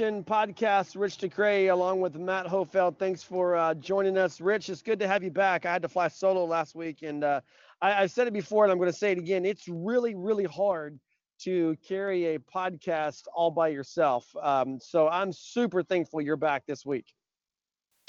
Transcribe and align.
Nation 0.00 0.24
podcast. 0.24 0.98
Rich 0.98 1.18
DeCray, 1.18 1.70
along 1.70 2.00
with 2.00 2.14
Matt 2.14 2.46
Hofeld. 2.46 2.98
Thanks 2.98 3.22
for 3.22 3.54
uh, 3.54 3.74
joining 3.74 4.16
us, 4.16 4.40
Rich. 4.40 4.70
It's 4.70 4.80
good 4.80 4.98
to 5.00 5.06
have 5.06 5.22
you 5.22 5.30
back. 5.30 5.66
I 5.66 5.72
had 5.74 5.82
to 5.82 5.88
fly 5.88 6.08
solo 6.08 6.46
last 6.46 6.74
week, 6.74 7.02
and 7.02 7.22
uh, 7.22 7.42
I, 7.82 8.04
I 8.04 8.06
said 8.06 8.26
it 8.26 8.32
before, 8.32 8.64
and 8.64 8.72
I'm 8.72 8.78
going 8.78 8.90
to 8.90 8.96
say 8.96 9.12
it 9.12 9.18
again. 9.18 9.44
It's 9.44 9.68
really, 9.68 10.14
really 10.14 10.44
hard 10.44 10.98
to 11.40 11.76
carry 11.86 12.34
a 12.34 12.38
podcast 12.38 13.24
all 13.34 13.50
by 13.50 13.68
yourself. 13.68 14.24
Um, 14.40 14.78
so 14.80 15.06
I'm 15.06 15.34
super 15.34 15.82
thankful 15.82 16.22
you're 16.22 16.36
back 16.36 16.64
this 16.66 16.86
week. 16.86 17.12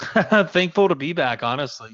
thankful 0.00 0.88
to 0.88 0.94
be 0.94 1.12
back, 1.12 1.42
honestly. 1.42 1.90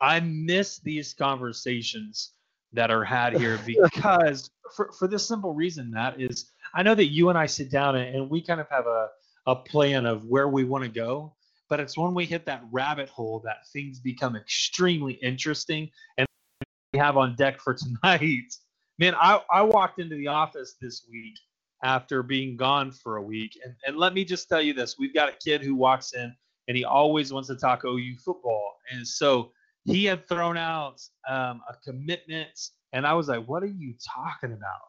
I 0.00 0.18
miss 0.18 0.80
these 0.80 1.14
conversations 1.14 2.32
that 2.72 2.90
are 2.90 3.04
had 3.04 3.36
here 3.36 3.60
because 3.64 4.50
for, 4.74 4.90
for 4.98 5.06
this 5.06 5.28
simple 5.28 5.54
reason 5.54 5.92
that 5.92 6.20
is 6.20 6.50
I 6.74 6.82
know 6.82 6.96
that 6.96 7.06
you 7.06 7.28
and 7.28 7.38
I 7.38 7.46
sit 7.46 7.70
down 7.70 7.94
and, 7.94 8.16
and 8.16 8.28
we 8.28 8.42
kind 8.42 8.60
of 8.60 8.66
have 8.70 8.86
a, 8.86 9.06
a 9.46 9.56
plan 9.56 10.06
of 10.06 10.24
where 10.24 10.48
we 10.48 10.64
want 10.64 10.84
to 10.84 10.90
go, 10.90 11.34
but 11.68 11.80
it's 11.80 11.96
when 11.96 12.14
we 12.14 12.24
hit 12.24 12.46
that 12.46 12.62
rabbit 12.70 13.08
hole 13.08 13.40
that 13.44 13.58
things 13.72 14.00
become 14.00 14.36
extremely 14.36 15.14
interesting 15.14 15.88
and 16.18 16.26
we 16.92 16.98
have 16.98 17.16
on 17.16 17.34
deck 17.36 17.60
for 17.60 17.74
tonight. 18.02 18.54
Man, 18.98 19.14
I, 19.14 19.40
I 19.52 19.62
walked 19.62 20.00
into 20.00 20.16
the 20.16 20.28
office 20.28 20.76
this 20.80 21.06
week 21.10 21.34
after 21.82 22.22
being 22.22 22.56
gone 22.56 22.90
for 22.90 23.16
a 23.16 23.22
week. 23.22 23.58
And, 23.64 23.74
and 23.86 23.96
let 23.96 24.14
me 24.14 24.24
just 24.24 24.48
tell 24.48 24.62
you 24.62 24.72
this 24.72 24.96
we've 24.98 25.14
got 25.14 25.28
a 25.28 25.36
kid 25.44 25.62
who 25.62 25.74
walks 25.74 26.14
in 26.14 26.34
and 26.68 26.76
he 26.76 26.84
always 26.84 27.32
wants 27.32 27.48
to 27.48 27.56
talk 27.56 27.84
OU 27.84 28.16
football. 28.24 28.76
And 28.90 29.06
so 29.06 29.52
he 29.86 30.04
had 30.04 30.28
thrown 30.28 30.56
out 30.56 31.00
um, 31.28 31.62
a 31.68 31.74
commitment, 31.84 32.58
and 32.92 33.06
I 33.06 33.14
was 33.14 33.28
like, 33.28 33.46
"What 33.46 33.62
are 33.62 33.66
you 33.66 33.94
talking 34.04 34.52
about?" 34.52 34.80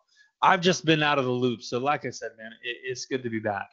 I've 0.42 0.61
just 0.61 0.86
been 0.86 1.03
out 1.03 1.19
of 1.19 1.25
the 1.25 1.31
loop. 1.31 1.61
So, 1.61 1.77
like 1.77 2.05
I 2.05 2.09
said, 2.09 2.31
man, 2.38 2.52
it, 2.64 2.77
it's 2.83 3.05
good 3.05 3.23
to 3.23 3.30
be 3.30 3.39
back. 3.39 3.69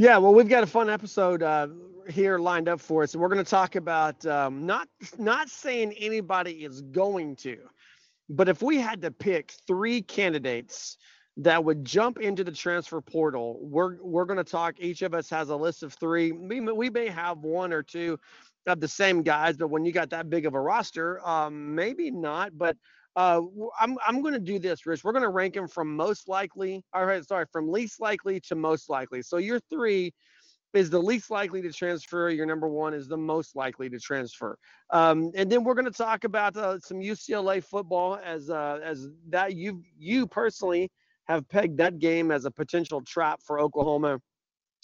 Yeah, 0.00 0.16
well, 0.16 0.32
we've 0.32 0.48
got 0.48 0.62
a 0.62 0.66
fun 0.66 0.88
episode 0.88 1.42
uh, 1.42 1.68
here 2.08 2.38
lined 2.38 2.70
up 2.70 2.80
for 2.80 3.02
us. 3.02 3.14
We're 3.14 3.28
going 3.28 3.44
to 3.44 3.50
talk 3.50 3.76
about 3.76 4.24
um, 4.24 4.64
not 4.64 4.88
not 5.18 5.50
saying 5.50 5.92
anybody 5.92 6.64
is 6.64 6.80
going 6.80 7.36
to, 7.36 7.58
but 8.30 8.48
if 8.48 8.62
we 8.62 8.78
had 8.78 9.02
to 9.02 9.10
pick 9.10 9.52
three 9.66 10.00
candidates 10.00 10.96
that 11.36 11.62
would 11.62 11.84
jump 11.84 12.18
into 12.18 12.42
the 12.44 12.50
transfer 12.50 13.02
portal, 13.02 13.58
we're 13.60 14.02
we're 14.02 14.24
going 14.24 14.38
to 14.38 14.42
talk. 14.42 14.76
Each 14.78 15.02
of 15.02 15.12
us 15.12 15.28
has 15.28 15.50
a 15.50 15.56
list 15.56 15.82
of 15.82 15.92
three. 15.92 16.32
We, 16.32 16.60
we 16.62 16.88
may 16.88 17.08
have 17.08 17.40
one 17.40 17.70
or 17.70 17.82
two 17.82 18.18
of 18.66 18.80
the 18.80 18.88
same 18.88 19.20
guys, 19.22 19.58
but 19.58 19.68
when 19.68 19.84
you 19.84 19.92
got 19.92 20.08
that 20.10 20.30
big 20.30 20.46
of 20.46 20.54
a 20.54 20.60
roster, 20.62 21.20
um, 21.28 21.74
maybe 21.74 22.10
not. 22.10 22.56
But 22.56 22.78
uh, 23.20 23.42
I'm 23.78 23.98
I'm 24.06 24.22
going 24.22 24.32
to 24.32 24.40
do 24.40 24.58
this, 24.58 24.86
Rich. 24.86 25.04
We're 25.04 25.12
going 25.12 25.22
to 25.22 25.28
rank 25.28 25.52
them 25.52 25.68
from 25.68 25.94
most 25.94 26.26
likely. 26.26 26.82
All 26.94 27.04
right, 27.04 27.22
sorry, 27.22 27.44
from 27.52 27.70
least 27.70 28.00
likely 28.00 28.40
to 28.40 28.54
most 28.54 28.88
likely. 28.88 29.20
So 29.20 29.36
your 29.36 29.60
three 29.70 30.14
is 30.72 30.88
the 30.88 30.98
least 30.98 31.30
likely 31.30 31.60
to 31.60 31.70
transfer. 31.70 32.30
Your 32.30 32.46
number 32.46 32.66
one 32.66 32.94
is 32.94 33.08
the 33.08 33.18
most 33.18 33.54
likely 33.54 33.90
to 33.90 33.98
transfer. 33.98 34.56
Um, 34.88 35.32
and 35.34 35.52
then 35.52 35.64
we're 35.64 35.74
going 35.74 35.84
to 35.84 35.90
talk 35.90 36.24
about 36.24 36.56
uh, 36.56 36.78
some 36.78 36.98
UCLA 36.98 37.62
football 37.62 38.18
as 38.24 38.48
uh, 38.48 38.80
as 38.82 39.08
that 39.28 39.54
you 39.54 39.82
you 39.98 40.26
personally 40.26 40.90
have 41.24 41.46
pegged 41.50 41.76
that 41.76 41.98
game 41.98 42.30
as 42.30 42.46
a 42.46 42.50
potential 42.50 43.02
trap 43.02 43.40
for 43.44 43.60
Oklahoma 43.60 44.18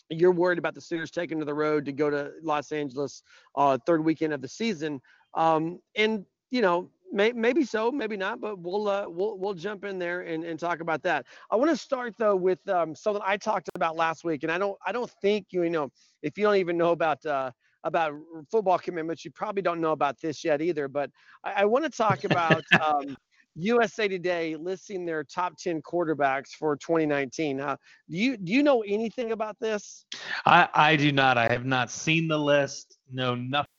you're 0.09 0.31
worried 0.31 0.59
about 0.59 0.73
the 0.73 0.81
Sooners 0.81 1.11
taking 1.11 1.41
to 1.41 1.45
the 1.45 1.53
road 1.53 1.85
to 1.85 1.91
go 1.91 2.09
to 2.09 2.31
Los 2.41 2.71
Angeles 2.71 3.25
uh, 3.57 3.77
third 3.87 4.05
weekend 4.05 4.33
of 4.33 4.41
the 4.41 4.47
season. 4.47 5.01
Um, 5.35 5.81
and 5.97 6.25
you 6.53 6.63
know, 6.63 6.91
may, 7.13 7.33
maybe 7.33 7.65
so, 7.65 7.91
maybe 7.91 8.17
not, 8.17 8.41
but 8.41 8.59
we'll 8.59 8.89
uh, 8.89 9.05
we'll 9.09 9.39
we'll 9.39 9.55
jump 9.55 9.85
in 9.85 9.99
there 9.99 10.23
and, 10.23 10.45
and 10.45 10.59
talk 10.59 10.81
about 10.81 11.03
that. 11.03 11.27
I 11.51 11.57
want 11.57 11.71
to 11.71 11.77
start 11.77 12.15
though 12.19 12.37
with 12.37 12.67
um, 12.69 12.95
something 12.95 13.23
I 13.25 13.37
talked 13.37 13.69
about 13.75 13.97
last 13.97 14.25
week, 14.25 14.43
and 14.43 14.53
I 14.53 14.59
don't 14.59 14.77
I 14.87 14.93
don't 14.93 15.11
think 15.23 15.47
you, 15.51 15.63
you 15.63 15.71
know 15.71 15.91
if 16.23 16.37
you 16.37 16.45
don't 16.45 16.57
even 16.57 16.77
know 16.77 16.91
about 16.91 17.25
uh, 17.25 17.51
about 17.85 18.13
football 18.51 18.79
commitments, 18.79 19.25
you 19.25 19.31
probably 19.31 19.63
don't 19.63 19.81
know 19.81 19.93
about 19.93 20.21
this 20.21 20.45
yet 20.45 20.61
either. 20.61 20.89
But 20.89 21.11
I, 21.45 21.63
I 21.63 21.65
want 21.65 21.85
to 21.85 21.91
talk 21.91 22.25
about 22.25 22.63
um, 22.85 23.17
USA 23.57 24.07
Today 24.07 24.55
listing 24.57 25.07
their 25.07 25.25
top 25.25 25.57
10 25.57 25.81
quarterbacks 25.83 26.51
for 26.51 26.77
2019. 26.77 27.61
Uh, 27.61 27.77
do 28.11 28.17
you 28.17 28.37
do 28.37 28.53
you 28.53 28.63
know 28.63 28.83
anything 28.83 29.33
about 29.33 29.57
this? 29.61 30.05
I, 30.45 30.69
I 30.75 30.97
do 30.97 31.11
not. 31.13 31.39
I 31.39 31.49
have 31.49 31.65
not 31.65 31.91
seen 31.91 32.29
the 32.29 32.39
list. 32.39 32.99
No, 33.11 33.35
nothing. 33.35 33.71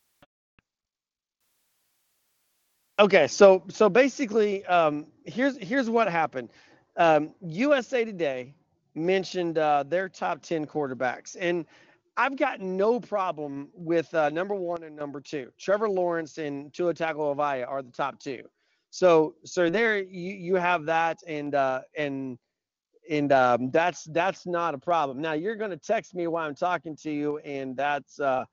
Okay, 2.99 3.27
so 3.27 3.63
so 3.69 3.89
basically, 3.89 4.65
um, 4.65 5.05
here's 5.25 5.55
here's 5.57 5.89
what 5.89 6.09
happened. 6.09 6.49
Um, 6.95 7.35
USA 7.41 8.03
Today 8.03 8.55
mentioned 8.95 9.59
uh, 9.59 9.83
their 9.83 10.09
top 10.09 10.41
10 10.41 10.65
quarterbacks, 10.65 11.37
and 11.39 11.65
I've 12.17 12.35
got 12.35 12.59
no 12.59 12.99
problem 12.99 13.69
with 13.75 14.11
uh, 14.15 14.29
number 14.29 14.55
one 14.55 14.81
and 14.81 14.95
number 14.95 15.21
two. 15.21 15.51
Trevor 15.59 15.87
Lawrence 15.87 16.39
and 16.39 16.73
Tua 16.73 16.95
Tagovailoa 16.95 17.67
are 17.67 17.83
the 17.83 17.91
top 17.91 18.19
two. 18.19 18.41
So 18.89 19.35
so 19.45 19.69
there 19.69 19.99
you 19.99 20.33
you 20.33 20.55
have 20.55 20.85
that 20.85 21.19
and 21.27 21.53
uh 21.53 21.81
and 21.95 22.39
and 23.09 23.31
um, 23.31 23.69
that's 23.69 24.05
that's 24.05 24.47
not 24.47 24.73
a 24.73 24.77
problem. 24.79 25.21
Now 25.21 25.33
you're 25.33 25.55
to 25.71 25.77
text 25.77 26.15
me 26.15 26.25
while 26.25 26.47
I'm 26.47 26.55
talking 26.55 26.95
to 26.97 27.11
you, 27.11 27.37
and 27.39 27.77
that's 27.77 28.19
uh, 28.19 28.45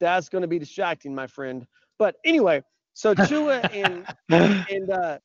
that's 0.00 0.30
to 0.42 0.48
be 0.48 0.58
distracting, 0.58 1.14
my 1.14 1.26
friend. 1.26 1.66
But 1.98 2.16
anyway, 2.24 2.62
so 2.94 3.14
Tua 3.26 3.60
and 3.72 4.06
and 4.30 4.90
uh, 4.90 5.18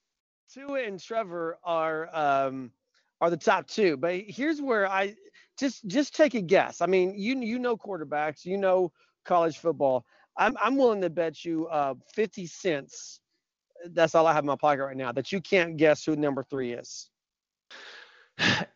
Tua 0.53 0.83
and 0.83 0.99
Trevor 0.99 1.57
are 1.63 2.09
um, 2.13 2.71
are 3.21 3.29
the 3.29 3.37
top 3.37 3.67
two. 3.67 3.97
But 3.97 4.21
here's 4.27 4.61
where 4.61 4.87
I 4.87 5.15
just 5.59 5.87
just 5.87 6.15
take 6.15 6.33
a 6.33 6.41
guess. 6.41 6.81
I 6.81 6.85
mean, 6.85 7.13
you 7.17 7.39
you 7.39 7.59
know 7.59 7.77
quarterbacks, 7.77 8.45
you 8.45 8.57
know 8.57 8.91
college 9.25 9.57
football. 9.57 10.05
I'm 10.37 10.57
I'm 10.61 10.75
willing 10.75 11.01
to 11.01 11.09
bet 11.09 11.45
you 11.45 11.67
uh, 11.67 11.95
50 12.13 12.45
cents 12.47 13.21
that's 13.91 14.15
all 14.15 14.27
I 14.27 14.33
have 14.33 14.43
in 14.43 14.47
my 14.47 14.55
pocket 14.55 14.83
right 14.83 14.97
now. 14.97 15.11
That 15.11 15.31
you 15.31 15.41
can't 15.41 15.77
guess 15.77 16.05
who 16.05 16.15
number 16.15 16.43
three 16.43 16.73
is. 16.73 17.09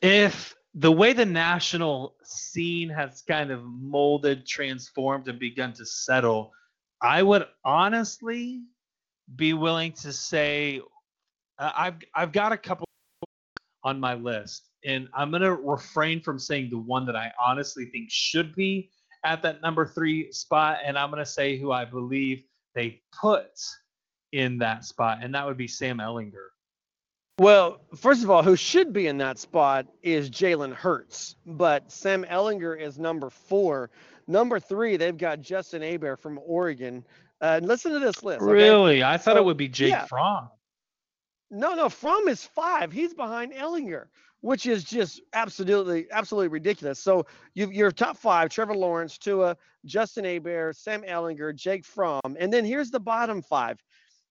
If 0.01 0.55
the 0.73 0.91
way 0.91 1.13
the 1.13 1.25
national 1.25 2.15
scene 2.23 2.89
has 2.89 3.21
kind 3.21 3.51
of 3.51 3.63
molded, 3.63 4.45
transformed, 4.45 5.27
and 5.27 5.39
begun 5.39 5.73
to 5.73 5.85
settle, 5.85 6.51
I 7.01 7.23
would 7.23 7.45
honestly 7.63 8.63
be 9.35 9.53
willing 9.53 9.91
to 9.93 10.13
say 10.13 10.81
uh, 11.59 11.71
I've 11.75 11.95
I've 12.15 12.31
got 12.31 12.51
a 12.51 12.57
couple 12.57 12.85
on 13.83 13.99
my 13.99 14.13
list, 14.13 14.69
and 14.85 15.07
I'm 15.13 15.31
gonna 15.31 15.53
refrain 15.53 16.21
from 16.21 16.39
saying 16.39 16.69
the 16.69 16.77
one 16.77 17.05
that 17.05 17.15
I 17.15 17.31
honestly 17.39 17.85
think 17.85 18.09
should 18.09 18.55
be 18.55 18.89
at 19.23 19.41
that 19.43 19.61
number 19.61 19.85
three 19.85 20.31
spot, 20.31 20.79
and 20.83 20.97
I'm 20.97 21.09
gonna 21.09 21.25
say 21.25 21.57
who 21.57 21.71
I 21.71 21.85
believe 21.85 22.43
they 22.75 23.01
put 23.19 23.51
in 24.31 24.57
that 24.59 24.83
spot, 24.85 25.19
and 25.21 25.33
that 25.35 25.45
would 25.45 25.57
be 25.57 25.67
Sam 25.67 25.99
Ehlinger. 25.99 26.47
Well, 27.39 27.81
first 27.95 28.23
of 28.23 28.29
all, 28.29 28.43
who 28.43 28.55
should 28.55 28.93
be 28.93 29.07
in 29.07 29.17
that 29.17 29.39
spot 29.39 29.87
is 30.03 30.29
Jalen 30.29 30.73
Hurts, 30.73 31.35
but 31.45 31.91
Sam 31.91 32.23
Ehlinger 32.25 32.79
is 32.79 32.99
number 32.99 33.29
four. 33.29 33.89
Number 34.27 34.59
three, 34.59 34.97
they've 34.97 35.17
got 35.17 35.41
Justin 35.41 35.81
Herbert 35.81 36.17
from 36.17 36.39
Oregon. 36.45 37.03
Uh, 37.43 37.59
listen 37.61 37.91
to 37.91 37.99
this 37.99 38.23
list. 38.23 38.41
Okay? 38.41 38.51
Really? 38.51 39.03
I 39.03 39.17
thought 39.17 39.35
so, 39.35 39.41
it 39.41 39.43
would 39.43 39.57
be 39.57 39.67
Jake 39.67 39.89
yeah. 39.89 40.05
Fromm. 40.05 40.49
No, 41.51 41.75
no, 41.75 41.89
Fromm 41.89 42.29
is 42.29 42.45
five. 42.45 42.93
He's 42.93 43.13
behind 43.13 43.51
Ehlinger, 43.51 44.05
which 44.39 44.65
is 44.65 44.85
just 44.85 45.21
absolutely, 45.33 46.07
absolutely 46.09 46.47
ridiculous. 46.47 46.99
So 46.99 47.25
you 47.53 47.69
your 47.69 47.91
top 47.91 48.15
five: 48.15 48.49
Trevor 48.49 48.75
Lawrence, 48.75 49.17
Tua, 49.17 49.57
Justin 49.85 50.23
Herbert, 50.23 50.77
Sam 50.77 51.03
Ehlinger, 51.03 51.53
Jake 51.53 51.83
Fromm, 51.83 52.21
and 52.39 52.51
then 52.51 52.63
here's 52.63 52.89
the 52.89 52.99
bottom 52.99 53.41
five: 53.41 53.77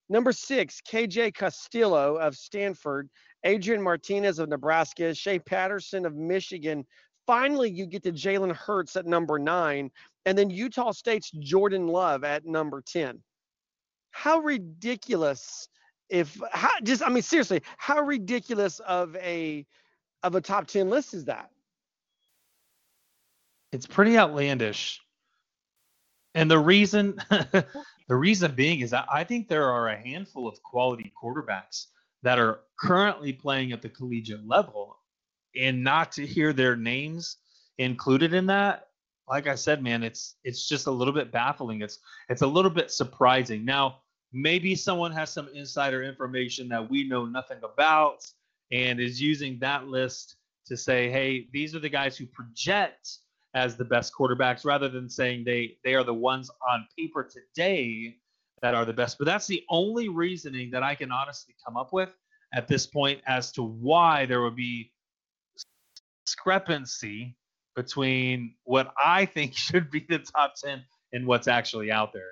Number 0.09 0.31
six, 0.31 0.81
KJ 0.81 1.35
Costello 1.35 2.17
of 2.17 2.35
Stanford, 2.35 3.09
Adrian 3.43 3.81
Martinez 3.81 4.39
of 4.39 4.49
Nebraska, 4.49 5.13
Shea 5.13 5.37
Patterson 5.37 6.07
of 6.07 6.15
Michigan. 6.15 6.83
Finally, 7.27 7.69
you 7.69 7.85
get 7.85 8.03
to 8.03 8.11
Jalen 8.11 8.53
Hurts 8.53 8.97
at 8.97 9.05
number 9.05 9.39
nine, 9.39 9.91
and 10.25 10.37
then 10.37 10.49
Utah 10.49 10.91
State's 10.91 11.31
Jordan 11.31 11.87
Love 11.87 12.23
at 12.23 12.45
number 12.45 12.81
10. 12.81 13.21
How 14.11 14.39
ridiculous 14.39 15.67
if 16.09 16.39
how 16.51 16.79
just 16.83 17.01
I 17.01 17.09
mean 17.09 17.23
seriously, 17.23 17.61
how 17.77 18.01
ridiculous 18.01 18.79
of 18.79 19.15
a 19.15 19.65
of 20.21 20.35
a 20.35 20.41
top 20.41 20.67
10 20.67 20.89
list 20.89 21.13
is 21.13 21.25
that? 21.25 21.49
It's 23.71 23.87
pretty 23.87 24.17
outlandish. 24.17 25.01
And 26.35 26.49
the 26.49 26.59
reason 26.59 27.15
the 27.29 27.65
reason 28.15 28.53
being 28.53 28.81
is 28.81 28.93
I 28.93 29.23
think 29.23 29.47
there 29.47 29.69
are 29.71 29.89
a 29.89 29.97
handful 29.97 30.47
of 30.47 30.61
quality 30.61 31.11
quarterbacks 31.21 31.87
that 32.21 32.39
are 32.39 32.61
currently 32.79 33.33
playing 33.33 33.71
at 33.71 33.81
the 33.81 33.89
collegiate 33.89 34.47
level 34.47 34.97
and 35.59 35.83
not 35.83 36.11
to 36.13 36.25
hear 36.25 36.53
their 36.53 36.75
names 36.75 37.37
included 37.77 38.33
in 38.33 38.45
that 38.47 38.87
like 39.27 39.47
I 39.47 39.55
said 39.55 39.81
man 39.81 40.03
it's 40.03 40.35
it's 40.43 40.67
just 40.67 40.87
a 40.87 40.91
little 40.91 41.13
bit 41.13 41.31
baffling 41.31 41.81
it's 41.81 41.99
it's 42.29 42.41
a 42.41 42.47
little 42.47 42.71
bit 42.71 42.91
surprising 42.91 43.65
now 43.65 43.99
maybe 44.33 44.75
someone 44.75 45.11
has 45.11 45.29
some 45.29 45.47
insider 45.53 46.03
information 46.03 46.67
that 46.69 46.89
we 46.89 47.07
know 47.07 47.25
nothing 47.25 47.59
about 47.63 48.25
and 48.71 48.99
is 48.99 49.21
using 49.21 49.59
that 49.59 49.87
list 49.87 50.37
to 50.65 50.75
say, 50.75 51.09
hey, 51.09 51.47
these 51.53 51.75
are 51.75 51.79
the 51.79 51.89
guys 51.89 52.17
who 52.17 52.25
project 52.25 53.17
as 53.53 53.75
the 53.75 53.85
best 53.85 54.11
quarterbacks 54.19 54.65
rather 54.65 54.89
than 54.89 55.07
saying 55.07 55.43
they 55.43 55.77
they 55.83 55.93
are 55.93 56.03
the 56.03 56.13
ones 56.13 56.49
on 56.67 56.87
paper 56.97 57.23
today 57.23 58.17
that 58.63 58.73
are 58.73 58.85
the 58.85 58.93
best. 58.93 59.19
But 59.19 59.25
that's 59.25 59.45
the 59.45 59.63
only 59.69 60.09
reasoning 60.09 60.71
that 60.71 60.81
I 60.81 60.95
can 60.95 61.11
honestly 61.11 61.53
come 61.63 61.77
up 61.77 61.93
with 61.93 62.15
at 62.53 62.67
this 62.67 62.87
point 62.87 63.21
as 63.27 63.51
to 63.51 63.61
why 63.61 64.25
there 64.25 64.41
would 64.41 64.55
be 64.55 64.91
discrepancy 66.25 67.35
between 67.75 68.55
what 68.63 68.93
I 69.03 69.25
think 69.25 69.53
should 69.55 69.89
be 69.89 70.05
the 70.07 70.19
top 70.19 70.55
10 70.55 70.83
and 71.13 71.27
what's 71.27 71.47
actually 71.47 71.91
out 71.91 72.13
there. 72.13 72.31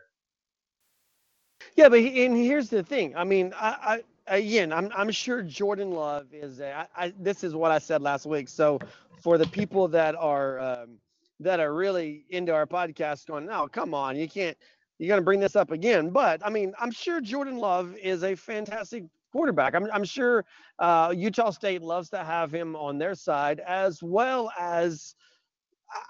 Yeah, 1.76 1.90
but 1.90 2.00
and 2.00 2.36
here's 2.36 2.70
the 2.70 2.84
thing. 2.84 3.16
I 3.16 3.24
mean, 3.24 3.54
I, 3.56 4.02
I 4.28 4.38
again, 4.38 4.74
I'm 4.74 4.92
I'm 4.96 5.12
sure 5.12 5.44
Jordan 5.44 5.92
Love 5.92 6.28
is. 6.34 6.60
A, 6.60 6.76
I, 6.76 6.88
I, 6.96 7.14
this 7.20 7.44
is 7.44 7.54
what 7.54 7.72
I 7.72 7.78
said 7.78 8.02
last 8.02 8.26
week. 8.26 8.50
So 8.50 8.80
for 9.22 9.38
the 9.38 9.48
people 9.48 9.88
that 9.90 10.16
are 10.16 10.60
um, 10.60 10.98
that 11.40 11.60
are 11.60 11.74
really 11.74 12.26
into 12.30 12.54
our 12.54 12.66
podcast, 12.66 13.28
going, 13.28 13.46
no, 13.46 13.68
come 13.68 13.94
on, 13.94 14.16
you 14.16 14.28
can't. 14.28 14.58
You're 14.98 15.16
to 15.16 15.22
bring 15.24 15.40
this 15.40 15.56
up 15.56 15.72
again. 15.72 16.10
But 16.10 16.46
I 16.46 16.50
mean, 16.50 16.74
I'm 16.80 16.92
sure 16.92 17.22
Jordan 17.22 17.58
Love 17.58 17.96
is 17.96 18.24
a 18.24 18.36
fantastic 18.36 19.04
quarterback. 19.32 19.74
I'm, 19.74 19.88
I'm 19.92 20.04
sure 20.04 20.46
uh, 20.78 21.14
Utah 21.16 21.50
State 21.50 21.82
loves 21.82 22.10
to 22.12 22.24
have 22.24 22.54
him 22.54 22.76
on 22.76 23.00
their 23.00 23.16
side, 23.16 23.62
as 23.62 24.04
well 24.04 24.52
as 24.60 25.16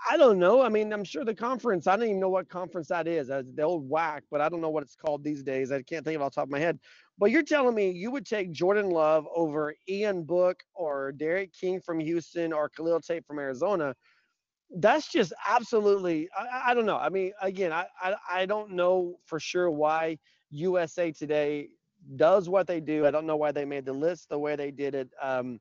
I 0.09 0.17
don't 0.17 0.39
know. 0.39 0.61
I 0.61 0.69
mean, 0.69 0.93
I'm 0.93 1.03
sure 1.03 1.25
the 1.25 1.33
conference. 1.33 1.87
I 1.87 1.95
don't 1.95 2.05
even 2.05 2.19
know 2.19 2.29
what 2.29 2.49
conference 2.49 2.87
that 2.89 3.07
is. 3.07 3.29
Uh, 3.29 3.43
the 3.55 3.63
old 3.63 3.89
WAC, 3.89 4.21
but 4.29 4.41
I 4.41 4.49
don't 4.49 4.61
know 4.61 4.69
what 4.69 4.83
it's 4.83 4.95
called 4.95 5.23
these 5.23 5.43
days. 5.43 5.71
I 5.71 5.81
can't 5.81 6.05
think 6.05 6.15
of 6.15 6.21
off 6.21 6.31
the 6.33 6.35
top 6.35 6.47
of 6.47 6.51
my 6.51 6.59
head. 6.59 6.79
But 7.17 7.31
you're 7.31 7.43
telling 7.43 7.75
me 7.75 7.89
you 7.89 8.11
would 8.11 8.25
take 8.25 8.51
Jordan 8.51 8.89
Love 8.89 9.25
over 9.35 9.73
Ian 9.87 10.23
Book 10.23 10.63
or 10.73 11.11
D'Eriq 11.11 11.51
King 11.53 11.81
from 11.81 11.99
Houston 11.99 12.53
or 12.53 12.69
Khalil 12.69 12.99
Tate 12.99 13.25
from 13.25 13.39
Arizona? 13.39 13.95
That's 14.69 15.11
just 15.11 15.33
absolutely. 15.47 16.29
I, 16.37 16.71
I 16.71 16.73
don't 16.73 16.85
know. 16.85 16.97
I 16.97 17.09
mean, 17.09 17.31
again, 17.41 17.71
I, 17.71 17.85
I 18.01 18.15
I 18.29 18.45
don't 18.45 18.71
know 18.71 19.19
for 19.25 19.39
sure 19.39 19.71
why 19.71 20.17
USA 20.51 21.11
Today 21.11 21.69
does 22.15 22.49
what 22.49 22.67
they 22.67 22.79
do. 22.79 23.05
I 23.05 23.11
don't 23.11 23.25
know 23.25 23.37
why 23.37 23.51
they 23.51 23.65
made 23.65 23.85
the 23.85 23.93
list 23.93 24.29
the 24.29 24.39
way 24.39 24.55
they 24.55 24.71
did 24.71 24.95
it. 24.95 25.09
Um, 25.21 25.59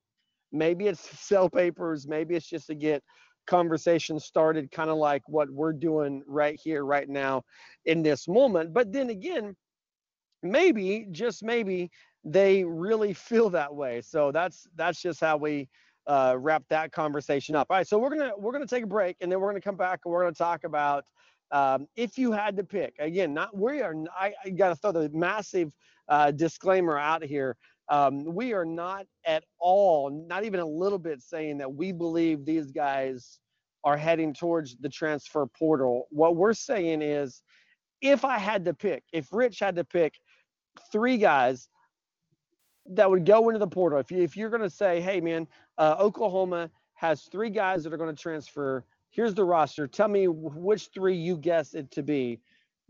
maybe 0.53 0.87
it's 0.87 1.01
sell 1.21 1.49
papers. 1.49 2.07
Maybe 2.07 2.35
it's 2.35 2.49
just 2.49 2.67
to 2.69 2.75
get 2.75 3.03
conversation 3.51 4.21
started, 4.21 4.71
kind 4.71 4.89
of 4.91 4.97
like 4.97 5.23
what 5.29 5.51
we're 5.51 5.75
doing 5.75 6.23
right 6.27 6.59
here, 6.63 6.85
right 6.85 7.09
now, 7.09 7.43
in 7.85 8.03
this 8.03 8.29
moment. 8.29 8.73
But 8.73 8.93
then 8.93 9.11
again, 9.11 9.57
maybe, 10.43 11.09
just 11.11 11.43
maybe, 11.43 11.91
they 12.25 12.65
really 12.65 13.13
feel 13.29 13.51
that 13.51 13.75
way. 13.75 14.01
So 14.01 14.33
that's 14.33 14.67
that's 14.77 15.03
just 15.03 15.21
how 15.21 15.37
we 15.37 15.69
uh, 16.07 16.37
wrap 16.39 16.63
that 16.71 16.93
conversation 16.93 17.57
up. 17.57 17.67
All 17.71 17.77
right, 17.77 17.87
so 17.87 17.99
we're 17.99 18.11
gonna 18.11 18.33
we're 18.39 18.53
gonna 18.53 18.67
take 18.67 18.85
a 18.85 18.89
break, 18.89 19.17
and 19.21 19.31
then 19.31 19.41
we're 19.41 19.51
gonna 19.51 19.61
come 19.61 19.77
back 19.77 20.01
and 20.05 20.13
we're 20.13 20.23
gonna 20.23 20.35
talk 20.35 20.65
about 20.65 21.05
um, 21.53 21.87
if 21.97 22.17
you 22.19 22.33
had 22.33 22.57
to 22.57 22.65
pick. 22.65 22.95
Again, 22.99 23.35
not 23.35 23.57
we 23.57 23.83
are. 23.83 23.95
I, 24.19 24.33
I 24.45 24.51
got 24.51 24.69
to 24.71 24.77
throw 24.77 24.93
the 24.93 25.09
massive 25.11 25.73
uh, 26.09 26.31
disclaimer 26.31 26.99
out 26.99 27.25
here. 27.25 27.57
Um, 27.91 28.25
we 28.25 28.53
are 28.53 28.65
not 28.65 29.07
at 29.27 29.43
all, 29.59 30.11
not 30.29 30.45
even 30.45 30.61
a 30.61 30.65
little 30.65 30.99
bit, 30.99 31.21
saying 31.21 31.59
that 31.59 31.75
we 31.75 31.91
believe 31.91 32.45
these 32.45 32.71
guys 32.71 33.41
are 33.83 33.97
heading 33.97 34.33
towards 34.33 34.77
the 34.77 34.89
transfer 34.89 35.45
portal. 35.47 36.07
What 36.11 36.37
we're 36.37 36.55
saying 36.55 37.03
is, 37.03 37.43
if 38.01 38.25
I 38.25 38.39
had 38.39 38.65
to 38.67 38.75
pick, 38.75 39.03
if 39.13 39.33
Rich 39.33 39.59
had 39.59 39.77
to 39.77 39.85
pick 39.85 40.15
three 40.93 41.19
guys 41.19 41.69
that 42.87 43.11
would 43.11 43.27
go 43.27 43.49
into 43.49 43.59
the 43.59 43.67
portal, 43.67 43.99
if, 43.99 44.11
you, 44.11 44.23
if 44.23 44.37
you're 44.37 44.51
going 44.51 44.63
to 44.63 44.71
say, 44.71 45.01
hey, 45.01 45.21
man, 45.21 45.49
uh, 45.77 45.97
Oklahoma 45.99 46.71
has 46.95 47.25
three 47.25 47.51
guys 47.51 47.83
that 47.83 47.93
are 47.93 47.97
going 47.97 48.15
to 48.15 48.23
transfer, 48.23 48.85
here's 49.11 49.35
the 49.35 49.45
roster. 49.45 49.89
Tell 49.89 50.09
me 50.09 50.29
which 50.29 50.91
three 50.95 51.17
you 51.17 51.37
guess 51.37 51.75
it 51.75 51.91
to 51.91 52.03
be. 52.03 52.41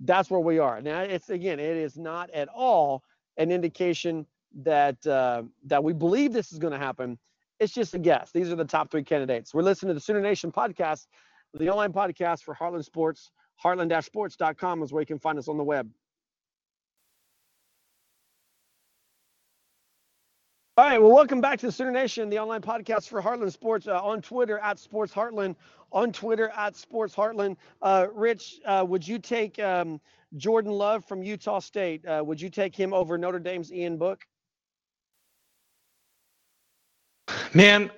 That's 0.00 0.30
where 0.30 0.40
we 0.40 0.58
are. 0.58 0.80
Now, 0.82 1.00
it's 1.00 1.30
again, 1.30 1.58
it 1.58 1.76
is 1.76 1.96
not 1.96 2.30
at 2.30 2.48
all 2.48 3.02
an 3.36 3.50
indication 3.50 4.26
that 4.62 5.04
uh, 5.06 5.42
that 5.66 5.82
we 5.82 5.92
believe 5.92 6.32
this 6.32 6.52
is 6.52 6.58
going 6.58 6.72
to 6.72 6.78
happen. 6.78 7.18
It's 7.58 7.72
just 7.72 7.94
a 7.94 7.98
guess. 7.98 8.30
These 8.32 8.50
are 8.50 8.56
the 8.56 8.64
top 8.64 8.90
three 8.90 9.04
candidates. 9.04 9.52
We're 9.52 9.62
listening 9.62 9.90
to 9.90 9.94
the 9.94 10.00
Sooner 10.00 10.20
Nation 10.20 10.50
podcast, 10.50 11.06
the 11.54 11.68
online 11.68 11.92
podcast 11.92 12.42
for 12.42 12.54
Heartland 12.54 12.84
Sports. 12.84 13.30
Heartland-sports.com 13.62 14.82
is 14.82 14.92
where 14.92 15.02
you 15.02 15.06
can 15.06 15.18
find 15.18 15.38
us 15.38 15.48
on 15.48 15.58
the 15.58 15.64
web. 15.64 15.90
All 20.78 20.86
right, 20.86 21.02
well, 21.02 21.12
welcome 21.12 21.42
back 21.42 21.58
to 21.58 21.66
the 21.66 21.72
Sooner 21.72 21.90
Nation, 21.90 22.30
the 22.30 22.38
online 22.38 22.62
podcast 22.62 23.08
for 23.08 23.20
Heartland 23.20 23.52
Sports 23.52 23.86
uh, 23.86 24.02
on 24.02 24.22
Twitter 24.22 24.58
at 24.60 24.78
Sports 24.78 25.12
Heartland, 25.12 25.56
on 25.92 26.10
Twitter 26.10 26.50
at 26.56 26.74
Sports 26.74 27.14
Heartland. 27.14 27.56
Uh, 27.82 28.06
Rich, 28.14 28.60
uh, 28.64 28.82
would 28.88 29.06
you 29.06 29.18
take 29.18 29.58
um, 29.58 30.00
Jordan 30.38 30.72
Love 30.72 31.04
from 31.04 31.22
Utah 31.22 31.58
State? 31.58 32.06
Uh, 32.06 32.22
would 32.24 32.40
you 32.40 32.48
take 32.48 32.74
him 32.74 32.94
over 32.94 33.18
Notre 33.18 33.40
Dame's 33.40 33.70
Ian 33.70 33.98
Book? 33.98 34.24
Man, 37.54 37.90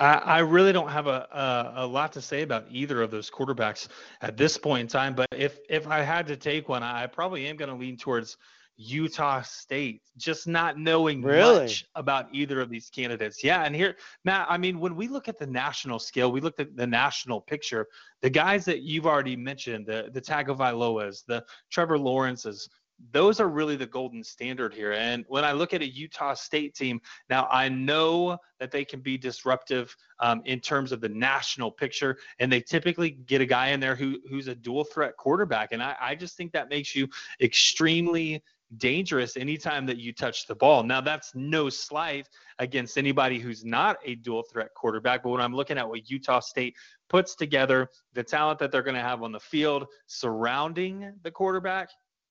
I, 0.00 0.14
I 0.14 0.38
really 0.40 0.72
don't 0.72 0.90
have 0.90 1.06
a, 1.06 1.26
a, 1.32 1.84
a 1.84 1.86
lot 1.86 2.12
to 2.12 2.20
say 2.20 2.42
about 2.42 2.66
either 2.70 3.02
of 3.02 3.10
those 3.10 3.30
quarterbacks 3.30 3.88
at 4.22 4.36
this 4.36 4.56
point 4.56 4.82
in 4.82 4.88
time. 4.88 5.14
But 5.14 5.28
if 5.32 5.58
if 5.68 5.86
I 5.86 6.00
had 6.00 6.26
to 6.28 6.36
take 6.36 6.68
one, 6.68 6.82
I 6.82 7.06
probably 7.06 7.46
am 7.46 7.56
going 7.56 7.70
to 7.70 7.76
lean 7.76 7.96
towards 7.96 8.36
Utah 8.80 9.42
State, 9.42 10.02
just 10.16 10.46
not 10.46 10.78
knowing 10.78 11.20
really? 11.20 11.62
much 11.62 11.84
about 11.96 12.28
either 12.32 12.60
of 12.60 12.70
these 12.70 12.88
candidates. 12.90 13.42
Yeah, 13.42 13.64
and 13.64 13.74
here, 13.74 13.96
Matt, 14.24 14.46
I 14.48 14.56
mean, 14.56 14.78
when 14.78 14.94
we 14.94 15.08
look 15.08 15.28
at 15.28 15.36
the 15.36 15.48
national 15.48 15.98
scale, 15.98 16.30
we 16.30 16.40
look 16.40 16.60
at 16.60 16.76
the 16.76 16.86
national 16.86 17.40
picture. 17.40 17.88
The 18.22 18.30
guys 18.30 18.64
that 18.66 18.82
you've 18.82 19.06
already 19.06 19.34
mentioned, 19.34 19.86
the 19.86 20.10
the 20.12 20.20
Tagovailoas, 20.20 21.24
the 21.26 21.44
Trevor 21.70 21.98
Lawrences, 21.98 22.68
those 23.12 23.40
are 23.40 23.48
really 23.48 23.76
the 23.76 23.86
golden 23.86 24.24
standard 24.24 24.74
here. 24.74 24.92
And 24.92 25.24
when 25.28 25.44
I 25.44 25.52
look 25.52 25.72
at 25.72 25.82
a 25.82 25.88
Utah 25.88 26.34
State 26.34 26.74
team, 26.74 27.00
now 27.30 27.46
I 27.50 27.68
know 27.68 28.38
that 28.58 28.70
they 28.70 28.84
can 28.84 29.00
be 29.00 29.16
disruptive 29.16 29.94
um, 30.20 30.42
in 30.44 30.60
terms 30.60 30.92
of 30.92 31.00
the 31.00 31.08
national 31.08 31.70
picture, 31.70 32.18
and 32.38 32.50
they 32.50 32.60
typically 32.60 33.10
get 33.10 33.40
a 33.40 33.46
guy 33.46 33.68
in 33.68 33.80
there 33.80 33.94
who 33.94 34.18
who's 34.28 34.48
a 34.48 34.54
dual 34.54 34.84
threat 34.84 35.16
quarterback. 35.16 35.72
And 35.72 35.82
I, 35.82 35.96
I 36.00 36.14
just 36.14 36.36
think 36.36 36.52
that 36.52 36.68
makes 36.68 36.94
you 36.94 37.08
extremely 37.40 38.42
dangerous 38.76 39.36
anytime 39.36 39.86
that 39.86 39.96
you 39.96 40.12
touch 40.12 40.46
the 40.46 40.54
ball. 40.54 40.82
Now, 40.82 41.00
that's 41.00 41.34
no 41.34 41.70
slight 41.70 42.28
against 42.58 42.98
anybody 42.98 43.38
who's 43.38 43.64
not 43.64 43.96
a 44.04 44.16
dual 44.16 44.42
threat 44.42 44.74
quarterback, 44.74 45.22
but 45.22 45.30
when 45.30 45.40
I'm 45.40 45.54
looking 45.54 45.78
at 45.78 45.88
what 45.88 46.10
Utah 46.10 46.40
State 46.40 46.76
puts 47.08 47.34
together, 47.34 47.88
the 48.12 48.22
talent 48.22 48.58
that 48.58 48.70
they're 48.70 48.82
going 48.82 48.96
to 48.96 49.00
have 49.00 49.22
on 49.22 49.32
the 49.32 49.40
field 49.40 49.86
surrounding 50.06 51.14
the 51.22 51.30
quarterback, 51.30 51.88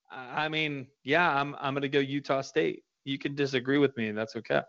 I 0.09 0.49
mean, 0.49 0.87
yeah, 1.03 1.39
I'm 1.39 1.55
I'm 1.59 1.75
to 1.75 1.89
go 1.89 1.99
Utah 1.99 2.41
State. 2.41 2.83
You 3.03 3.17
can 3.17 3.35
disagree 3.35 3.77
with 3.77 3.95
me, 3.97 4.07
and 4.07 4.17
that's 4.17 4.35
okay. 4.35 4.61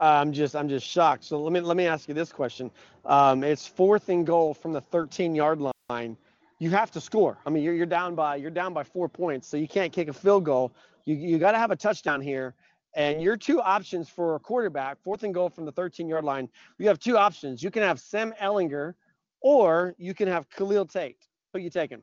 I'm 0.00 0.32
just 0.32 0.54
I'm 0.56 0.68
just 0.68 0.86
shocked. 0.86 1.24
So 1.24 1.40
let 1.40 1.52
me 1.52 1.60
let 1.60 1.76
me 1.76 1.86
ask 1.86 2.08
you 2.08 2.14
this 2.14 2.32
question. 2.32 2.70
Um, 3.04 3.44
it's 3.44 3.66
fourth 3.66 4.08
and 4.08 4.26
goal 4.26 4.54
from 4.54 4.72
the 4.72 4.80
13 4.80 5.34
yard 5.34 5.60
line 5.90 6.16
you 6.58 6.70
have 6.70 6.90
to 6.92 7.00
score. 7.00 7.38
I 7.46 7.50
mean, 7.50 7.62
you're, 7.62 7.74
you're 7.74 7.86
down 7.86 8.14
by 8.14 8.36
you're 8.36 8.50
down 8.50 8.72
by 8.72 8.84
four 8.84 9.08
points, 9.08 9.48
so 9.48 9.56
you 9.56 9.68
can't 9.68 9.92
kick 9.92 10.08
a 10.08 10.12
field 10.12 10.44
goal. 10.44 10.72
You 11.04 11.14
you 11.14 11.38
got 11.38 11.52
to 11.52 11.58
have 11.58 11.70
a 11.70 11.76
touchdown 11.76 12.20
here. 12.20 12.54
And 12.96 13.20
your 13.20 13.36
two 13.36 13.60
options 13.60 14.08
for 14.08 14.36
a 14.36 14.38
quarterback, 14.38 15.02
fourth 15.02 15.24
and 15.24 15.34
goal 15.34 15.50
from 15.50 15.64
the 15.64 15.72
13 15.72 16.08
yard 16.08 16.24
line, 16.24 16.48
you 16.78 16.86
have 16.86 17.00
two 17.00 17.18
options. 17.18 17.62
You 17.62 17.70
can 17.70 17.82
have 17.82 17.98
Sam 17.98 18.32
Ehlinger 18.40 18.94
or 19.40 19.94
you 19.98 20.14
can 20.14 20.28
have 20.28 20.48
Khalil 20.48 20.86
Tate. 20.86 21.26
Who 21.52 21.58
you 21.58 21.70
taking? 21.70 22.02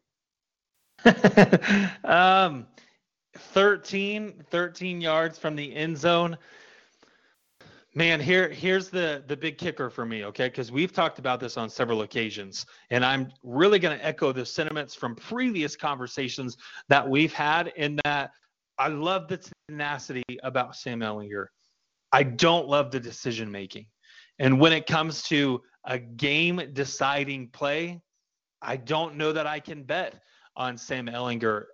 um, 2.04 2.66
13, 3.38 4.44
13 4.50 5.02
yards 5.02 5.38
from 5.38 5.56
the 5.56 5.76
end 5.76 5.98
zone. 5.98 6.38
Man, 7.94 8.22
here 8.22 8.48
here's 8.48 8.90
the 8.90 9.22
the 9.28 9.36
big 9.36 9.58
kicker 9.58 9.90
for 9.90 10.06
me, 10.06 10.24
okay? 10.24 10.48
Because 10.48 10.72
we've 10.72 10.94
talked 10.94 11.20
about 11.20 11.42
this 11.42 11.58
on 11.58 11.70
several 11.70 12.04
occasions, 12.04 12.66
and 12.90 13.04
I'm 13.04 13.34
really 13.44 13.80
going 13.80 13.98
to 13.98 14.06
echo 14.06 14.32
the 14.32 14.46
sentiments 14.46 14.96
from 14.96 15.14
previous 15.14 15.76
conversations 15.76 16.56
that 16.88 17.08
we've 17.08 17.34
had. 17.34 17.74
In 17.76 18.00
that, 18.06 18.32
I 18.78 18.88
love 18.88 19.28
the 19.28 19.46
tenacity 19.68 20.24
about 20.44 20.78
Sam 20.78 21.02
Ehlinger. 21.02 21.48
I 22.14 22.24
don't 22.24 22.68
love 22.70 22.92
the 22.92 23.00
decision 23.00 23.52
making, 23.52 23.88
and 24.40 24.58
when 24.58 24.72
it 24.72 24.86
comes 24.86 25.24
to 25.24 25.62
a 25.84 26.00
game 26.00 26.62
deciding 26.72 27.50
play, 27.50 28.00
I 28.62 28.78
don't 28.78 29.16
know 29.16 29.34
that 29.34 29.48
I 29.48 29.60
can 29.60 29.84
bet 29.84 30.22
on 30.56 30.78
Sam 30.78 31.08
Ehlinger 31.08 31.66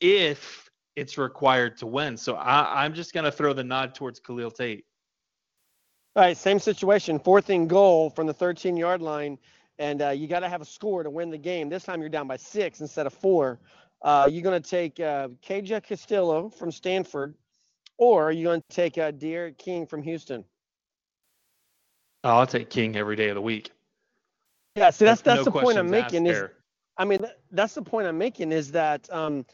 if 0.00 0.68
it's 0.96 1.16
required 1.18 1.76
to 1.78 1.86
win. 1.86 2.16
So 2.16 2.34
I, 2.34 2.84
I'm 2.84 2.94
just 2.94 3.12
going 3.12 3.24
to 3.24 3.32
throw 3.32 3.52
the 3.52 3.64
nod 3.64 3.94
towards 3.94 4.20
Khalil 4.20 4.50
Tate. 4.50 4.84
All 6.16 6.24
right, 6.24 6.36
same 6.36 6.58
situation. 6.58 7.18
Fourth 7.18 7.48
and 7.50 7.68
goal 7.68 8.10
from 8.10 8.26
the 8.26 8.34
13 8.34 8.76
yard 8.76 9.00
line, 9.00 9.38
and 9.78 10.02
uh, 10.02 10.08
you 10.10 10.26
got 10.26 10.40
to 10.40 10.48
have 10.48 10.60
a 10.60 10.64
score 10.64 11.04
to 11.04 11.10
win 11.10 11.30
the 11.30 11.38
game. 11.38 11.68
This 11.68 11.84
time 11.84 12.00
you're 12.00 12.08
down 12.08 12.26
by 12.26 12.36
six 12.36 12.80
instead 12.80 13.06
of 13.06 13.14
four. 13.14 13.60
Uh, 14.02 14.28
you're 14.30 14.42
going 14.42 14.60
to 14.60 14.68
take 14.68 14.98
uh, 14.98 15.28
KJ 15.46 15.86
Costello 15.86 16.48
from 16.48 16.72
Stanford, 16.72 17.34
or 17.98 18.28
are 18.28 18.32
you're 18.32 18.50
going 18.50 18.62
to 18.68 18.74
take 18.74 18.98
uh, 18.98 19.12
D'Eriq 19.12 19.58
King 19.58 19.86
from 19.86 20.02
Houston. 20.02 20.44
I'll 22.24 22.46
take 22.46 22.70
King 22.70 22.96
every 22.96 23.14
day 23.14 23.28
of 23.28 23.36
the 23.36 23.42
week. 23.42 23.70
Yeah, 24.74 24.90
see, 24.90 25.04
that's 25.04 25.20
that's, 25.20 25.44
that's 25.44 25.46
no 25.46 25.52
the 25.52 25.60
point 25.62 25.78
I'm 25.78 25.90
making. 25.90 26.26
Is. 26.26 26.48
I 26.98 27.04
mean, 27.04 27.20
that's 27.52 27.74
the 27.74 27.82
point 27.82 28.08
I'm 28.08 28.18
making 28.18 28.52
is 28.52 28.72
that 28.72 29.08
um, 29.12 29.46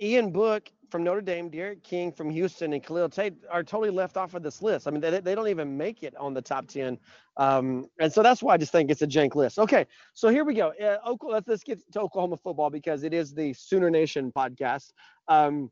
Ian 0.00 0.30
Book 0.30 0.70
from 0.90 1.04
Notre 1.04 1.22
Dame, 1.22 1.48
D'Eriq 1.48 1.82
King 1.82 2.12
from 2.12 2.28
Houston, 2.28 2.74
and 2.74 2.84
Khalil 2.84 3.08
Tate 3.08 3.32
are 3.50 3.64
totally 3.64 3.88
left 3.88 4.18
off 4.18 4.34
of 4.34 4.42
this 4.42 4.60
list. 4.60 4.86
I 4.86 4.90
mean, 4.90 5.00
they, 5.00 5.20
they 5.20 5.34
don't 5.34 5.48
even 5.48 5.78
make 5.78 6.02
it 6.02 6.14
on 6.16 6.34
the 6.34 6.42
top 6.42 6.66
10. 6.68 6.98
Um, 7.38 7.86
and 7.98 8.12
so 8.12 8.22
that's 8.22 8.42
why 8.42 8.52
I 8.52 8.56
just 8.58 8.72
think 8.72 8.90
it's 8.90 9.00
a 9.00 9.06
jank 9.06 9.34
list. 9.34 9.58
Okay, 9.58 9.86
so 10.12 10.28
here 10.28 10.44
we 10.44 10.52
go. 10.52 10.74
Uh, 10.80 10.98
Oklahoma, 11.08 11.36
let's, 11.36 11.48
let's 11.48 11.64
get 11.64 11.80
to 11.92 12.00
Oklahoma 12.00 12.36
football 12.36 12.68
because 12.68 13.04
it 13.04 13.14
is 13.14 13.32
the 13.32 13.54
Sooner 13.54 13.88
Nation 13.88 14.30
podcast. 14.36 14.92
Um, 15.28 15.70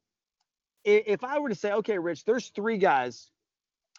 if 0.85 1.23
I 1.23 1.39
were 1.39 1.51
to 1.51 1.55
say, 1.55 1.73
okay, 1.73 1.99
Rich, 1.99 2.25
there's 2.25 2.49
three 2.49 2.79
guys 2.79 3.31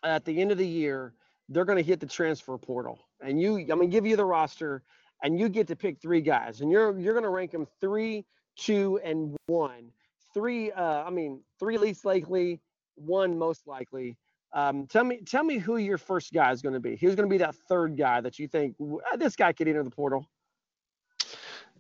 at 0.04 0.26
the 0.26 0.42
end 0.42 0.52
of 0.52 0.58
the 0.58 0.68
year, 0.68 1.14
they're 1.50 1.66
going 1.66 1.78
to 1.78 1.84
hit 1.84 2.00
the 2.00 2.08
transfer 2.08 2.58
portal. 2.58 2.98
And 3.24 3.40
you, 3.40 3.58
I'm 3.58 3.68
going 3.68 3.82
to 3.82 3.88
give 3.88 4.08
you 4.08 4.16
the 4.16 4.26
roster 4.26 4.82
and 5.22 5.40
you 5.40 5.50
get 5.50 5.68
to 5.68 5.76
pick 5.76 6.02
three 6.02 6.22
guys 6.22 6.62
and 6.62 6.72
you're, 6.72 6.98
you're 7.00 7.14
going 7.14 7.24
to 7.24 7.30
rank 7.30 7.52
them 7.52 7.68
three, 7.80 8.26
two, 8.56 9.00
and 9.04 9.36
one 9.48 9.92
three. 10.34 10.72
Uh, 10.72 11.04
I 11.04 11.10
mean, 11.10 11.42
three 11.60 11.78
least 11.78 12.06
likely, 12.06 12.60
one 12.96 13.38
most 13.38 13.68
likely. 13.68 14.18
Um, 14.54 14.86
tell 14.88 15.04
me, 15.04 15.20
tell 15.26 15.44
me 15.44 15.58
who 15.58 15.78
your 15.78 15.98
first 15.98 16.34
guy 16.34 16.52
is 16.52 16.62
going 16.62 16.74
to 16.74 16.80
be. 16.80 16.98
Who's 16.98 17.16
going 17.16 17.30
to 17.30 17.34
be 17.34 17.38
that 17.38 17.56
third 17.56 17.98
guy 17.98 18.22
that 18.22 18.38
you 18.38 18.48
think 18.48 18.76
uh, 18.82 19.16
this 19.16 19.36
guy 19.36 19.54
could 19.54 19.68
enter 19.68 19.84
the 19.84 19.90
portal? 19.90 20.28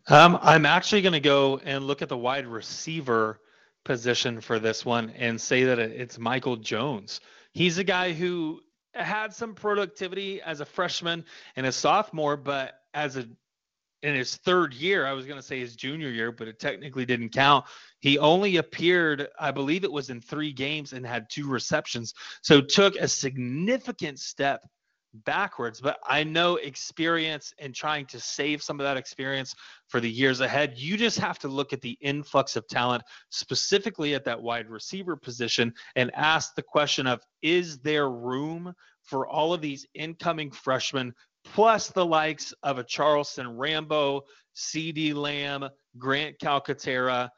Um, 0.08 0.40
I'm 0.42 0.66
actually 0.66 1.02
going 1.02 1.14
to 1.14 1.20
go 1.20 1.60
and 1.64 1.86
look 1.86 2.02
at 2.02 2.10
the 2.10 2.18
wide 2.18 2.48
receiver 2.48 3.40
position 3.84 4.42
for 4.42 4.58
this 4.58 4.86
one 4.86 5.10
and 5.12 5.40
say 5.40 5.66
that 5.66 5.80
it's 5.80 6.18
Michael 6.18 6.56
Jones. 6.56 7.20
He's 7.52 7.78
a 7.78 7.84
guy 7.84 8.14
who 8.14 8.62
had 8.94 9.34
some 9.34 9.54
productivity 9.56 10.42
as 10.42 10.60
a 10.60 10.66
freshman 10.66 11.26
and 11.56 11.66
a 11.66 11.72
sophomore, 11.72 12.38
but 12.38 12.74
as 12.94 13.18
a 13.18 13.28
in 14.04 14.16
his 14.16 14.36
third 14.38 14.74
year, 14.74 15.06
I 15.06 15.14
was 15.14 15.26
going 15.26 15.40
to 15.40 15.46
say 15.46 15.60
his 15.60 15.76
junior 15.76 16.10
year, 16.10 16.32
but 16.32 16.48
it 16.48 16.60
technically 16.60 17.06
didn't 17.06 17.30
count. 17.30 17.66
He 18.00 18.18
only 18.18 18.58
appeared, 18.58 19.28
I 19.40 19.52
believe 19.52 19.84
it 19.84 19.92
was 19.92 20.10
in 20.10 20.22
three 20.22 20.52
games 20.52 20.94
and 20.94 21.06
had 21.06 21.30
two 21.30 21.48
receptions. 21.48 22.14
So 22.42 22.62
took 22.62 22.96
a 22.96 23.08
significant 23.08 24.20
step 24.20 24.68
backwards. 25.14 25.82
But 25.82 25.98
I 26.06 26.24
know 26.24 26.56
experience 26.56 27.54
and 27.60 27.74
trying 27.74 28.06
to 28.08 28.20
save 28.20 28.62
some 28.62 28.80
of 28.80 28.84
that 28.84 28.98
experience 28.98 29.56
for 29.88 30.00
the 30.00 30.10
years 30.10 30.40
ahead. 30.40 30.74
You 30.78 30.98
just 30.98 31.20
have 31.20 31.40
to 31.40 31.48
look 31.48 31.74
at 31.74 31.82
the 31.82 31.98
influx 32.02 32.56
of 32.56 32.68
talent, 32.68 33.04
specifically 33.30 34.14
at 34.14 34.26
that 34.26 34.42
wide 34.42 34.70
receiver 34.70 35.16
position, 35.16 35.74
and 35.96 36.12
ask 36.16 36.56
the 36.56 36.64
question 36.64 37.08
of 37.08 37.22
is 37.42 37.80
there 37.80 38.10
room 38.10 38.74
for 39.04 39.28
all 39.28 39.54
of 39.54 39.62
these 39.62 39.86
incoming 39.94 40.52
freshmen 40.52 41.14
plus 41.44 41.88
the 41.90 42.06
likes 42.06 42.54
of 42.64 42.78
a 42.78 42.84
Charleston 42.84 43.58
Rambo, 43.58 44.22
CeeDee 44.56 45.14
Lamb, 45.14 45.68
Grant 45.98 46.38
Calcaterra. 46.40 47.30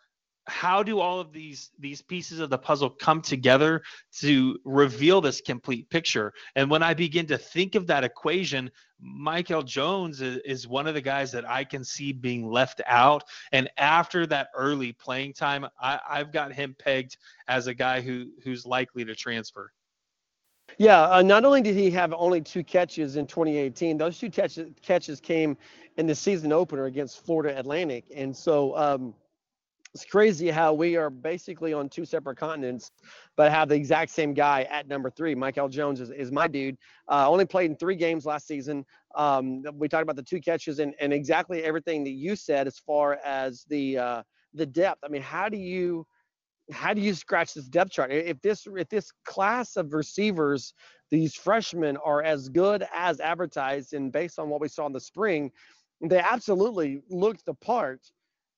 How 0.46 0.84
do 0.84 1.00
all 1.00 1.20
of 1.20 1.32
these 1.32 1.72
these 1.80 2.02
pieces 2.02 2.40
of 2.40 2.50
the 2.50 2.58
puzzle 2.58 2.90
come 2.90 3.22
together 3.22 3.82
to 4.20 4.60
reveal 4.66 5.22
this 5.22 5.42
complete 5.42 5.90
picture? 5.90 6.34
And 6.56 6.70
when 6.70 6.84
I 6.84 6.94
begin 6.94 7.26
to 7.28 7.38
think 7.38 7.76
of 7.76 7.88
that 7.88 8.04
equation, 8.04 8.70
Michael 9.00 9.64
Jones 9.64 10.22
is, 10.22 10.38
is 10.46 10.68
one 10.68 10.88
of 10.88 10.94
the 10.94 11.02
guys 11.02 11.32
that 11.32 11.50
I 11.50 11.64
can 11.64 11.84
see 11.84 12.12
being 12.12 12.48
left 12.48 12.82
out. 12.86 13.24
And 13.52 13.70
after 13.78 14.26
that 14.28 14.50
early 14.56 14.94
playing 14.94 15.34
time, 15.34 15.66
I, 15.80 16.00
I've 16.10 16.32
got 16.32 16.54
him 16.54 16.76
pegged 16.78 17.18
as 17.48 17.68
a 17.68 17.74
guy 17.74 18.02
who 18.02 18.28
who's 18.44 18.66
likely 18.66 19.06
to 19.06 19.16
transfer. 19.16 19.72
Yeah, 20.78 21.04
uh, 21.04 21.22
not 21.22 21.46
only 21.46 21.62
did 21.62 21.76
he 21.76 21.92
have 21.92 22.14
only 22.14 22.42
two 22.42 22.64
catches 22.64 23.16
in 23.16 23.28
2018, 23.28 23.98
those 23.98 24.18
two 24.18 24.30
catches, 24.30 24.72
catches 24.82 25.20
came 25.20 25.58
in 25.98 26.08
the 26.08 26.16
season 26.16 26.52
opener 26.52 26.86
against 26.86 27.24
Florida 27.26 27.58
Atlantic. 27.58 28.06
And 28.16 28.36
so 28.36 28.76
um, 28.76 29.14
it's 29.94 30.06
crazy 30.06 30.50
how 30.50 30.74
we 30.74 30.96
are 30.96 31.12
basically 31.12 31.72
on 31.72 31.88
two 31.88 32.04
separate 32.04 32.38
continents, 32.38 32.92
but 33.36 33.52
have 33.52 33.70
the 33.70 33.76
exact 33.76 34.10
same 34.12 34.34
guy 34.34 34.64
at 34.64 34.88
number 34.88 35.12
three. 35.12 35.36
Michael 35.36 35.70
Jones 35.70 36.00
is, 36.00 36.10
is 36.10 36.32
my 36.32 36.48
dude. 36.48 36.78
Uh, 37.08 37.30
only 37.30 37.46
played 37.46 37.70
in 37.70 37.78
three 37.78 37.96
games 37.96 38.26
last 38.26 38.48
season. 38.48 38.86
Um, 39.16 39.64
we 39.74 39.88
talked 39.88 40.02
about 40.02 40.16
the 40.16 40.24
two 40.24 40.42
catches 40.42 40.80
and, 40.80 40.96
and 41.00 41.14
exactly 41.14 41.64
everything 41.64 42.04
that 42.06 42.12
you 42.12 42.36
said 42.36 42.66
as 42.66 42.80
far 42.80 43.20
as 43.24 43.66
the 43.70 43.98
uh, 44.00 44.24
the 44.56 44.66
depth. 44.66 45.04
I 45.04 45.10
mean, 45.10 45.22
how 45.22 45.48
do 45.48 45.58
you 45.58 46.08
how 46.72 46.94
do 46.94 47.02
you 47.02 47.14
scratch 47.14 47.54
this 47.54 47.68
depth 47.68 47.92
chart? 47.92 48.12
If 48.12 48.42
this 48.42 48.66
if 48.76 48.90
this 48.90 49.12
class 49.26 49.76
of 49.76 49.94
receivers, 49.94 50.74
these 51.12 51.36
freshmen 51.36 51.98
are 51.98 52.24
as 52.24 52.50
good 52.50 52.88
as 52.94 53.20
advertised, 53.20 53.94
and 53.94 54.12
based 54.12 54.40
on 54.40 54.50
what 54.50 54.60
we 54.60 54.70
saw 54.70 54.88
in 54.88 54.94
the 54.94 55.00
spring, 55.00 55.52
they 56.02 56.20
absolutely 56.20 57.02
looked 57.10 57.46
the 57.46 57.54
part. 57.54 58.02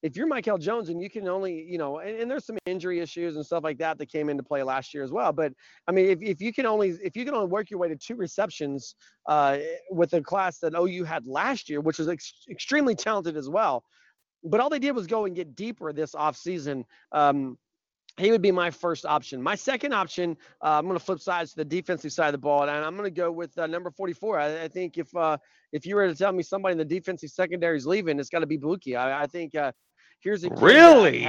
If 0.05 0.15
you're 0.15 0.27
Michael 0.27 0.59
Jones 0.59 0.89
and 0.89 1.01
you 1.01 1.09
can 1.09 1.27
only, 1.27 1.65
you 1.67 1.79
know, 1.79 1.97
and, 1.97 2.15
and, 2.19 2.29
there's 2.29 2.45
some 2.45 2.59
injury 2.67 2.99
issues 2.99 3.37
and 3.37 3.43
stuff 3.43 3.63
like 3.63 3.79
that 3.79 3.97
that 3.97 4.05
came 4.05 4.29
into 4.29 4.43
play 4.43 4.61
last 4.61 4.93
year 4.93 5.03
as 5.03 5.11
well. 5.11 5.33
But 5.33 5.51
I 5.87 5.91
mean, 5.91 6.05
if, 6.05 6.21
if 6.21 6.41
you 6.41 6.53
can 6.53 6.67
only 6.67 6.89
if 7.03 7.17
you 7.17 7.25
can 7.25 7.33
only 7.33 7.47
work 7.47 7.71
your 7.71 7.79
way 7.79 7.87
to 7.87 7.95
two 7.95 8.15
receptions 8.15 8.93
uh, 9.25 9.57
with 9.89 10.11
the 10.11 10.21
class 10.21 10.59
that 10.59 10.75
OU 10.75 11.05
had 11.05 11.25
last 11.25 11.71
year, 11.71 11.81
which 11.81 11.97
was 11.97 12.07
ex- 12.07 12.45
extremely 12.51 12.93
talented 12.93 13.35
as 13.35 13.49
well, 13.49 13.83
but 14.43 14.59
all 14.59 14.69
they 14.69 14.77
did 14.77 14.91
was 14.91 15.07
go 15.07 15.25
and 15.25 15.35
get 15.35 15.55
deeper 15.55 15.91
this 15.91 16.13
offseason. 16.13 16.83
Um, 17.11 17.57
he 18.17 18.31
would 18.31 18.41
be 18.41 18.51
my 18.51 18.71
first 18.71 19.05
option. 19.05 19.41
My 19.41 19.55
second 19.55 19.93
option, 19.93 20.37
uh, 20.63 20.77
I'm 20.77 20.85
going 20.85 20.97
to 20.97 21.03
flip 21.03 21.19
sides 21.19 21.51
to 21.51 21.57
the 21.57 21.65
defensive 21.65 22.13
side 22.13 22.27
of 22.27 22.31
the 22.33 22.37
ball, 22.37 22.61
and 22.61 22.71
I'm 22.71 22.95
going 22.95 23.09
to 23.09 23.11
go 23.11 23.31
with 23.31 23.57
uh, 23.57 23.67
number 23.67 23.91
44. 23.91 24.39
I, 24.39 24.63
I, 24.63 24.67
think 24.67 24.97
if 24.97 25.13
uh, 25.15 25.37
if 25.73 25.85
you 25.85 25.95
were 25.95 26.07
to 26.07 26.15
tell 26.15 26.31
me 26.31 26.43
somebody 26.43 26.73
in 26.73 26.77
the 26.77 26.85
defensive 26.85 27.29
secondary 27.31 27.75
is 27.75 27.85
leaving, 27.85 28.19
it's 28.19 28.29
got 28.29 28.39
to 28.39 28.45
be 28.45 28.57
Buki. 28.57 28.95
I, 28.95 29.23
I 29.23 29.27
think 29.27 29.55
uh, 29.55 29.73
here's 30.21 30.43
a 30.43 30.49
really. 30.49 31.25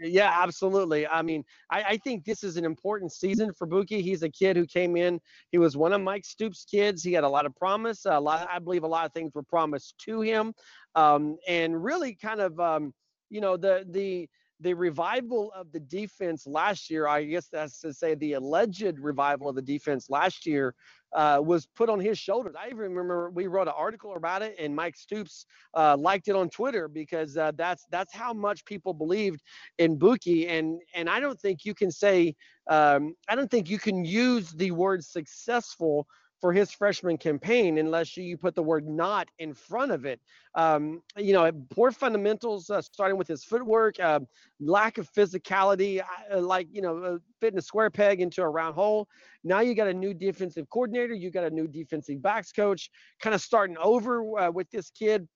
Yeah, 0.00 0.36
absolutely. 0.42 1.06
I 1.06 1.22
mean, 1.22 1.44
I, 1.70 1.82
I, 1.82 1.96
think 1.98 2.24
this 2.24 2.42
is 2.42 2.56
an 2.56 2.64
important 2.64 3.12
season 3.12 3.52
for 3.56 3.66
Buki. 3.66 4.02
He's 4.02 4.24
a 4.24 4.28
kid 4.28 4.56
who 4.56 4.66
came 4.66 4.96
in. 4.96 5.20
He 5.52 5.58
was 5.58 5.76
one 5.76 5.92
of 5.92 6.00
Mike 6.00 6.24
Stoops' 6.24 6.66
kids. 6.68 7.02
He 7.02 7.12
had 7.12 7.22
a 7.22 7.28
lot 7.28 7.46
of 7.46 7.54
promise. 7.54 8.04
A 8.04 8.18
lot, 8.18 8.48
I 8.50 8.58
believe, 8.58 8.82
a 8.82 8.88
lot 8.88 9.06
of 9.06 9.12
things 9.12 9.32
were 9.34 9.44
promised 9.44 9.94
to 10.06 10.20
him, 10.20 10.52
um, 10.96 11.36
and 11.46 11.82
really 11.82 12.14
kind 12.14 12.40
of, 12.40 12.58
um, 12.58 12.92
you 13.30 13.40
know, 13.40 13.56
the 13.56 13.86
the 13.88 14.28
the 14.64 14.74
revival 14.74 15.52
of 15.54 15.70
the 15.72 15.80
defense 15.80 16.46
last 16.46 16.90
year, 16.90 17.06
I 17.06 17.24
guess 17.24 17.48
that's 17.48 17.80
to 17.82 17.92
say 17.92 18.14
the 18.14 18.32
alleged 18.32 18.98
revival 18.98 19.48
of 19.50 19.56
the 19.56 19.62
defense 19.62 20.10
last 20.10 20.46
year, 20.46 20.74
uh, 21.12 21.40
was 21.44 21.66
put 21.66 21.88
on 21.90 22.00
his 22.00 22.18
shoulders. 22.18 22.54
I 22.58 22.66
even 22.66 22.78
remember 22.78 23.30
we 23.30 23.46
wrote 23.46 23.68
an 23.68 23.74
article 23.76 24.16
about 24.16 24.42
it, 24.42 24.56
and 24.58 24.74
Mike 24.74 24.96
Stoops 24.96 25.46
uh, 25.74 25.96
liked 25.96 26.28
it 26.28 26.34
on 26.34 26.48
Twitter 26.48 26.88
because 26.88 27.36
uh, 27.36 27.52
that's 27.54 27.86
that's 27.90 28.12
how 28.14 28.32
much 28.32 28.64
people 28.64 28.94
believed 28.94 29.42
in 29.78 29.98
Buki. 29.98 30.48
And 30.48 30.80
and 30.94 31.08
I 31.08 31.20
don't 31.20 31.38
think 31.38 31.64
you 31.64 31.74
can 31.74 31.90
say 31.90 32.34
um, 32.68 33.14
I 33.28 33.36
don't 33.36 33.50
think 33.50 33.68
you 33.70 33.78
can 33.78 34.04
use 34.04 34.50
the 34.52 34.70
word 34.72 35.04
successful 35.04 36.06
for 36.40 36.52
his 36.52 36.70
freshman 36.70 37.16
campaign 37.16 37.78
unless 37.78 38.16
you 38.16 38.36
put 38.36 38.54
the 38.54 38.62
word 38.62 38.86
not 38.86 39.28
in 39.38 39.54
front 39.54 39.92
of 39.92 40.04
it. 40.04 40.20
Um, 40.54 41.02
you 41.16 41.32
know, 41.32 41.50
poor 41.70 41.90
fundamentals, 41.90 42.70
uh, 42.70 42.82
starting 42.82 43.16
with 43.16 43.28
his 43.28 43.44
footwork, 43.44 43.98
uh, 44.00 44.20
lack 44.60 44.98
of 44.98 45.10
physicality, 45.12 46.02
uh, 46.32 46.40
like, 46.40 46.68
you 46.70 46.82
know, 46.82 46.98
uh, 46.98 47.18
fitting 47.40 47.58
a 47.58 47.62
square 47.62 47.90
peg 47.90 48.20
into 48.20 48.42
a 48.42 48.48
round 48.48 48.74
hole. 48.74 49.08
Now 49.42 49.60
you 49.60 49.74
got 49.74 49.88
a 49.88 49.94
new 49.94 50.12
defensive 50.12 50.68
coordinator, 50.70 51.14
you 51.14 51.30
got 51.30 51.44
a 51.44 51.50
new 51.50 51.66
defensive 51.66 52.20
backs 52.20 52.52
coach, 52.52 52.90
kind 53.20 53.34
of 53.34 53.40
starting 53.40 53.76
over 53.78 54.38
uh, 54.38 54.50
with 54.50 54.70
this 54.70 54.90
kid. 54.90 55.26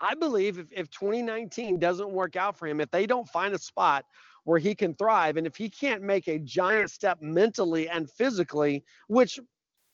I 0.00 0.14
believe 0.14 0.58
if, 0.58 0.70
if 0.72 0.90
2019 0.90 1.78
doesn't 1.78 2.10
work 2.10 2.36
out 2.36 2.56
for 2.56 2.68
him, 2.68 2.80
if 2.80 2.90
they 2.90 3.06
don't 3.06 3.28
find 3.28 3.54
a 3.54 3.58
spot 3.58 4.04
where 4.48 4.58
he 4.58 4.74
can 4.74 4.94
thrive. 4.94 5.36
And 5.36 5.46
if 5.46 5.56
he 5.56 5.68
can't 5.68 6.02
make 6.02 6.26
a 6.26 6.38
giant 6.38 6.90
step 6.90 7.20
mentally 7.20 7.86
and 7.86 8.10
physically, 8.10 8.82
which 9.06 9.38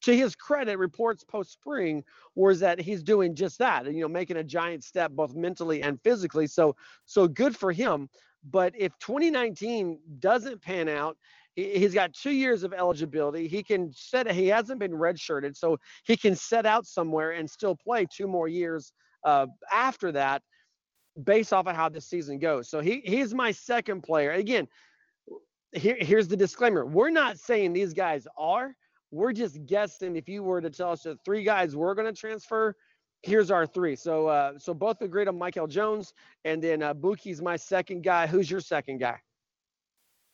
to 0.04 0.16
his 0.16 0.34
credit, 0.37 0.78
reports 0.78 1.25
post 1.25 1.52
spring 1.52 2.04
was 2.34 2.61
that 2.61 2.80
he's 2.80 3.02
doing 3.02 3.34
just 3.34 3.58
that, 3.58 3.87
and 3.87 3.94
you 3.96 4.02
know, 4.02 4.08
making 4.08 4.37
a 4.37 4.44
giant 4.44 4.84
step 4.84 5.12
both 5.12 5.34
mentally 5.34 5.82
and 5.82 6.00
physically. 6.02 6.46
So, 6.46 6.76
so 7.06 7.26
good 7.26 7.56
for 7.56 7.73
him. 7.73 8.08
But 8.50 8.75
if 8.76 8.92
2019 8.99 9.99
doesn't 10.18 10.61
pan 10.61 10.88
out, 10.88 11.16
he's 11.56 11.94
got 11.94 12.12
two 12.12 12.32
years 12.32 12.62
of 12.62 12.73
eligibility. 12.73 13.49
He 13.49 13.62
can 13.62 13.92
set. 13.94 14.30
He 14.30 14.49
hasn't 14.49 14.78
been 14.78 14.92
redshirted, 14.92 15.56
so 15.56 15.78
he 16.04 16.16
can 16.16 16.34
set 16.34 16.66
out 16.66 16.87
somewhere 16.87 17.32
and 17.32 17.49
still 17.49 17.75
play 17.75 18.06
two 18.11 18.26
more 18.26 18.49
years 18.49 18.92
uh, 19.25 19.46
after 19.73 20.12
that, 20.12 20.42
based 21.23 21.52
off 21.52 21.66
of 21.66 21.76
how 21.76 21.88
this 21.88 22.06
season 22.06 22.38
goes. 22.38 22.68
So 22.68 22.80
he 22.80 23.00
he's 23.04 23.34
my 23.34 23.52
second 23.52 24.02
player. 24.02 24.32
Again, 24.32 24.68
here, 25.73 25.96
here's 25.99 26.28
the 26.28 26.37
disclaimer: 26.37 26.84
we're 26.84 27.11
not 27.11 27.38
saying 27.38 27.73
these 27.73 27.94
guys 27.94 28.26
are. 28.37 28.75
We're 29.14 29.33
just 29.33 29.64
guessing. 29.66 30.16
If 30.16 30.28
you 30.28 30.42
were 30.42 30.61
to 30.61 30.71
tell 30.71 30.90
us 30.90 31.04
that 31.04 31.25
three 31.25 31.44
guys 31.44 31.76
we're 31.76 31.94
going 31.94 32.12
to 32.12 32.18
transfer, 32.18 32.75
here's 33.23 33.50
our 33.50 33.66
three. 33.66 33.94
So, 33.94 34.26
uh, 34.26 34.59
so 34.59 34.75
both 34.75 35.00
agreed 35.02 35.28
on 35.28 35.38
Michael 35.38 35.68
Jones, 35.68 36.12
and 36.44 36.62
then 36.62 36.83
uh, 36.83 36.94
Buki's 36.94 37.40
my 37.40 37.56
second 37.56 38.02
guy. 38.02 38.26
Who's 38.26 38.50
your 38.50 38.61
second 38.61 38.99
guy? 38.99 39.18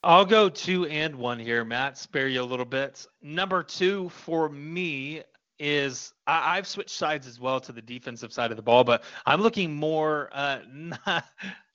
I'll 0.03 0.25
go 0.25 0.49
two 0.49 0.87
and 0.87 1.15
one 1.15 1.39
here, 1.39 1.63
Matt. 1.63 1.99
Spare 1.99 2.29
you 2.29 2.41
a 2.41 2.43
little 2.43 2.65
bit. 2.65 3.07
Number 3.21 3.63
two 3.63 4.09
for 4.09 4.49
me 4.49 5.23
is 5.59 6.15
I, 6.27 6.57
have 6.57 6.67
switched 6.67 6.97
sides 6.97 7.27
as 7.27 7.39
well 7.39 7.61
to 7.61 7.73
the 7.73 7.83
defensive 7.83 8.33
side 8.33 8.51
of 8.51 8.57
the 8.57 8.63
ball, 8.63 8.83
but 8.83 9.05
I'm 9.27 9.43
looking 9.43 9.75
more 9.75 10.31
uh, 10.33 10.61
not 10.73 11.25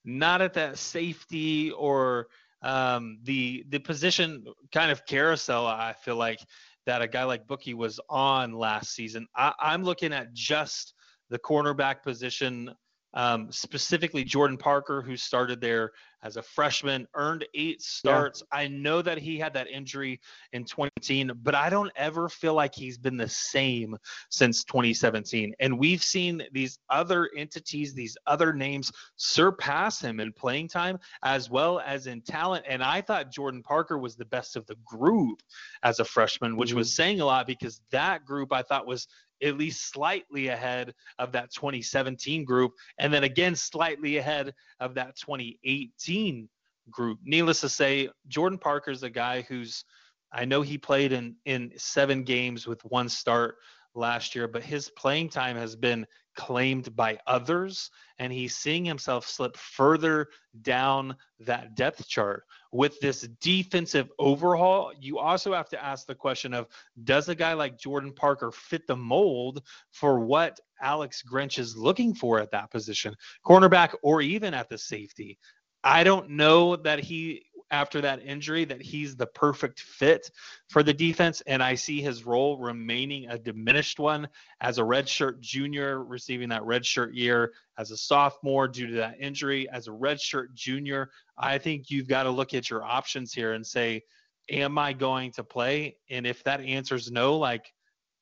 not 0.04 0.42
at 0.42 0.54
that 0.56 0.80
safety 0.80 1.70
or 1.70 2.30
um, 2.64 3.20
the 3.24 3.64
the 3.70 3.78
position 3.78 4.46
kind 4.74 4.90
of 4.90 5.06
carousel. 5.06 5.68
I 5.68 5.94
feel 5.94 6.16
like 6.16 6.40
that 6.86 7.02
a 7.02 7.08
guy 7.08 7.24
like 7.24 7.48
Bookie 7.48 7.74
was 7.74 8.00
on 8.10 8.54
last 8.54 8.94
season. 8.94 9.28
I, 9.36 9.54
I'm 9.60 9.84
looking 9.84 10.14
at 10.14 10.34
just 10.34 10.94
the 11.30 11.40
cornerback 11.40 12.04
position 12.04 12.74
um, 13.16 13.52
specifically 13.52 14.24
Jordan 14.24 14.58
Parker, 14.58 15.02
who 15.02 15.16
started 15.16 15.62
there 15.62 15.92
as 16.26 16.38
a 16.38 16.42
freshman, 16.42 17.08
earned 17.14 17.46
eight 17.54 17.84
starts. 17.84 18.42
Yeah. 18.52 18.60
I 18.60 18.68
know 18.68 19.04
that 19.04 19.20
he 19.20 19.38
had 19.38 19.54
that 19.54 19.68
injury 19.68 20.20
in 20.54 20.66
2018, 20.66 21.32
but 21.44 21.54
I 21.54 21.70
don't 21.70 21.92
ever 21.96 22.28
feel 22.28 22.56
like 22.56 22.74
he's 22.74 22.98
been 22.98 23.16
the 23.16 23.30
same 23.30 23.96
since 24.32 24.64
2017. 24.64 25.54
And 25.60 25.78
we've 25.78 26.02
seen 26.02 26.42
these 26.52 26.80
other 26.90 27.30
entities, 27.38 27.94
these 27.94 28.18
other 28.26 28.54
names 28.54 28.92
surpass 29.18 30.02
him 30.02 30.20
in 30.20 30.34
playing 30.34 30.70
time 30.70 30.98
as 31.24 31.52
well 31.52 31.80
as 31.86 32.08
in 32.08 32.22
talent. 32.22 32.66
And 32.68 32.84
I 32.84 33.02
thought 33.02 33.32
Jordan 33.32 33.62
Parker 33.62 34.00
was 34.00 34.16
the 34.16 34.26
best 34.26 34.56
of 34.56 34.66
the 34.66 34.76
group 34.84 35.44
as 35.84 36.00
a 36.00 36.06
freshman, 36.06 36.58
which 36.58 36.70
mm-hmm. 36.70 36.80
was 36.80 36.96
saying 36.96 37.22
a 37.22 37.26
lot 37.26 37.46
because 37.46 37.82
that 37.92 38.26
group 38.26 38.52
I 38.52 38.64
thought 38.64 38.88
was 38.88 39.08
at 39.44 39.58
least 39.58 39.92
slightly 39.92 40.48
ahead 40.48 40.94
of 41.20 41.32
that 41.34 41.52
2017 41.52 42.44
group, 42.44 42.72
and 43.00 43.14
then 43.14 43.24
again 43.24 43.56
slightly 43.56 44.18
ahead 44.18 44.54
of 44.80 44.96
that 44.96 45.16
2018 45.18 46.50
group. 46.90 47.20
Needless 47.24 47.62
to 47.62 47.70
say, 47.70 48.10
Jordan 48.28 48.60
Parker 48.60 48.92
is 48.92 49.04
a 49.04 49.10
guy 49.10 49.42
who's 49.42 49.84
I 50.32 50.46
know 50.46 50.62
he 50.62 50.78
played 50.78 51.12
in 51.12 51.36
in 51.46 51.72
seven 51.78 52.24
games 52.24 52.68
with 52.68 52.84
one 52.86 53.10
start 53.10 53.56
last 53.96 54.36
year, 54.36 54.48
but 54.48 54.64
his 54.64 54.90
playing 54.90 55.30
time 55.30 55.56
has 55.56 55.76
been 55.76 56.06
claimed 56.36 56.96
by 56.96 57.18
others, 57.28 57.90
and 58.20 58.32
he's 58.32 58.56
seeing 58.56 58.86
himself 58.86 59.26
slip 59.26 59.56
further 59.58 60.28
down 60.62 61.16
that 61.40 61.76
depth 61.76 62.08
chart. 62.08 62.44
With 62.72 63.00
this 63.00 63.22
defensive 63.42 64.10
overhaul, 64.20 64.92
you 65.00 65.18
also 65.18 65.54
have 65.54 65.70
to 65.70 65.84
ask 65.84 66.06
the 66.06 66.16
question 66.16 66.54
of 66.54 66.68
does 67.06 67.30
a 67.30 67.36
guy 67.36 67.54
like 67.54 67.80
Jordan 67.80 68.12
Parker 68.14 68.52
fit 68.52 68.86
the 68.86 68.96
mold 68.96 69.64
for 69.92 70.20
what 70.20 70.60
Alex 70.82 71.24
Grinch 71.24 71.58
is 71.58 71.78
looking 71.78 72.14
for 72.14 72.40
at 72.40 72.52
that 72.52 72.70
position, 72.70 73.16
cornerback 73.46 73.96
or 74.04 74.22
even 74.22 74.54
at 74.54 74.70
the 74.70 74.78
safety? 74.78 75.40
I 75.84 76.04
don't 76.04 76.32
know 76.32 76.76
that 76.78 77.00
he 77.00 77.45
after 77.72 78.02
that 78.02 78.24
injury 78.24 78.66
that 78.66 78.82
he's 78.82 79.16
the 79.16 79.26
perfect 79.26 79.80
fit 79.80 80.30
for 80.70 80.84
the 80.84 80.94
defense. 80.94 81.42
And 81.48 81.64
I 81.64 81.76
see 81.76 82.02
his 82.02 82.26
role 82.26 82.58
remaining 82.58 83.30
a 83.30 83.38
diminished 83.38 84.00
one 84.00 84.28
as 84.62 84.78
a 84.78 84.84
redshirt 84.84 85.40
junior, 85.40 86.04
receiving 86.04 86.50
that 86.50 86.62
redshirt 86.62 87.14
year 87.14 87.54
as 87.78 87.92
a 87.92 87.98
sophomore 87.98 88.68
due 88.68 88.88
to 88.88 88.94
that 88.94 89.20
injury. 89.20 89.68
As 89.70 89.88
a 89.88 89.92
redshirt 89.92 90.54
junior, 90.54 91.10
I 91.38 91.58
think 91.58 91.90
you've 91.90 92.08
got 92.08 92.24
to 92.24 92.30
look 92.30 92.54
at 92.54 92.70
your 92.70 92.84
options 92.84 93.34
here 93.34 93.54
and 93.54 93.66
say, 93.66 94.04
Am 94.52 94.78
I 94.78 94.94
going 94.94 95.32
to 95.34 95.44
play? 95.44 95.98
And 96.12 96.28
if 96.28 96.44
that 96.44 96.62
answer 96.62 96.94
is 96.94 97.10
no, 97.10 97.36
like 97.36 97.74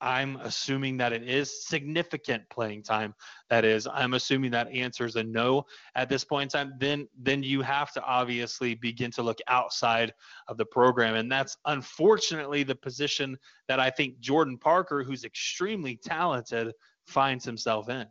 I'm 0.04 0.36
assuming 0.38 0.98
that 0.98 1.14
it 1.14 1.24
is 1.24 1.66
significant 1.66 2.44
playing 2.50 2.84
time. 2.84 3.16
That 3.50 3.64
is, 3.64 3.88
I'm 3.92 4.14
assuming 4.14 4.52
that 4.52 4.70
answer 4.72 5.06
is 5.06 5.16
a 5.16 5.24
no 5.24 5.66
at 5.96 6.10
this 6.10 6.26
point 6.26 6.54
in 6.54 6.60
time. 6.60 6.74
Then, 6.78 7.08
then 7.18 7.42
you 7.42 7.62
have 7.62 7.94
to 7.94 8.04
obviously 8.04 8.76
begin 8.76 9.12
to 9.12 9.24
look 9.24 9.40
outside 9.48 10.14
of 10.48 10.58
the 10.58 10.66
program, 10.66 11.16
and 11.16 11.32
that's 11.32 11.56
unfortunately 11.66 12.64
the 12.64 12.76
position 12.76 13.38
that 13.68 13.80
I 13.80 13.90
think 13.90 14.20
Jordan 14.20 14.58
Parker, 14.58 15.04
who's 15.04 15.24
extremely 15.24 15.96
talented, 15.96 16.74
finds 17.08 17.46
himself 17.46 17.90
in. 17.90 18.06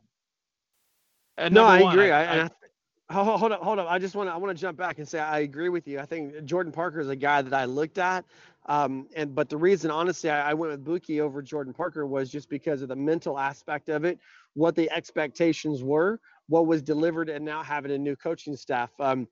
And 1.37 1.55
no, 1.55 1.64
I 1.64 1.83
one, 1.83 1.93
agree. 1.93 2.11
I, 2.11 2.45
I, 2.45 2.45
I, 2.45 2.51
hold 3.12 3.53
up, 3.53 3.62
hold 3.62 3.79
up. 3.79 3.87
I 3.88 3.99
just 3.99 4.14
want 4.14 4.29
to 4.29 4.33
I 4.33 4.37
want 4.37 4.57
to 4.57 4.61
jump 4.61 4.77
back 4.79 4.99
and 4.99 5.09
say 5.09 5.19
I 5.19 5.40
agree 5.40 5.69
with 5.69 5.87
you. 5.88 5.99
I 5.99 6.07
think 6.07 6.45
Jordan 6.45 6.73
Parker 6.73 7.01
is 7.01 7.09
a 7.09 7.16
guy 7.16 7.43
that 7.43 7.55
I 7.55 7.64
looked 7.64 7.99
at 7.99 8.25
um, 8.66 9.09
and 9.16 9.35
but 9.35 9.48
the 9.48 9.57
reason, 9.57 9.90
honestly, 9.90 10.31
I, 10.31 10.51
I, 10.51 10.55
went 10.55 10.70
with 10.70 10.85
Buki 10.85 11.20
over 11.20 11.42
Jordan 11.42 11.72
Parker 11.72 12.07
was 12.07 12.31
just 12.31 12.48
because 12.48 12.81
of 12.81 12.88
the 12.88 12.96
mental 12.96 13.38
aspect 13.38 13.88
of 13.88 14.05
it, 14.05 14.20
what 14.55 14.77
the 14.77 14.88
expectations 14.92 15.83
were, 15.83 16.20
what 16.48 16.66
was 16.66 16.81
delivered, 16.81 17.29
and 17.29 17.44
now 17.44 17.62
having 17.62 17.90
a 17.90 17.98
new 17.98 18.14
coaching 18.14 18.55
staff. 18.55 18.90
Um, 19.01 19.27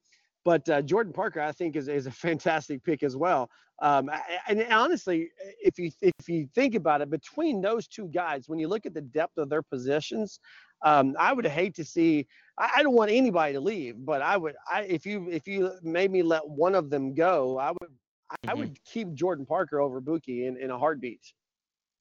but 0.45 0.69
uh, 0.69 0.83
Jordan 0.83 1.13
Parker, 1.13 1.41
I 1.41 1.53
think, 1.53 1.77
is, 1.77 1.87
is 1.87 2.07
a 2.07 2.11
fantastic 2.27 2.83
pick 2.83 3.03
as 3.05 3.17
well. 3.17 3.51
Um, 3.81 4.11
and 4.49 4.67
honestly, 4.71 5.31
if 5.63 5.79
you 5.79 5.91
if 6.03 6.29
you 6.29 6.49
think 6.55 6.75
about 6.75 7.01
it, 7.01 7.09
between 7.09 7.61
those 7.61 7.87
two 7.87 8.09
guys, 8.09 8.49
when 8.49 8.59
you 8.59 8.69
look 8.69 8.85
at 8.85 8.95
the 8.95 9.01
depth 9.01 9.39
of 9.39 9.49
their 9.49 9.63
positions, 9.63 10.41
um, 10.83 11.15
I 11.19 11.33
would 11.33 11.47
hate 11.47 11.75
to 11.77 11.85
see. 11.85 12.27
I, 12.59 12.71
I, 12.77 12.83
don't 12.83 12.95
want 12.95 13.11
anybody 13.11 13.55
to 13.55 13.61
leave, 13.61 13.95
but 13.99 14.23
I 14.23 14.37
would. 14.37 14.55
I 14.71 14.83
if 14.83 15.07
you 15.07 15.31
if 15.31 15.47
you 15.47 15.73
made 15.83 16.11
me 16.11 16.23
let 16.23 16.47
one 16.47 16.75
of 16.75 16.91
them 16.91 17.15
go, 17.15 17.59
I 17.59 17.71
would 17.71 17.91
I 18.31 18.37
mm-hmm. 18.49 18.59
would 18.59 18.85
keep 18.85 19.13
Jordan 19.15 19.47
Parker 19.47 19.81
over 19.81 20.01
Buki 20.01 20.47
in, 20.47 20.57
in 20.57 20.71
a 20.71 20.79
heartbeat. 20.79 21.21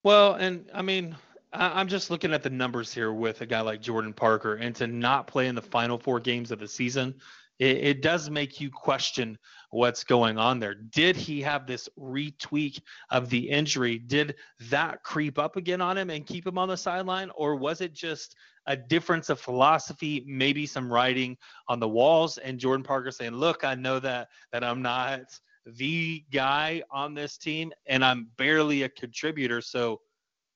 Well, 0.03 0.35
and 0.35 0.69
I 0.73 0.81
mean, 0.81 1.15
I'm 1.51 1.87
just 1.87 2.11
looking 2.11 2.33
at 2.33 2.43
the 2.43 2.49
numbers 2.49 2.93
here 2.93 3.11
with 3.11 3.41
a 3.41 3.45
guy 3.45 3.61
like 3.61 3.81
Jordan 3.81 4.13
Parker, 4.13 4.55
and 4.55 4.75
to 4.75 4.87
not 4.87 5.27
play 5.27 5.47
in 5.47 5.55
the 5.55 5.61
final 5.61 5.97
four 5.97 6.19
games 6.19 6.51
of 6.51 6.59
the 6.59 6.67
season, 6.67 7.15
it, 7.57 7.77
it, 7.77 8.01
does 8.01 8.29
make 8.29 8.61
you 8.61 8.69
question 8.69 9.37
what's 9.71 10.03
going 10.03 10.37
on 10.37 10.59
there. 10.59 10.75
Did 10.75 11.17
he 11.17 11.41
have 11.41 11.67
this 11.67 11.89
retweak 11.99 12.79
of 13.09 13.29
the 13.29 13.49
injury? 13.49 13.97
Did 13.97 14.35
that 14.69 15.03
creep 15.03 15.37
up 15.37 15.57
again 15.57 15.81
on 15.81 15.97
him 15.97 16.09
and 16.09 16.25
keep 16.25 16.47
him 16.47 16.57
on 16.57 16.69
the 16.69 16.77
sideline, 16.77 17.31
or 17.35 17.55
was 17.55 17.81
it 17.81 17.93
just 17.93 18.35
a 18.67 18.77
difference 18.77 19.29
of 19.29 19.39
philosophy, 19.39 20.23
maybe 20.27 20.65
some 20.65 20.91
writing 20.91 21.35
on 21.67 21.79
the 21.79 21.89
walls, 21.89 22.37
and 22.37 22.59
Jordan 22.59 22.83
Parker 22.83 23.11
saying, 23.11 23.33
"Look, 23.33 23.63
I 23.63 23.75
know 23.75 23.99
that 23.99 24.29
that 24.53 24.63
I'm 24.63 24.81
not." 24.81 25.21
The 25.65 26.23
guy 26.31 26.81
on 26.91 27.13
this 27.13 27.37
team, 27.37 27.71
and 27.87 28.03
I'm 28.03 28.29
barely 28.37 28.83
a 28.83 28.89
contributor. 28.89 29.61
So 29.61 30.01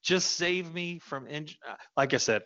just 0.04 0.36
save 0.36 0.74
me 0.74 1.00
from 1.00 1.26
in- 1.28 1.48
uh, 1.68 1.76
like 1.96 2.14
I 2.14 2.18
said, 2.18 2.42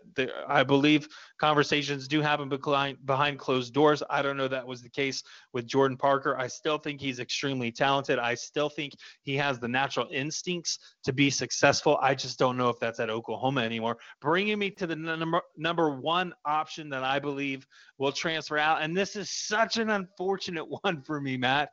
I 0.48 0.62
believe 0.62 1.08
conversations 1.40 2.08
do 2.08 2.22
happen 2.22 2.50
behind 2.50 3.04
behind 3.06 3.40
closed 3.40 3.74
doors. 3.74 4.04
I 4.10 4.22
don't 4.22 4.38
know 4.38 4.48
that 4.48 4.66
was 4.66 4.84
the 4.84 4.90
case 4.90 5.24
with 5.54 5.66
Jordan 5.66 5.98
Parker. 5.98 6.38
I 6.38 6.48
still 6.48 6.78
think 6.78 7.02
he's 7.02 7.20
extremely 7.20 7.72
talented. 7.72 8.20
I 8.20 8.36
still 8.36 8.70
think 8.70 8.94
he 9.24 9.36
has 9.38 9.60
the 9.60 9.68
natural 9.68 10.08
instincts 10.12 10.78
to 11.04 11.12
be 11.12 11.32
successful. 11.32 11.98
I 12.00 12.14
just 12.14 12.38
don't 12.38 12.58
know 12.58 12.70
if 12.70 12.80
that's 12.80 13.00
at 13.00 13.10
Oklahoma 13.10 13.62
anymore. 13.62 13.98
Bringing 14.22 14.60
me 14.60 14.70
to 14.72 14.86
the 14.86 14.96
number 14.96 15.42
number 15.58 15.90
one 16.00 16.34
option 16.46 16.90
that 16.90 17.04
I 17.04 17.18
believe 17.18 17.66
will 17.98 18.12
transfer 18.12 18.60
out, 18.60 18.84
and 18.84 18.96
this 18.96 19.16
is 19.16 19.32
such 19.32 19.78
an 19.78 19.90
unfortunate 19.90 20.66
one 20.84 21.02
for 21.02 21.20
me, 21.20 21.38
Matt. 21.38 21.70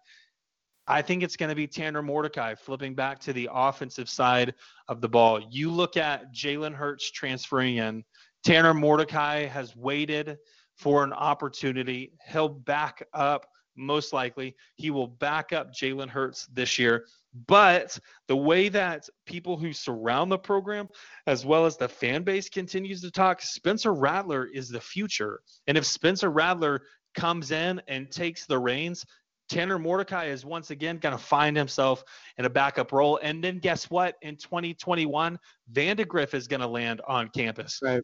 I 0.87 1.01
think 1.03 1.23
it's 1.23 1.37
going 1.37 1.49
to 1.49 1.55
be 1.55 1.67
Tanner 1.67 2.03
Mordecai 2.03 2.55
flipping 2.55 2.95
back 2.95 3.19
to 3.21 3.33
the 3.33 3.49
offensive 3.53 4.09
side 4.09 4.55
of 4.89 5.01
the 5.01 5.09
ball. 5.09 5.41
You 5.51 5.71
look 5.71 5.97
at 5.97 6.35
Jalen 6.35 6.75
Hurts 6.75 7.11
transferring 7.11 7.77
in. 7.77 8.05
Tanner 8.45 8.75
Mordecai 8.75 9.47
has 9.47 9.75
waited 9.75 10.37
for 10.77 11.03
an 11.03 11.13
opportunity. 11.13 12.13
He'll 12.29 12.51
back 12.51 13.07
up, 13.15 13.47
most 13.77 14.13
likely. 14.13 14.55
He 14.75 14.91
will 14.91 15.07
back 15.07 15.53
up 15.53 15.73
Jalen 15.73 16.09
Hurts 16.09 16.47
this 16.53 16.79
year. 16.79 17.07
But 17.47 17.99
the 18.29 18.37
way 18.37 18.69
that 18.69 19.09
people 19.27 19.57
who 19.57 19.73
surround 19.73 20.31
the 20.31 20.39
program, 20.39 20.89
as 21.27 21.47
well 21.47 21.65
as 21.65 21.77
the 21.77 21.89
fan 21.89 22.23
base, 22.23 22.49
continues 22.51 23.01
to 23.01 23.11
talk, 23.11 23.41
Spencer 23.41 23.95
Rattler 23.95 24.47
is 24.47 24.69
the 24.69 24.81
future. 24.81 25.41
And 25.67 25.79
if 25.79 25.87
Spencer 25.87 26.31
Rattler 26.31 26.83
comes 27.15 27.51
in 27.51 27.81
and 27.89 28.11
takes 28.11 28.47
the 28.47 28.59
reins, 28.59 29.05
Tanner 29.49 29.79
Mordecai 29.79 30.27
is 30.27 30.45
once 30.45 30.71
again 30.71 30.99
going 30.99 31.17
to 31.17 31.23
find 31.23 31.57
himself 31.57 32.05
in 32.39 32.45
a 32.45 32.51
backup 32.51 32.93
role. 32.93 33.19
And 33.23 33.43
then 33.43 33.59
guess 33.59 33.91
what? 33.91 34.17
In 34.23 34.37
2021, 34.37 35.39
Vandagriff 35.73 36.35
is 36.35 36.49
going 36.49 36.61
to 36.61 36.67
land 36.67 37.01
on 37.07 37.29
campus. 37.29 37.79
Right. 37.83 38.03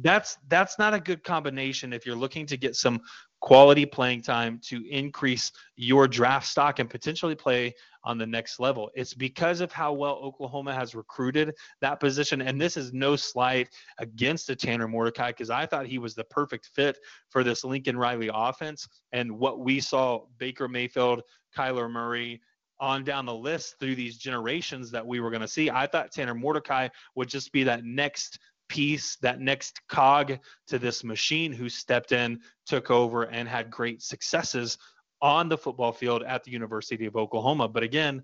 That's 0.00 0.38
that's 0.48 0.78
not 0.78 0.94
a 0.94 1.00
good 1.00 1.22
combination 1.22 1.92
if 1.92 2.06
you're 2.06 2.16
looking 2.16 2.46
to 2.46 2.56
get 2.56 2.76
some 2.76 3.00
quality 3.42 3.84
playing 3.84 4.22
time 4.22 4.58
to 4.62 4.88
increase 4.88 5.52
your 5.76 6.08
draft 6.08 6.46
stock 6.46 6.78
and 6.78 6.88
potentially 6.88 7.34
play 7.34 7.74
on 8.04 8.18
the 8.18 8.26
next 8.26 8.60
level. 8.60 8.90
It's 8.94 9.14
because 9.14 9.60
of 9.60 9.72
how 9.72 9.92
well 9.92 10.14
Oklahoma 10.22 10.74
has 10.74 10.94
recruited 10.94 11.54
that 11.80 12.00
position. 12.00 12.42
And 12.42 12.60
this 12.60 12.76
is 12.76 12.92
no 12.92 13.16
slight 13.16 13.68
against 13.98 14.50
Tanner 14.58 14.88
Mordecai 14.88 15.28
because 15.28 15.50
I 15.50 15.66
thought 15.66 15.86
he 15.86 15.98
was 15.98 16.14
the 16.14 16.24
perfect 16.24 16.70
fit 16.74 16.98
for 17.30 17.44
this 17.44 17.64
Lincoln 17.64 17.96
Riley 17.96 18.30
offense. 18.32 18.88
And 19.12 19.38
what 19.38 19.60
we 19.60 19.80
saw 19.80 20.22
Baker 20.38 20.68
Mayfield, 20.68 21.22
Kyler 21.56 21.90
Murray, 21.90 22.40
on 22.80 23.04
down 23.04 23.24
the 23.24 23.34
list 23.34 23.76
through 23.78 23.94
these 23.94 24.18
generations 24.18 24.90
that 24.90 25.06
we 25.06 25.20
were 25.20 25.30
going 25.30 25.40
to 25.40 25.46
see. 25.46 25.70
I 25.70 25.86
thought 25.86 26.10
Tanner 26.10 26.34
Mordecai 26.34 26.88
would 27.14 27.28
just 27.28 27.52
be 27.52 27.62
that 27.62 27.84
next 27.84 28.40
piece, 28.68 29.16
that 29.16 29.40
next 29.40 29.80
cog 29.88 30.38
to 30.66 30.78
this 30.80 31.04
machine 31.04 31.52
who 31.52 31.68
stepped 31.68 32.10
in, 32.10 32.40
took 32.66 32.90
over, 32.90 33.24
and 33.24 33.48
had 33.48 33.70
great 33.70 34.02
successes 34.02 34.78
on 35.22 35.48
the 35.48 35.56
football 35.56 35.92
field 35.92 36.22
at 36.24 36.44
the 36.44 36.50
University 36.50 37.06
of 37.06 37.16
Oklahoma. 37.16 37.68
But 37.68 37.84
again, 37.84 38.22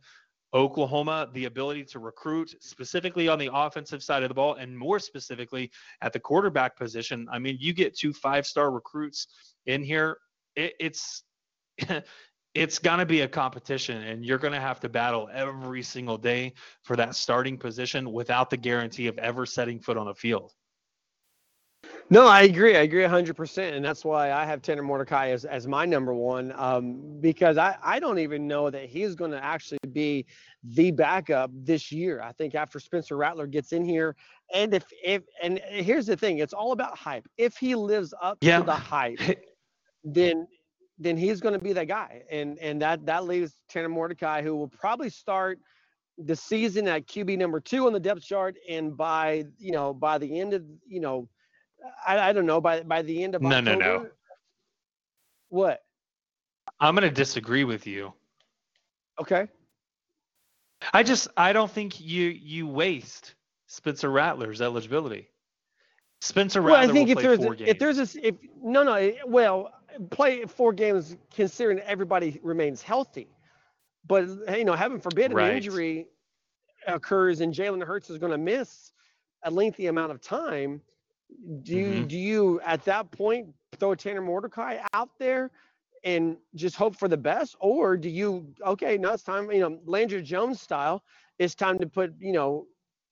Oklahoma 0.55 1.29
the 1.35 1.45
ability 1.45 1.85
to 1.85 1.99
recruit 1.99 2.55
specifically 2.61 3.29
on 3.29 3.39
the 3.39 3.51
offensive 3.53 4.03
side 4.03 4.23
of 4.23 4.29
the 4.29 4.35
ball 4.35 4.55
and 4.55 4.77
more 4.77 4.99
specifically 4.99 5.71
at 6.01 6.13
the 6.13 6.21
quarterback 6.21 6.77
position. 6.77 7.29
I 7.31 7.39
mean, 7.39 7.59
you 7.61 7.73
get 7.73 7.97
two 7.97 8.13
five 8.13 8.47
star 8.47 8.71
recruits 8.71 9.29
in 9.67 9.83
here. 9.83 10.19
It, 10.57 10.75
it's 10.81 11.23
it's 12.55 12.79
going 12.79 12.99
to 12.99 13.07
be 13.07 13.21
a 13.21 13.29
competition 13.29 14.03
and 14.03 14.25
you're 14.25 14.39
going 14.39 14.55
to 14.55 14.61
have 14.61 14.81
to 14.81 14.89
battle 14.89 15.29
every 15.33 15.83
single 15.83 16.17
day 16.17 16.55
for 16.83 16.97
that 16.97 17.15
starting 17.15 17.59
position 17.59 18.11
without 18.11 18.49
the 18.51 18.57
guarantee 18.57 19.07
of 19.07 19.19
ever 19.19 19.45
setting 19.45 19.79
foot 19.79 19.99
on 19.99 20.09
a 20.09 20.15
field. 20.15 20.53
No, 22.11 22.27
I 22.27 22.43
agree. 22.43 22.75
I 22.77 22.81
agree 22.81 23.03
100%. 23.03 23.75
And 23.75 23.85
that's 23.85 24.05
why 24.05 24.33
I 24.33 24.47
have 24.47 24.63
Tanner 24.63 24.83
Mordecai 24.83 25.29
as, 25.29 25.45
as 25.45 25.67
my 25.67 25.85
number 25.85 26.15
one, 26.15 26.53
um, 26.57 27.19
because 27.21 27.59
I, 27.59 27.77
I 27.83 28.01
don't 28.01 28.19
even 28.19 28.47
know 28.47 28.71
that 28.71 28.87
he's 28.87 29.15
going 29.15 29.31
to 29.33 29.45
actually 29.45 29.79
be 29.93 30.25
the 30.65 30.91
backup 30.91 31.51
this 31.53 31.93
year. 31.93 32.23
I 32.23 32.33
think 32.33 32.55
after 32.55 32.81
Spencer 32.81 33.17
Rattler 33.17 33.47
gets 33.47 33.73
in 33.73 33.85
here, 33.85 34.17
and 34.55 34.73
if, 34.73 34.85
if, 35.05 35.23
and 35.43 35.61
here's 35.69 36.07
the 36.07 36.17
thing 36.17 36.39
it's 36.39 36.55
all 36.55 36.73
about 36.73 36.97
hype. 36.97 37.29
If 37.37 37.57
he 37.57 37.75
lives 37.75 38.15
up 38.23 38.39
yeah. 38.41 38.59
to 38.59 38.65
the 38.65 38.75
hype, 38.75 39.21
then, 40.03 40.47
then 40.99 41.19
he's 41.19 41.41
going 41.41 41.55
to 41.55 41.63
be 41.63 41.75
that 41.75 41.89
guy. 41.89 42.23
And, 42.31 42.59
and 42.59 42.81
that, 42.81 43.05
that 43.05 43.25
leaves 43.25 43.53
Tanner 43.69 43.91
Mordecai, 43.91 44.41
who 44.43 44.57
will 44.57 44.69
probably 44.69 45.11
start 45.11 45.59
the 46.17 46.35
season 46.35 46.89
at 46.89 47.07
QB 47.07 47.37
number 47.37 47.61
two 47.61 47.87
on 47.87 47.93
the 47.93 48.01
depth 48.01 48.23
chart. 48.23 48.57
And 48.67 48.97
by, 48.97 49.45
you 49.59 49.73
know, 49.73 49.93
by 49.93 50.17
the 50.17 50.41
end 50.41 50.55
of, 50.55 50.65
you 50.87 51.01
know, 51.01 51.29
I, 52.07 52.19
I 52.31 52.33
don't 52.33 52.47
know. 52.47 52.61
By 52.61 52.83
by 52.83 53.03
the 53.03 53.23
end 53.23 53.35
of 53.35 53.43
no 53.43 53.51
October, 53.51 53.77
no. 53.77 53.99
No 53.99 54.07
what? 55.49 55.83
I'm 56.81 56.95
going 56.95 57.09
to 57.09 57.15
disagree 57.15 57.65
with 57.65 57.87
you. 57.87 58.13
Okay. 59.21 59.49
I 60.93 61.03
just 61.03 61.27
i 61.37 61.53
don't 61.53 61.71
think 61.71 62.01
you 62.01 62.29
you 62.29 62.69
waste 62.69 63.35
spencer 63.67 64.11
rattler's 64.11 64.61
eligibility. 64.61 65.29
Spencer 66.21 66.61
rattler 66.61 66.81
well, 66.81 66.91
i 66.91 66.93
think 66.93 67.11
if 67.11 67.19
there's 67.19 67.41
a, 67.41 67.69
if 67.69 67.79
there's 67.79 67.99
a 67.99 68.27
if 68.27 68.37
no 68.63 68.85
no 68.85 69.13
well 69.27 69.73
play 70.11 70.45
four 70.45 70.73
games 70.73 71.17
considering 71.35 71.81
everybody 71.81 72.39
remains 72.43 72.81
healthy. 72.81 73.29
But 74.07 74.29
you 74.57 74.65
know 74.65 74.75
heaven 74.75 75.01
forbid 75.01 75.33
an 75.33 75.39
injury 75.39 76.07
occurs 76.87 77.41
and 77.41 77.53
jalen 77.53 77.85
hurts 77.85 78.09
is 78.09 78.19
going 78.19 78.33
to 78.33 78.39
miss 78.39 78.93
a 79.43 79.51
lengthy 79.51 79.89
amount 79.89 80.13
of 80.13 80.21
time 80.21 80.81
do 81.63 81.77
you 81.77 81.87
mm-hmm. 81.87 82.07
do 82.07 82.19
you 82.19 82.61
at 82.65 82.85
that 82.85 83.11
point 83.11 83.49
throw 83.79 83.95
Tanner 83.95 84.23
Mordecai 84.23 84.79
out 84.93 85.11
there 85.19 85.51
and 86.05 86.37
just 86.55 86.77
hope 86.77 86.97
for 86.97 87.09
the 87.09 87.17
best, 87.17 87.57
or 87.61 87.97
do 87.97 88.09
you 88.09 88.47
okay 88.65 88.97
now 88.97 89.13
it's 89.13 89.23
time 89.23 89.51
you 89.51 89.61
know 89.61 89.79
Landry 89.85 90.23
Jones 90.23 90.61
style 90.61 91.03
it's 91.39 91.55
time 91.55 91.79
to 91.79 91.87
put 91.87 92.13
you 92.19 92.33
know 92.33 92.67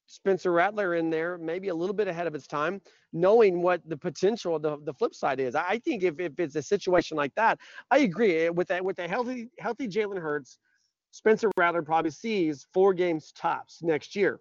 Spencer 0.06 0.52
Rattler 0.52 0.94
in 0.94 1.10
there 1.10 1.36
maybe 1.38 1.68
a 1.68 1.74
little 1.74 1.94
bit 1.94 2.08
ahead 2.08 2.26
of 2.26 2.34
its 2.34 2.46
time, 2.46 2.80
knowing 3.12 3.60
what 3.60 3.80
the 3.88 3.96
potential 3.96 4.58
the 4.58 4.78
the 4.84 4.94
flip 4.94 5.14
side 5.14 5.40
is. 5.40 5.54
I 5.54 5.78
think 5.78 6.02
if 6.02 6.18
if 6.20 6.38
it's 6.38 6.56
a 6.56 6.62
situation 6.62 7.16
like 7.16 7.34
that, 7.34 7.58
I 7.90 7.98
agree 7.98 8.48
with 8.50 8.68
that 8.68 8.84
with 8.84 8.98
a 8.98 9.08
healthy 9.08 9.48
healthy 9.58 9.88
Jalen 9.88 10.20
Hurts, 10.20 10.58
Spencer 11.10 11.50
Rattler 11.56 11.82
probably 11.82 12.10
sees 12.10 12.66
four 12.72 12.94
games 12.94 13.32
tops 13.32 13.82
next 13.82 14.14
year. 14.14 14.40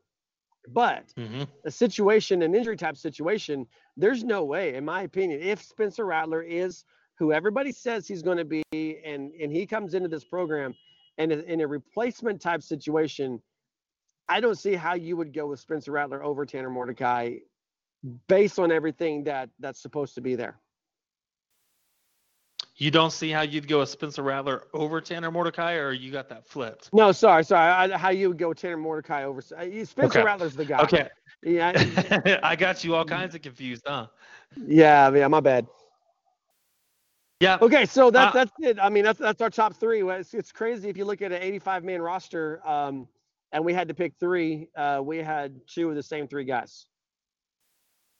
But 0.67 1.13
mm-hmm. 1.17 1.43
a 1.63 1.71
situation, 1.71 2.41
an 2.41 2.55
injury 2.55 2.77
type 2.77 2.97
situation, 2.97 3.67
there's 3.97 4.23
no 4.23 4.43
way, 4.43 4.75
in 4.75 4.85
my 4.85 5.03
opinion, 5.03 5.41
if 5.41 5.61
Spencer 5.61 6.05
Rattler 6.05 6.41
is 6.41 6.85
who 7.17 7.31
everybody 7.31 7.71
says 7.71 8.07
he's 8.07 8.21
going 8.21 8.37
to 8.37 8.45
be, 8.45 8.63
and 8.73 9.31
and 9.33 9.51
he 9.51 9.65
comes 9.65 9.93
into 9.93 10.09
this 10.09 10.23
program, 10.23 10.73
and 11.17 11.31
in 11.31 11.61
a 11.61 11.67
replacement 11.67 12.41
type 12.41 12.61
situation, 12.61 13.41
I 14.27 14.41
don't 14.41 14.57
see 14.57 14.73
how 14.73 14.95
you 14.95 15.15
would 15.17 15.33
go 15.33 15.47
with 15.47 15.59
Spencer 15.59 15.91
Rattler 15.91 16.23
over 16.23 16.45
Tanner 16.45 16.69
Mordecai, 16.69 17.37
based 18.27 18.59
on 18.59 18.71
everything 18.71 19.23
that 19.25 19.49
that's 19.59 19.81
supposed 19.81 20.15
to 20.15 20.21
be 20.21 20.35
there. 20.35 20.59
You 22.77 22.91
don't 22.91 23.11
see 23.11 23.31
how 23.31 23.41
you'd 23.41 23.69
go 23.69 23.79
with 23.79 23.89
Spencer 23.89 24.21
Rattler 24.21 24.63
over 24.73 24.99
Tanner 24.99 25.31
Mordecai, 25.31 25.75
or 25.75 25.93
you 25.93 26.11
got 26.11 26.27
that 26.29 26.45
flipped? 26.45 26.89
No, 26.93 27.13
sorry, 27.13 27.45
sorry. 27.45 27.93
I, 27.93 27.97
how 27.97 28.09
you 28.09 28.27
would 28.29 28.37
go 28.37 28.53
Tanner 28.53 28.75
Mordecai 28.75 29.23
over 29.23 29.39
uh, 29.39 29.85
Spencer 29.85 30.19
okay. 30.19 30.23
Rattler's 30.23 30.55
the 30.55 30.65
guy. 30.65 30.81
Okay. 30.83 31.07
Yeah. 31.41 32.39
I 32.43 32.55
got 32.55 32.83
you 32.83 32.95
all 32.95 33.05
kinds 33.05 33.33
of 33.33 33.41
confused, 33.41 33.83
huh? 33.85 34.07
Yeah, 34.57 35.13
yeah, 35.13 35.27
my 35.27 35.39
bad. 35.39 35.67
Yeah. 37.39 37.57
Okay, 37.61 37.85
so 37.85 38.11
that's 38.11 38.35
uh, 38.35 38.45
that's 38.45 38.51
it. 38.59 38.77
I 38.81 38.89
mean, 38.89 39.03
that's 39.03 39.19
that's 39.19 39.41
our 39.41 39.49
top 39.49 39.75
three. 39.75 40.01
It's, 40.09 40.33
it's 40.33 40.51
crazy 40.51 40.89
if 40.89 40.97
you 40.97 41.05
look 41.05 41.21
at 41.21 41.31
an 41.31 41.41
85 41.41 41.83
man 41.83 42.01
roster, 42.01 42.65
um, 42.67 43.07
and 43.51 43.63
we 43.63 43.73
had 43.73 43.87
to 43.87 43.93
pick 43.93 44.13
three. 44.19 44.69
Uh, 44.75 45.01
we 45.03 45.17
had 45.17 45.59
two 45.67 45.89
of 45.89 45.95
the 45.95 46.03
same 46.03 46.27
three 46.27 46.45
guys. 46.45 46.87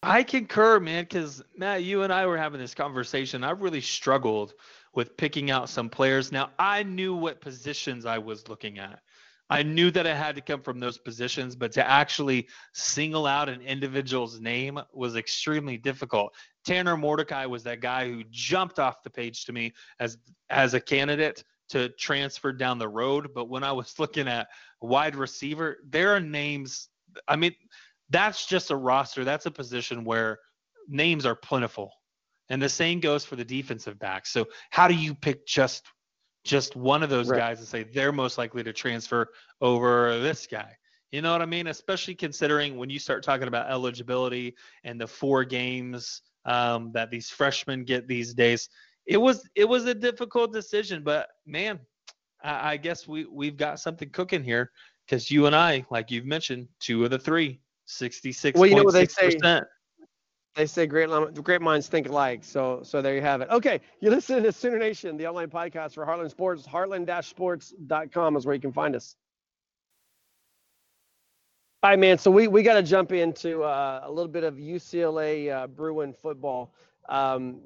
I 0.05 0.23
concur, 0.23 0.79
man, 0.79 1.03
because 1.03 1.43
Matt, 1.57 1.83
you 1.83 2.03
and 2.03 2.13
I 2.13 2.27
were 2.27 2.37
having 2.37 2.59
this 2.59 2.75
conversation. 2.75 3.43
I 3.43 3.51
really 3.51 3.81
struggled 3.81 4.53
with 4.93 5.17
picking 5.17 5.49
out 5.49 5.67
some 5.67 5.89
players. 5.89 6.31
Now, 6.31 6.51
I 6.59 6.83
knew 6.83 7.15
what 7.15 7.41
positions 7.41 8.05
I 8.05 8.19
was 8.19 8.47
looking 8.47 8.77
at. 8.77 8.99
I 9.49 9.63
knew 9.63 9.91
that 9.91 10.05
it 10.05 10.15
had 10.15 10.35
to 10.35 10.41
come 10.41 10.61
from 10.61 10.79
those 10.79 10.97
positions, 10.97 11.55
but 11.55 11.71
to 11.73 11.87
actually 11.87 12.47
single 12.73 13.25
out 13.25 13.49
an 13.49 13.61
individual's 13.61 14.39
name 14.39 14.79
was 14.93 15.15
extremely 15.15 15.77
difficult. 15.77 16.33
Tanner 16.65 16.97
Mordecai 16.97 17.45
was 17.45 17.63
that 17.63 17.79
guy 17.79 18.07
who 18.07 18.23
jumped 18.29 18.79
off 18.79 19.03
the 19.03 19.09
page 19.09 19.45
to 19.45 19.53
me 19.53 19.73
as 19.99 20.17
as 20.49 20.73
a 20.73 20.79
candidate 20.79 21.43
to 21.69 21.89
transfer 21.89 22.51
down 22.51 22.77
the 22.77 22.87
road. 22.87 23.33
But 23.33 23.49
when 23.49 23.63
I 23.63 23.71
was 23.71 23.95
looking 23.99 24.27
at 24.27 24.47
wide 24.81 25.15
receiver, 25.15 25.77
there 25.87 26.15
are 26.15 26.19
names. 26.19 26.89
I 27.27 27.35
mean, 27.35 27.55
that's 28.09 28.45
just 28.45 28.71
a 28.71 28.75
roster. 28.75 29.23
That's 29.23 29.45
a 29.45 29.51
position 29.51 30.03
where 30.03 30.39
names 30.87 31.25
are 31.25 31.35
plentiful. 31.35 31.91
And 32.49 32.61
the 32.61 32.69
same 32.69 32.99
goes 32.99 33.25
for 33.25 33.35
the 33.35 33.45
defensive 33.45 33.97
back. 33.97 34.27
So 34.27 34.45
how 34.69 34.87
do 34.87 34.93
you 34.93 35.15
pick 35.15 35.45
just 35.47 35.85
just 36.43 36.75
one 36.75 37.01
of 37.01 37.09
those 37.09 37.27
right. 37.27 37.39
guys 37.39 37.57
and 37.57 37.67
say 37.67 37.83
they're 37.83 38.11
most 38.11 38.37
likely 38.37 38.63
to 38.63 38.71
transfer 38.71 39.27
over 39.61 40.19
this 40.19 40.45
guy? 40.45 40.71
You 41.11 41.21
know 41.21 41.31
what 41.31 41.41
I 41.41 41.45
mean? 41.45 41.67
Especially 41.67 42.13
considering 42.13 42.77
when 42.77 42.89
you 42.89 42.99
start 42.99 43.23
talking 43.23 43.47
about 43.47 43.71
eligibility 43.71 44.55
and 44.83 45.01
the 45.01 45.07
four 45.07 45.43
games 45.43 46.21
um, 46.45 46.91
that 46.93 47.09
these 47.09 47.29
freshmen 47.29 47.83
get 47.83 48.07
these 48.07 48.33
days. 48.33 48.69
It 49.07 49.17
was 49.17 49.47
it 49.55 49.65
was 49.65 49.85
a 49.85 49.95
difficult 49.95 50.53
decision, 50.53 51.03
but 51.03 51.29
man, 51.45 51.79
I, 52.43 52.73
I 52.73 52.77
guess 52.77 53.07
we 53.07 53.25
we've 53.25 53.57
got 53.57 53.79
something 53.79 54.09
cooking 54.09 54.43
here 54.43 54.71
because 55.05 55.31
you 55.31 55.45
and 55.47 55.55
I, 55.55 55.85
like 55.89 56.11
you've 56.11 56.25
mentioned, 56.25 56.67
two 56.79 57.03
of 57.03 57.11
the 57.11 57.19
three 57.19 57.59
66. 57.85 58.59
Well, 58.59 58.69
you 58.69 58.75
know 58.75 58.83
what 58.83 58.93
they 58.93 59.07
say. 59.07 59.37
They 60.55 60.65
say 60.65 60.87
great 60.87 61.09
great 61.43 61.61
minds 61.61 61.87
think 61.87 62.07
alike. 62.07 62.43
So 62.43 62.79
so 62.83 63.01
there 63.01 63.13
you 63.13 63.21
have 63.21 63.41
it. 63.41 63.49
Okay, 63.49 63.81
you 63.99 64.09
listen 64.09 64.41
to 64.41 64.51
Sooner 64.53 64.77
Nation, 64.77 65.17
the 65.17 65.27
online 65.27 65.49
podcast 65.49 65.95
for 65.95 66.05
Heartland 66.05 66.31
Sports. 66.31 66.65
Heartland-sports.com 66.65 68.37
is 68.37 68.45
where 68.45 68.55
you 68.55 68.61
can 68.61 68.71
find 68.71 68.95
us. 68.95 69.17
All 71.85 71.91
right, 71.91 71.99
man. 71.99 72.17
So 72.17 72.31
we, 72.31 72.47
we 72.47 72.63
got 72.63 72.75
to 72.75 72.81
jump 72.81 73.11
into 73.11 73.63
uh, 73.63 74.01
a 74.03 74.09
little 74.09 74.31
bit 74.31 74.43
of 74.43 74.55
UCLA 74.55 75.51
uh, 75.51 75.67
Bruin 75.67 76.13
football. 76.13 76.73
Um, 77.09 77.59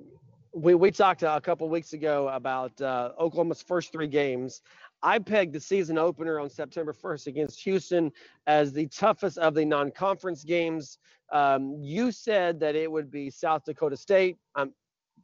we, 0.54 0.76
we 0.76 0.92
talked 0.92 1.24
a 1.24 1.40
couple 1.40 1.70
weeks 1.70 1.94
ago 1.94 2.28
about 2.28 2.82
uh, 2.82 3.14
Oklahoma's 3.18 3.62
first 3.62 3.94
three 3.94 4.08
games. 4.08 4.62
I 5.02 5.20
pegged 5.20 5.54
the 5.54 5.60
season 5.60 5.98
opener 5.98 6.40
on 6.40 6.50
September 6.50 6.94
1st 6.94 7.28
against 7.28 7.62
Houston 7.64 8.12
as 8.48 8.74
the 8.74 8.88
toughest 8.88 9.38
of 9.38 9.54
the 9.54 9.66
non 9.66 9.92
conference 9.92 10.44
games. 10.44 10.98
Um, 11.32 11.76
you 11.80 12.12
said 12.12 12.60
that 12.60 12.76
it 12.76 12.92
would 12.92 13.10
be 13.10 13.30
South 13.30 13.64
Dakota 13.66 13.96
State. 13.96 14.38
I'm 14.56 14.74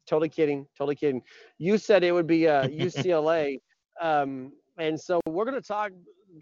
totally 0.07 0.29
kidding, 0.29 0.65
totally 0.77 0.95
kidding. 0.95 1.21
You 1.57 1.77
said 1.77 2.03
it 2.03 2.11
would 2.11 2.27
be 2.27 2.47
uh, 2.47 2.67
UCLA. 2.67 3.59
Um, 3.99 4.53
and 4.77 4.99
so 4.99 5.19
we're 5.27 5.45
going 5.45 5.61
to 5.61 5.67
talk 5.67 5.91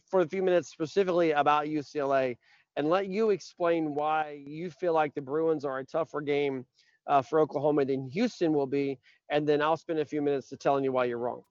for 0.09 0.21
a 0.21 0.27
few 0.27 0.43
minutes 0.43 0.69
specifically 0.69 1.31
about 1.31 1.65
UCLA 1.65 2.37
and 2.75 2.89
let 2.89 3.07
you 3.07 3.29
explain 3.29 3.93
why 3.93 4.43
you 4.45 4.69
feel 4.69 4.93
like 4.93 5.13
the 5.13 5.21
Bruins 5.21 5.65
are 5.65 5.79
a 5.79 5.85
tougher 5.85 6.21
game 6.21 6.65
uh, 7.07 7.21
for 7.21 7.39
Oklahoma 7.39 7.85
than 7.85 8.09
Houston 8.09 8.53
will 8.53 8.67
be. 8.67 8.99
And 9.29 9.47
then 9.47 9.61
I'll 9.61 9.77
spend 9.77 9.99
a 9.99 10.05
few 10.05 10.21
minutes 10.21 10.49
to 10.49 10.57
telling 10.57 10.83
you 10.83 10.91
why 10.91 11.05
you're 11.05 11.19
wrong. 11.19 11.43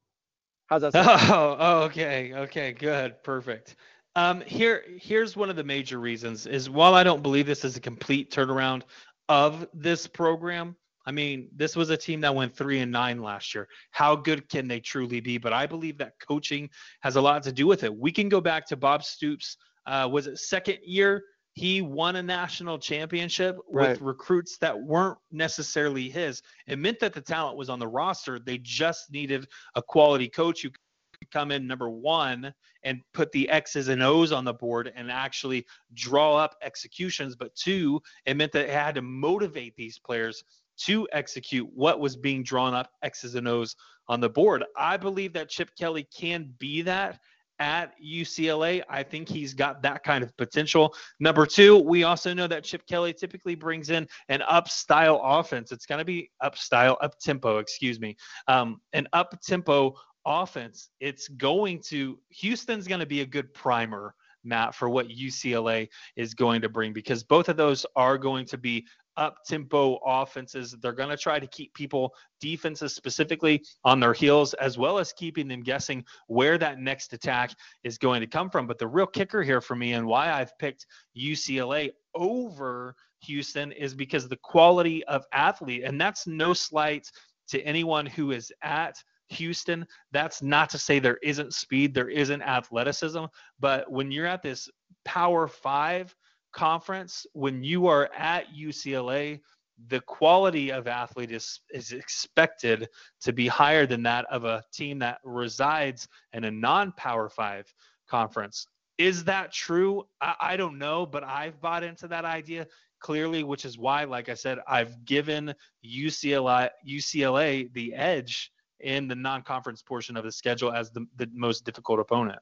How's 0.72 0.80
that? 0.80 0.94
Sound? 0.94 1.20
Oh, 1.60 1.82
okay, 1.82 2.32
okay, 2.32 2.72
good, 2.72 3.22
perfect. 3.22 3.76
Um, 4.16 4.40
here, 4.40 4.82
here's 4.98 5.36
one 5.36 5.50
of 5.50 5.56
the 5.56 5.64
major 5.64 5.98
reasons 5.98 6.46
is 6.46 6.70
while 6.70 6.94
I 6.94 7.04
don't 7.04 7.22
believe 7.22 7.44
this 7.44 7.62
is 7.62 7.76
a 7.76 7.80
complete 7.80 8.30
turnaround 8.30 8.84
of 9.28 9.68
this 9.74 10.06
program. 10.06 10.74
I 11.04 11.10
mean, 11.10 11.50
this 11.54 11.76
was 11.76 11.90
a 11.90 11.96
team 11.98 12.22
that 12.22 12.34
went 12.34 12.56
three 12.56 12.80
and 12.80 12.90
nine 12.90 13.20
last 13.20 13.54
year. 13.54 13.68
How 13.90 14.16
good 14.16 14.48
can 14.48 14.66
they 14.66 14.80
truly 14.80 15.20
be? 15.20 15.36
But 15.36 15.52
I 15.52 15.66
believe 15.66 15.98
that 15.98 16.14
coaching 16.26 16.70
has 17.02 17.16
a 17.16 17.20
lot 17.20 17.42
to 17.42 17.52
do 17.52 17.66
with 17.66 17.84
it. 17.84 17.94
We 17.94 18.10
can 18.10 18.30
go 18.30 18.40
back 18.40 18.66
to 18.68 18.76
Bob 18.76 19.04
Stoops. 19.04 19.58
Uh, 19.84 20.08
was 20.10 20.26
it 20.26 20.38
second 20.38 20.78
year 20.86 21.22
he 21.54 21.82
won 21.82 22.16
a 22.16 22.22
national 22.22 22.78
championship 22.78 23.58
right. 23.70 23.90
with 23.90 24.00
recruits 24.00 24.56
that 24.58 24.80
weren't 24.80 25.18
necessarily 25.30 26.08
his. 26.08 26.42
It 26.66 26.78
meant 26.78 26.98
that 27.00 27.12
the 27.12 27.20
talent 27.20 27.58
was 27.58 27.68
on 27.68 27.78
the 27.78 27.88
roster. 27.88 28.38
They 28.38 28.58
just 28.58 29.12
needed 29.12 29.46
a 29.74 29.82
quality 29.82 30.28
coach 30.28 30.62
who 30.62 30.70
could 30.70 31.30
come 31.30 31.50
in 31.50 31.66
number 31.66 31.90
one 31.90 32.54
and 32.84 33.00
put 33.12 33.30
the 33.32 33.48
X's 33.48 33.88
and 33.88 34.02
O's 34.02 34.32
on 34.32 34.44
the 34.44 34.54
board 34.54 34.92
and 34.96 35.10
actually 35.10 35.66
draw 35.94 36.36
up 36.36 36.56
executions, 36.62 37.36
but 37.36 37.54
two, 37.54 38.00
it 38.24 38.36
meant 38.36 38.52
that 38.52 38.68
it 38.68 38.70
had 38.70 38.94
to 38.94 39.02
motivate 39.02 39.76
these 39.76 39.98
players 39.98 40.42
to 40.78 41.06
execute 41.12 41.68
what 41.74 42.00
was 42.00 42.16
being 42.16 42.42
drawn 42.42 42.74
up 42.74 42.90
X's 43.02 43.34
and 43.34 43.46
O's 43.46 43.76
on 44.08 44.20
the 44.20 44.28
board. 44.28 44.64
I 44.76 44.96
believe 44.96 45.32
that 45.34 45.48
Chip 45.48 45.70
Kelly 45.78 46.08
can 46.16 46.54
be 46.58 46.82
that 46.82 47.20
at 47.62 47.94
UCLA. 48.04 48.82
I 48.90 49.04
think 49.04 49.28
he's 49.28 49.54
got 49.54 49.82
that 49.82 50.02
kind 50.02 50.24
of 50.24 50.36
potential. 50.36 50.92
Number 51.20 51.46
two, 51.46 51.78
we 51.78 52.02
also 52.02 52.34
know 52.34 52.48
that 52.48 52.64
Chip 52.64 52.84
Kelly 52.88 53.14
typically 53.14 53.54
brings 53.54 53.90
in 53.90 54.08
an 54.28 54.42
up 54.48 54.68
style 54.68 55.20
offense. 55.22 55.70
It's 55.70 55.86
going 55.86 56.00
to 56.00 56.04
be 56.04 56.28
up 56.40 56.58
style, 56.58 56.98
up 57.00 57.20
tempo, 57.20 57.58
excuse 57.58 58.00
me, 58.00 58.16
um, 58.48 58.80
an 58.94 59.06
up 59.12 59.40
tempo 59.42 59.94
offense. 60.26 60.90
It's 60.98 61.28
going 61.28 61.80
to, 61.82 62.18
Houston's 62.30 62.88
going 62.88 63.00
to 63.00 63.06
be 63.06 63.20
a 63.20 63.26
good 63.26 63.54
primer. 63.54 64.16
Matt, 64.44 64.74
for 64.74 64.88
what 64.88 65.06
UCLA 65.06 65.88
is 66.16 66.34
going 66.34 66.62
to 66.62 66.68
bring, 66.68 66.92
because 66.92 67.22
both 67.22 67.48
of 67.48 67.56
those 67.56 67.86
are 67.94 68.18
going 68.18 68.44
to 68.46 68.58
be 68.58 68.84
up 69.16 69.36
tempo 69.46 69.98
offenses. 70.04 70.76
They're 70.80 70.92
going 70.92 71.10
to 71.10 71.16
try 71.16 71.38
to 71.38 71.46
keep 71.46 71.74
people, 71.74 72.14
defenses 72.40 72.94
specifically, 72.94 73.62
on 73.84 74.00
their 74.00 74.12
heels, 74.12 74.54
as 74.54 74.78
well 74.78 74.98
as 74.98 75.12
keeping 75.12 75.48
them 75.48 75.62
guessing 75.62 76.04
where 76.26 76.58
that 76.58 76.78
next 76.78 77.12
attack 77.12 77.52
is 77.84 77.98
going 77.98 78.20
to 78.20 78.26
come 78.26 78.50
from. 78.50 78.66
But 78.66 78.78
the 78.78 78.88
real 78.88 79.06
kicker 79.06 79.42
here 79.42 79.60
for 79.60 79.76
me 79.76 79.92
and 79.92 80.06
why 80.06 80.32
I've 80.32 80.56
picked 80.58 80.86
UCLA 81.16 81.90
over 82.14 82.94
Houston 83.20 83.72
is 83.72 83.94
because 83.94 84.28
the 84.28 84.36
quality 84.36 85.04
of 85.04 85.24
athlete, 85.32 85.84
and 85.84 86.00
that's 86.00 86.26
no 86.26 86.52
slight 86.52 87.06
to 87.48 87.60
anyone 87.62 88.06
who 88.06 88.32
is 88.32 88.52
at 88.62 88.96
Houston. 89.28 89.86
That's 90.10 90.42
not 90.42 90.70
to 90.70 90.78
say 90.78 90.98
there 90.98 91.18
isn't 91.22 91.54
speed, 91.54 91.94
there 91.94 92.08
isn't 92.08 92.42
athleticism, 92.42 93.24
but 93.60 93.90
when 93.90 94.10
you're 94.10 94.26
at 94.26 94.42
this 94.42 94.68
Power 95.04 95.48
Five 95.48 96.14
conference, 96.52 97.26
when 97.32 97.64
you 97.64 97.86
are 97.86 98.10
at 98.16 98.52
UCLA, 98.54 99.40
the 99.88 100.00
quality 100.00 100.70
of 100.70 100.86
athlete 100.86 101.32
is 101.32 101.60
is 101.70 101.92
expected 101.92 102.88
to 103.20 103.32
be 103.32 103.48
higher 103.48 103.86
than 103.86 104.02
that 104.04 104.26
of 104.30 104.44
a 104.44 104.62
team 104.72 104.98
that 105.00 105.18
resides 105.24 106.08
in 106.32 106.44
a 106.44 106.50
non-power 106.50 107.28
five 107.28 107.72
conference. 108.08 108.66
Is 108.98 109.24
that 109.24 109.52
true? 109.52 110.04
I, 110.20 110.34
I 110.40 110.56
don't 110.56 110.78
know, 110.78 111.06
but 111.06 111.24
I've 111.24 111.60
bought 111.60 111.82
into 111.82 112.06
that 112.08 112.24
idea 112.24 112.66
clearly, 113.00 113.42
which 113.42 113.64
is 113.64 113.78
why, 113.78 114.04
like 114.04 114.28
I 114.28 114.34
said, 114.34 114.58
I've 114.68 115.04
given 115.04 115.54
UCLA 115.84 116.68
UCLA 116.86 117.72
the 117.72 117.94
edge 117.94 118.52
in 118.80 119.08
the 119.08 119.14
non-conference 119.14 119.82
portion 119.82 120.16
of 120.16 120.24
the 120.24 120.32
schedule 120.32 120.72
as 120.72 120.90
the, 120.90 121.06
the 121.16 121.28
most 121.32 121.64
difficult 121.64 122.00
opponent. 122.00 122.40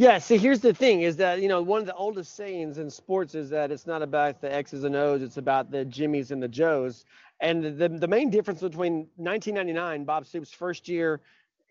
Yeah, 0.00 0.18
see, 0.18 0.38
here's 0.38 0.58
the 0.58 0.74
thing 0.74 1.02
is 1.02 1.16
that, 1.18 1.40
you 1.40 1.46
know, 1.46 1.62
one 1.62 1.78
of 1.78 1.86
the 1.86 1.94
oldest 1.94 2.34
sayings 2.34 2.78
in 2.78 2.90
sports 2.90 3.36
is 3.36 3.48
that 3.50 3.70
it's 3.70 3.86
not 3.86 4.02
about 4.02 4.40
the 4.40 4.52
X's 4.52 4.82
and 4.82 4.96
O's, 4.96 5.22
it's 5.22 5.36
about 5.36 5.70
the 5.70 5.84
Jimmies 5.84 6.32
and 6.32 6.42
the 6.42 6.48
Joes. 6.48 7.04
And 7.40 7.62
the, 7.62 7.88
the 7.88 8.08
main 8.08 8.28
difference 8.28 8.60
between 8.60 9.06
1999, 9.16 10.04
Bob 10.04 10.26
Stoops' 10.26 10.52
first 10.52 10.88
year, 10.88 11.20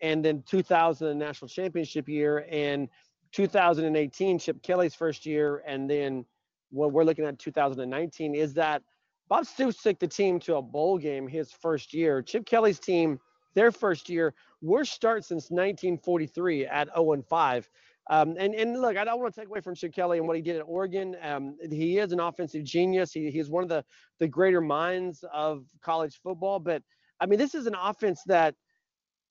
and 0.00 0.24
then 0.24 0.42
2000 0.46 1.06
the 1.06 1.14
national 1.14 1.50
championship 1.50 2.08
year, 2.08 2.46
and 2.50 2.88
2018, 3.32 4.38
Chip 4.38 4.62
Kelly's 4.62 4.94
first 4.94 5.26
year, 5.26 5.62
and 5.66 5.88
then 5.90 6.24
what 6.70 6.92
we're 6.92 7.04
looking 7.04 7.26
at 7.26 7.38
2019 7.38 8.34
is 8.34 8.54
that 8.54 8.82
Bob 9.28 9.44
Stoops 9.44 9.82
took 9.82 9.98
the 9.98 10.08
team 10.08 10.40
to 10.40 10.56
a 10.56 10.62
bowl 10.62 10.96
game 10.96 11.28
his 11.28 11.52
first 11.52 11.92
year. 11.92 12.22
Chip 12.22 12.46
Kelly's 12.46 12.78
team, 12.78 13.20
their 13.52 13.70
first 13.70 14.08
year, 14.08 14.32
worst 14.62 14.94
start 14.94 15.26
since 15.26 15.50
1943 15.50 16.64
at 16.64 16.88
0 16.96 17.22
5. 17.28 17.68
Um, 18.10 18.36
and 18.38 18.54
and 18.54 18.80
look, 18.80 18.96
I 18.96 19.04
don't 19.04 19.20
want 19.20 19.34
to 19.34 19.40
take 19.40 19.48
away 19.48 19.60
from 19.60 19.74
Chip 19.74 19.94
Kelly 19.94 20.18
and 20.18 20.26
what 20.26 20.36
he 20.36 20.42
did 20.42 20.56
at 20.56 20.62
Oregon. 20.62 21.16
Um, 21.22 21.56
he 21.70 21.98
is 21.98 22.12
an 22.12 22.20
offensive 22.20 22.64
genius. 22.64 23.12
He, 23.12 23.30
he's 23.30 23.48
one 23.48 23.62
of 23.62 23.68
the 23.68 23.84
the 24.18 24.28
greater 24.28 24.60
minds 24.60 25.24
of 25.32 25.64
college 25.80 26.20
football. 26.22 26.58
But 26.58 26.82
I 27.20 27.26
mean, 27.26 27.38
this 27.38 27.54
is 27.54 27.66
an 27.66 27.74
offense 27.74 28.22
that 28.26 28.54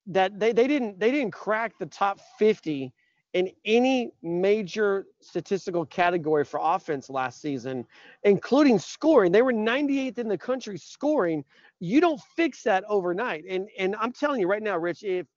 that 0.07 0.39
they, 0.39 0.53
they 0.53 0.67
didn't 0.67 0.99
they 0.99 1.12
didn't 1.12 1.31
crack 1.31 1.73
the 1.79 1.86
top 1.86 2.19
50 2.39 2.91
in 3.33 3.49
any 3.65 4.12
major 4.21 5.05
statistical 5.21 5.86
category 5.86 6.45
for 6.45 6.59
offense 6.62 7.09
last 7.09 7.41
season, 7.41 7.86
including 8.23 8.77
scoring. 8.77 9.31
They 9.31 9.41
were 9.41 9.53
98th 9.53 10.19
in 10.19 10.27
the 10.27 10.38
country 10.38 10.77
scoring. 10.77 11.43
You 11.79 11.99
don't 11.99 12.21
fix 12.36 12.63
that 12.63 12.83
overnight. 12.88 13.43
And 13.49 13.69
and 13.77 13.95
I'm 13.99 14.12
telling 14.12 14.39
you 14.39 14.47
right 14.47 14.63
now, 14.63 14.77
Rich, 14.77 15.03
if 15.03 15.27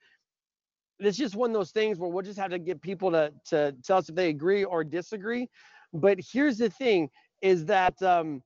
it's 0.98 1.18
just 1.18 1.36
one 1.36 1.50
of 1.50 1.54
those 1.54 1.70
things 1.70 1.98
where 1.98 2.10
we'll 2.10 2.24
just 2.24 2.38
have 2.38 2.50
to 2.50 2.58
get 2.58 2.80
people 2.80 3.10
to 3.12 3.32
to 3.46 3.74
tell 3.84 3.98
us 3.98 4.08
if 4.08 4.14
they 4.14 4.28
agree 4.28 4.64
or 4.64 4.84
disagree. 4.84 5.48
But 5.92 6.18
here's 6.20 6.58
the 6.58 6.70
thing: 6.70 7.10
is 7.42 7.66
that 7.66 8.00
um, 8.02 8.42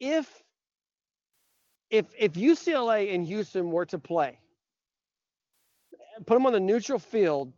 if 0.00 0.42
if 1.90 2.06
if 2.18 2.32
UCLA 2.32 3.14
and 3.14 3.26
Houston 3.26 3.70
were 3.70 3.86
to 3.86 3.98
play, 3.98 4.38
put 6.26 6.34
them 6.34 6.46
on 6.46 6.52
the 6.52 6.60
neutral 6.60 6.98
field, 6.98 7.52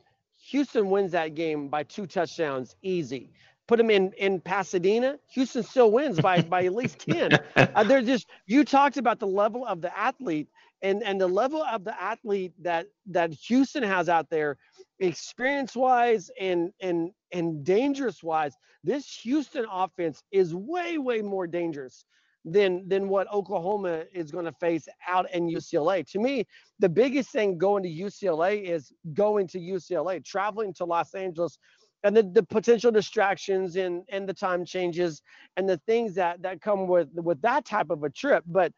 Houston 0.50 0.90
wins 0.90 1.12
that 1.12 1.34
game 1.34 1.68
by 1.68 1.82
two 1.84 2.06
touchdowns, 2.06 2.76
easy. 2.82 3.30
Put 3.66 3.78
them 3.78 3.90
in 3.90 4.12
in 4.12 4.40
Pasadena, 4.40 5.18
Houston 5.30 5.62
still 5.62 5.90
wins 5.90 6.20
by 6.20 6.42
by 6.42 6.64
at 6.64 6.74
least 6.74 6.98
ten. 7.00 7.30
Uh, 7.56 7.84
they're 7.84 8.02
just 8.02 8.26
you 8.46 8.64
talked 8.64 8.96
about 8.96 9.18
the 9.18 9.26
level 9.26 9.66
of 9.66 9.80
the 9.82 9.96
athlete 9.98 10.48
and 10.82 11.02
and 11.02 11.20
the 11.20 11.26
level 11.26 11.62
of 11.62 11.84
the 11.84 12.00
athlete 12.00 12.52
that 12.62 12.86
that 13.06 13.32
Houston 13.32 13.82
has 13.82 14.08
out 14.08 14.28
there, 14.30 14.56
experience 15.00 15.74
wise 15.74 16.30
and 16.40 16.72
and 16.80 17.10
and 17.32 17.64
dangerous 17.64 18.22
wise, 18.22 18.54
this 18.84 19.06
Houston 19.22 19.66
offense 19.70 20.22
is 20.32 20.54
way 20.54 20.98
way 20.98 21.22
more 21.22 21.46
dangerous 21.46 22.04
than 22.44 22.86
than 22.88 23.08
what 23.08 23.30
Oklahoma 23.32 24.04
is 24.12 24.30
going 24.30 24.44
to 24.44 24.52
face 24.52 24.86
out 25.06 25.30
in 25.32 25.48
UCLA. 25.48 26.08
To 26.12 26.20
me, 26.20 26.46
the 26.78 26.88
biggest 26.88 27.30
thing 27.30 27.58
going 27.58 27.82
to 27.82 27.88
UCLA 27.88 28.62
is 28.62 28.92
going 29.14 29.48
to 29.48 29.58
UCLA, 29.58 30.24
traveling 30.24 30.72
to 30.74 30.84
Los 30.84 31.14
Angeles 31.14 31.58
and 32.04 32.16
the, 32.16 32.22
the 32.22 32.42
potential 32.44 32.92
distractions 32.92 33.76
and 33.76 34.04
and 34.08 34.28
the 34.28 34.34
time 34.34 34.64
changes 34.64 35.22
and 35.56 35.68
the 35.68 35.78
things 35.86 36.14
that 36.14 36.40
that 36.42 36.60
come 36.60 36.86
with 36.86 37.08
with 37.14 37.40
that 37.42 37.64
type 37.64 37.90
of 37.90 38.04
a 38.04 38.10
trip. 38.10 38.44
But 38.46 38.72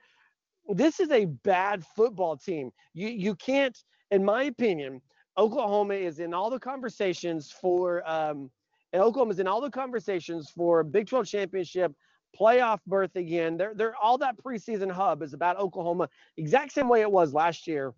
this 0.69 1.01
is 1.01 1.11
a 1.11 1.25
bad 1.27 1.85
football 1.85 2.37
team. 2.37 2.71
You 2.95 3.09
you 3.09 3.35
can't, 3.35 3.77
in 4.11 4.25
my 4.25 4.45
opinion, 4.45 5.01
Oklahoma 5.37 5.95
is 5.95 6.19
in 6.19 6.35
all 6.35 6.51
the 6.51 6.59
conversations 6.59 7.51
for 7.51 8.09
um, 8.09 8.51
and 8.93 9.03
Oklahoma 9.03 9.33
is 9.33 9.39
in 9.39 9.47
all 9.47 9.61
the 9.61 9.71
conversations 9.71 10.51
for 10.51 10.83
Big 10.83 11.09
12 11.09 11.27
championship, 11.27 11.93
playoff 12.39 12.81
berth 12.87 13.17
again. 13.17 13.57
They're 13.57 13.75
they're 13.75 13.97
all 13.97 14.19
that 14.19 14.37
preseason 14.37 14.91
hub 14.91 15.23
is 15.23 15.35
about 15.35 15.59
Oklahoma, 15.59 16.09
exact 16.37 16.73
same 16.73 16.89
way 16.89 17.01
it 17.01 17.11
was 17.11 17.33
last 17.33 17.67
year. 17.67 17.95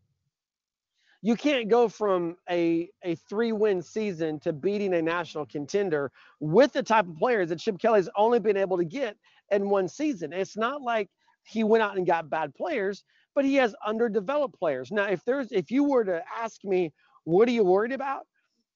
You 1.22 1.36
can't 1.36 1.68
go 1.68 1.88
from 1.88 2.36
a 2.48 2.88
a 3.02 3.14
three 3.14 3.52
win 3.52 3.82
season 3.82 4.40
to 4.40 4.52
beating 4.52 4.94
a 4.94 5.02
national 5.02 5.46
contender 5.46 6.10
with 6.38 6.72
the 6.72 6.82
type 6.82 7.06
of 7.06 7.16
players 7.16 7.50
that 7.50 7.58
Chip 7.58 7.78
Kelly's 7.78 8.08
only 8.16 8.38
been 8.38 8.56
able 8.56 8.78
to 8.78 8.84
get 8.84 9.16
in 9.50 9.68
one 9.68 9.88
season. 9.88 10.32
It's 10.32 10.56
not 10.56 10.82
like 10.82 11.10
he 11.44 11.64
went 11.64 11.82
out 11.82 11.96
and 11.96 12.06
got 12.06 12.30
bad 12.30 12.54
players, 12.54 13.04
but 13.34 13.44
he 13.44 13.56
has 13.56 13.74
underdeveloped 13.84 14.58
players. 14.58 14.90
Now, 14.90 15.06
if 15.06 15.24
there's 15.24 15.50
if 15.52 15.70
you 15.70 15.84
were 15.84 16.04
to 16.04 16.22
ask 16.36 16.64
me, 16.64 16.92
what 17.24 17.48
are 17.48 17.52
you 17.52 17.64
worried 17.64 17.92
about? 17.92 18.26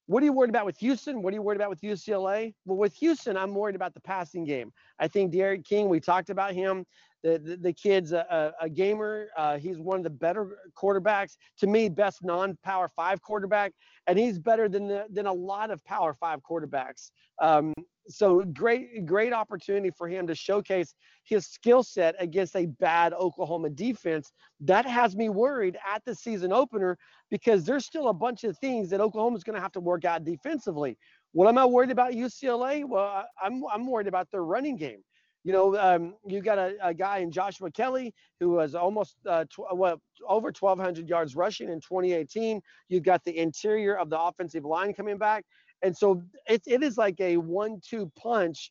What 0.06 0.22
are 0.22 0.26
you 0.26 0.34
worried 0.34 0.50
about 0.50 0.66
with 0.66 0.76
Houston? 0.78 1.22
What 1.22 1.32
are 1.32 1.36
you 1.36 1.42
worried 1.42 1.56
about 1.56 1.70
with 1.70 1.80
UCLA? 1.80 2.54
Well, 2.66 2.76
with 2.76 2.94
Houston, 2.96 3.38
I'm 3.38 3.54
worried 3.54 3.74
about 3.74 3.94
the 3.94 4.00
passing 4.00 4.44
game. 4.44 4.70
I 4.98 5.08
think 5.08 5.32
D'Eriq 5.32 5.64
King, 5.64 5.88
we 5.88 5.98
talked 5.98 6.28
about 6.28 6.52
him. 6.52 6.84
The, 7.22 7.38
the, 7.38 7.56
the 7.56 7.72
kid's 7.72 8.12
a, 8.12 8.26
a, 8.60 8.64
a 8.66 8.68
gamer. 8.68 9.28
Uh, 9.34 9.56
he's 9.56 9.78
one 9.78 9.96
of 9.96 10.04
the 10.04 10.10
better 10.10 10.58
quarterbacks. 10.76 11.38
To 11.60 11.66
me, 11.66 11.88
best 11.88 12.22
non-power 12.22 12.90
five 12.94 13.22
quarterback, 13.22 13.72
and 14.06 14.18
he's 14.18 14.38
better 14.38 14.68
than 14.68 14.88
the, 14.88 15.06
than 15.10 15.24
a 15.24 15.32
lot 15.32 15.70
of 15.70 15.82
power 15.84 16.12
five 16.12 16.40
quarterbacks. 16.42 17.10
Um, 17.40 17.72
so 18.08 18.42
great, 18.52 19.06
great 19.06 19.32
opportunity 19.32 19.90
for 19.90 20.08
him 20.08 20.26
to 20.26 20.34
showcase 20.34 20.94
his 21.24 21.46
skill 21.46 21.82
set 21.82 22.14
against 22.18 22.54
a 22.56 22.66
bad 22.66 23.12
Oklahoma 23.12 23.70
defense. 23.70 24.32
That 24.60 24.86
has 24.86 25.16
me 25.16 25.28
worried 25.28 25.78
at 25.86 26.04
the 26.04 26.14
season 26.14 26.52
opener 26.52 26.98
because 27.30 27.64
there's 27.64 27.86
still 27.86 28.08
a 28.08 28.14
bunch 28.14 28.44
of 28.44 28.58
things 28.58 28.90
that 28.90 29.00
Oklahoma's 29.00 29.44
going 29.44 29.56
to 29.56 29.62
have 29.62 29.72
to 29.72 29.80
work 29.80 30.04
out 30.04 30.24
defensively. 30.24 30.98
What 31.32 31.48
am 31.48 31.58
I 31.58 31.64
worried 31.64 31.90
about 31.90 32.12
UCLA? 32.12 32.86
Well, 32.86 33.24
I'm 33.42 33.62
I'm 33.72 33.86
worried 33.86 34.06
about 34.06 34.30
their 34.30 34.44
running 34.44 34.76
game. 34.76 35.02
You 35.44 35.52
know, 35.52 35.76
um, 35.76 36.14
you 36.26 36.40
got 36.40 36.56
a, 36.56 36.74
a, 36.82 36.94
guy 36.94 37.18
in 37.18 37.30
Joshua 37.30 37.70
Kelley 37.70 38.14
who 38.40 38.50
was 38.50 38.74
almost 38.74 39.16
uh, 39.28 39.44
tw- 39.44 39.74
well, 39.74 40.00
over 40.26 40.46
1,200 40.58 41.06
yards 41.06 41.36
rushing 41.36 41.68
in 41.68 41.80
2018. 41.80 42.62
You've 42.88 43.02
got 43.02 43.22
the 43.24 43.36
interior 43.36 43.94
of 43.98 44.08
the 44.08 44.18
offensive 44.18 44.64
line 44.64 44.94
coming 44.94 45.18
back. 45.18 45.44
And 45.84 45.96
so 45.96 46.22
it, 46.48 46.62
it 46.66 46.82
is 46.82 46.96
like 46.96 47.20
a 47.20 47.36
one-two 47.36 48.10
punch 48.16 48.70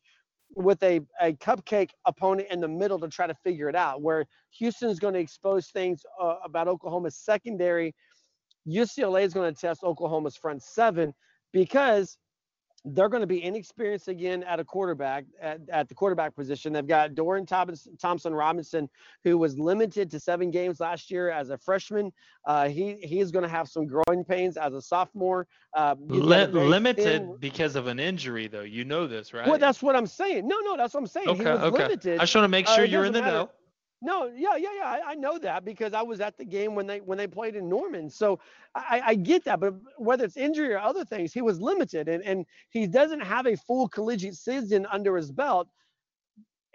with 0.56 0.82
a, 0.82 1.00
a 1.20 1.32
cupcake 1.34 1.90
opponent 2.06 2.48
in 2.50 2.60
the 2.60 2.68
middle 2.68 2.98
to 3.00 3.08
try 3.08 3.26
to 3.26 3.34
figure 3.34 3.68
it 3.68 3.76
out. 3.76 4.02
Where 4.02 4.26
Houston's 4.58 4.98
going 4.98 5.14
to 5.14 5.20
expose 5.20 5.68
things 5.68 6.02
uh, 6.20 6.36
about 6.44 6.68
Oklahoma's 6.68 7.16
secondary 7.16 7.94
UCLA 8.68 9.22
is 9.22 9.34
going 9.34 9.52
to 9.52 9.60
test 9.60 9.82
Oklahoma's 9.82 10.36
front 10.36 10.62
seven 10.62 11.14
because 11.52 12.16
they're 12.84 13.08
going 13.08 13.22
to 13.22 13.26
be 13.26 13.42
inexperienced 13.42 14.08
again 14.08 14.42
at 14.42 14.60
a 14.60 14.64
quarterback 14.64 15.24
at, 15.40 15.60
at 15.70 15.88
the 15.88 15.94
quarterback 15.94 16.34
position. 16.34 16.72
They've 16.72 16.86
got 16.86 17.14
Dorian 17.14 17.46
Thompson 17.46 18.34
Robinson, 18.34 18.90
who 19.22 19.38
was 19.38 19.58
limited 19.58 20.10
to 20.10 20.20
seven 20.20 20.50
games 20.50 20.80
last 20.80 21.10
year 21.10 21.30
as 21.30 21.50
a 21.50 21.56
freshman. 21.56 22.12
Uh, 22.44 22.68
he 22.68 22.96
he 23.02 23.20
is 23.20 23.30
going 23.30 23.42
to 23.42 23.48
have 23.48 23.68
some 23.68 23.86
growing 23.86 24.24
pains 24.24 24.56
as 24.56 24.74
a 24.74 24.82
sophomore. 24.82 25.46
Uh, 25.72 25.94
limited 25.98 27.04
thin... 27.04 27.36
because 27.40 27.74
of 27.74 27.86
an 27.86 27.98
injury, 27.98 28.48
though. 28.48 28.60
You 28.60 28.84
know 28.84 29.06
this, 29.06 29.32
right? 29.32 29.46
Well, 29.46 29.58
that's 29.58 29.82
what 29.82 29.96
I'm 29.96 30.06
saying. 30.06 30.46
No, 30.46 30.58
no, 30.60 30.76
that's 30.76 30.92
what 30.92 31.00
I'm 31.00 31.06
saying. 31.06 31.28
Okay, 31.28 31.48
okay. 31.48 31.82
Limited. 31.84 32.18
I 32.18 32.24
just 32.24 32.34
want 32.34 32.44
to 32.44 32.48
make 32.48 32.68
uh, 32.68 32.74
sure 32.74 32.84
uh, 32.84 32.88
you're 32.88 33.04
in 33.06 33.12
the 33.12 33.20
matter. 33.20 33.32
know. 33.32 33.50
No, 34.04 34.26
yeah, 34.26 34.56
yeah, 34.56 34.68
yeah. 34.76 34.84
I, 34.84 35.12
I, 35.12 35.14
know 35.14 35.38
that 35.38 35.64
because 35.64 35.94
I 35.94 36.02
was 36.02 36.20
at 36.20 36.36
the 36.36 36.44
game 36.44 36.74
when 36.74 36.86
they 36.86 37.00
when 37.00 37.16
they 37.16 37.26
played 37.26 37.56
in 37.56 37.70
Norman. 37.70 38.10
So 38.10 38.38
I, 38.74 39.00
I 39.02 39.14
get 39.14 39.46
that. 39.46 39.60
But 39.60 39.76
whether 39.96 40.26
it's 40.26 40.36
injury 40.36 40.74
or 40.74 40.78
other 40.78 41.06
things, 41.06 41.32
he 41.32 41.40
was 41.40 41.58
limited 41.58 42.10
and, 42.10 42.22
and 42.22 42.44
he 42.68 42.86
doesn't 42.86 43.20
have 43.20 43.46
a 43.46 43.56
full 43.56 43.88
collegiate 43.88 44.34
season 44.34 44.86
under 44.92 45.16
his 45.16 45.32
belt. 45.32 45.68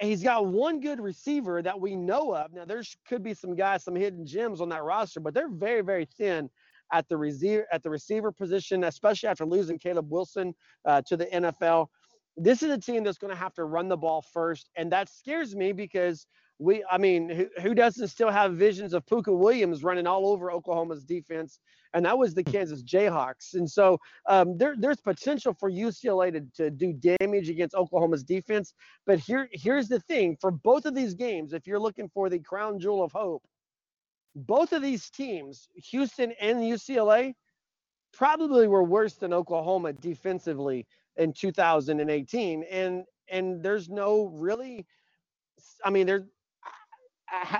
he's 0.02 0.24
got 0.24 0.48
one 0.48 0.82
good 0.82 1.00
receiver 1.00 1.62
that 1.62 1.80
we 1.80 1.96
know 1.96 2.34
of. 2.36 2.52
Now 2.52 2.65
there 2.65 2.82
could 3.08 3.22
be 3.22 3.36
some 3.36 3.56
guys, 3.56 3.84
some 3.84 3.96
hidden 3.96 4.26
gems 4.26 4.60
on 4.60 4.70
that 4.70 4.84
roster, 4.84 5.20
but 5.20 5.36
they're 5.36 5.52
very, 5.52 5.82
very 5.82 6.06
thin 6.18 6.50
at 6.92 7.08
the 7.10 7.18
receiver 7.18 7.68
at 7.72 7.84
the 7.84 7.92
receiver 7.92 8.32
position, 8.32 8.86
especially 8.86 9.30
after 9.30 9.46
losing 9.46 9.78
Caleb 9.78 10.10
Wilson 10.10 10.56
uh, 10.86 11.04
to 11.06 11.15
the 11.15 11.28
NFL. 11.28 11.89
This 12.39 12.63
is 12.63 12.71
a 12.71 12.78
team 12.78 13.04
that's 13.04 13.17
going 13.17 13.34
to 13.34 13.39
have 13.39 13.54
to 13.56 13.65
run 13.65 13.89
the 13.89 13.97
ball 13.97 14.21
first, 14.21 14.69
and 14.75 14.91
that 14.91 15.10
scares 15.10 15.56
me 15.56 15.71
because 15.73 16.25
we, 16.60 16.84
I 16.91 16.97
mean, 16.97 17.30
who, 17.30 17.47
who 17.62 17.73
doesn't 17.73 18.10
still 18.10 18.30
have 18.30 18.54
visions 18.54 18.93
of 18.93 19.06
Pooka 19.06 19.36
Williams 19.36 19.84
running 19.84 20.06
all 20.06 20.28
over 20.28 20.52
Oklahoma's 20.52 21.06
defense? 21.06 21.60
And 21.93 22.06
that 22.06 22.17
was 22.17 22.34
the 22.34 22.43
hmm. 22.43 22.52
Kansas 22.52 22.84
Jayhawks. 22.84 23.54
And 23.54 23.69
so 23.69 23.97
um, 24.28 24.58
there, 24.58 24.75
there's 24.78 24.99
potential 24.99 25.54
for 25.54 25.71
UCLA 25.71 26.34
to, 26.34 26.41
to 26.56 26.69
do 26.69 26.93
damage 26.93 27.49
against 27.49 27.75
Oklahoma's 27.75 28.23
defense. 28.23 28.73
But 29.06 29.19
here, 29.19 29.49
here's 29.54 29.88
the 29.88 30.02
thing 30.02 30.38
for 30.39 30.52
both 30.52 30.86
of 30.86 30.93
these 30.93 31.13
games, 31.13 31.54
if 31.54 31.65
you're 31.65 31.80
looking 31.80 32.10
for 32.10 32.30
the 32.30 32.39
crown 32.39 32.80
jewel 32.80 33.04
of 33.04 33.12
hope, 33.12 33.43
both 34.36 34.73
of 34.73 34.82
these 34.82 35.10
teams, 35.10 35.69
Houston 35.75 36.34
and 36.39 36.60
UCLA, 36.60 37.34
probably 38.12 38.67
were 38.67 38.84
worse 38.84 39.15
than 39.15 39.34
Oklahoma 39.34 39.93
defensively 39.93 40.86
in 41.17 41.34
2018. 41.34 42.63
And 42.63 43.04
and 43.32 43.63
there's 43.63 43.89
no 43.89 44.26
really 44.26 44.86
I 45.84 45.89
mean, 45.89 46.08
there's 46.08 46.24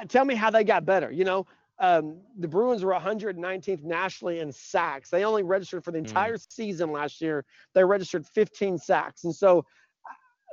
tell 0.08 0.26
me 0.26 0.36
how 0.36 0.50
they 0.50 0.64
got 0.64 0.86
better. 0.86 1.12
You 1.12 1.26
know, 1.26 1.48
um, 1.80 2.20
the 2.38 2.48
Bruins 2.48 2.84
were 2.84 2.94
119th 2.94 3.84
nationally 3.84 4.40
in 4.40 4.52
sacks. 4.52 5.10
They 5.10 5.24
only 5.24 5.44
registered 5.44 5.84
for 5.84 5.92
the 5.92 6.00
mm. 6.00 6.08
entire 6.08 6.38
mm. 6.38 6.46
season 6.50 6.92
last 6.92 7.22
year. 7.22 7.46
They 7.74 7.84
registered 7.84 8.26
15 8.26 8.78
sacks. 8.78 9.24
And 9.24 9.34
so, 9.34 9.66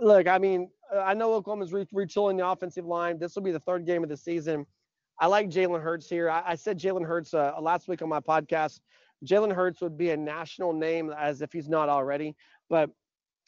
look, 0.00 0.28
I 0.28 0.38
mean, 0.38 0.70
uh, 0.94 1.00
I 1.00 1.14
know 1.14 1.34
Oklahoma's 1.34 1.72
re- 1.72 1.86
retooling 1.92 2.38
the 2.38 2.46
offensive 2.46 2.86
line. 2.86 3.18
This 3.18 3.34
will 3.34 3.42
be 3.42 3.52
the 3.52 3.60
third 3.60 3.86
game 3.86 4.02
of 4.02 4.08
the 4.08 4.16
season. 4.16 4.66
I 5.18 5.26
like 5.26 5.48
Jalen 5.48 5.82
Hurts 5.82 6.08
here. 6.08 6.30
I, 6.30 6.42
I 6.46 6.54
said 6.54 6.78
Jalen 6.78 7.06
Hurts 7.06 7.34
uh, 7.34 7.54
last 7.60 7.88
week 7.88 8.02
on 8.02 8.08
my 8.08 8.20
podcast. 8.20 8.80
Jalen 9.24 9.52
Hurts 9.52 9.80
would 9.80 9.96
be 9.96 10.10
a 10.10 10.16
national 10.16 10.74
name 10.74 11.12
as 11.16 11.40
if 11.40 11.52
he's 11.52 11.68
not 11.68 11.88
already. 11.88 12.36
But 12.68 12.90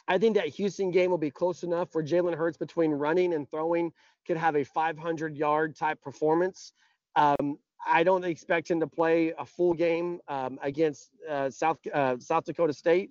I 0.08 0.16
think 0.18 0.36
that 0.36 0.48
Houston 0.48 0.90
game 0.90 1.10
will 1.10 1.18
be 1.18 1.30
close 1.30 1.62
enough 1.62 1.94
where 1.94 2.02
Jalen 2.02 2.34
Hurts 2.34 2.56
between 2.56 2.92
running 2.92 3.34
and 3.34 3.48
throwing 3.50 3.92
could 4.26 4.38
have 4.38 4.56
a 4.56 4.64
500 4.64 5.36
yard 5.36 5.76
type 5.76 6.00
performance. 6.00 6.72
Um, 7.14 7.58
I 7.86 8.02
don't 8.02 8.24
expect 8.24 8.70
him 8.70 8.80
to 8.80 8.86
play 8.86 9.32
a 9.38 9.44
full 9.44 9.74
game 9.74 10.20
um, 10.28 10.58
against 10.62 11.10
uh, 11.28 11.50
South 11.50 11.78
uh, 11.92 12.16
South 12.18 12.44
Dakota 12.44 12.72
State, 12.72 13.10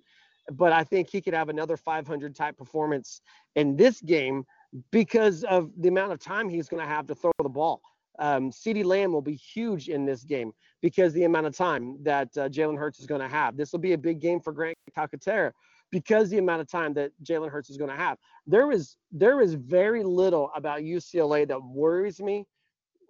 but 0.52 0.72
I 0.72 0.84
think 0.84 1.08
he 1.08 1.20
could 1.20 1.34
have 1.34 1.48
another 1.48 1.76
500 1.76 2.34
type 2.34 2.56
performance 2.56 3.20
in 3.54 3.76
this 3.76 4.00
game 4.00 4.44
because 4.90 5.44
of 5.44 5.70
the 5.78 5.88
amount 5.88 6.12
of 6.12 6.18
time 6.18 6.48
he's 6.48 6.68
going 6.68 6.82
to 6.82 6.88
have 6.88 7.06
to 7.06 7.14
throw 7.14 7.32
the 7.42 7.48
ball. 7.48 7.80
Um, 8.18 8.50
CeeDee 8.50 8.84
Lamb 8.84 9.12
will 9.12 9.22
be 9.22 9.34
huge 9.34 9.88
in 9.88 10.04
this 10.04 10.24
game 10.24 10.52
because 10.82 11.12
the 11.12 11.24
amount 11.24 11.46
of 11.46 11.56
time 11.56 12.02
that 12.02 12.36
uh, 12.36 12.48
Jalen 12.48 12.76
Hurts 12.76 12.98
is 12.98 13.06
going 13.06 13.20
to 13.20 13.28
have. 13.28 13.56
This 13.56 13.70
will 13.72 13.78
be 13.78 13.92
a 13.92 13.98
big 13.98 14.20
game 14.20 14.40
for 14.40 14.52
Grant 14.52 14.76
Calcaterra 14.96 15.52
because 15.90 16.30
the 16.30 16.38
amount 16.38 16.60
of 16.60 16.70
time 16.70 16.92
that 16.94 17.12
Jalen 17.22 17.50
Hurts 17.50 17.70
is 17.70 17.76
going 17.76 17.90
to 17.90 17.96
have. 17.96 18.18
There 18.46 18.70
is 18.70 18.96
there 19.12 19.40
is 19.40 19.54
very 19.54 20.02
little 20.04 20.50
about 20.54 20.80
UCLA 20.80 21.46
that 21.48 21.62
worries 21.62 22.20
me. 22.20 22.44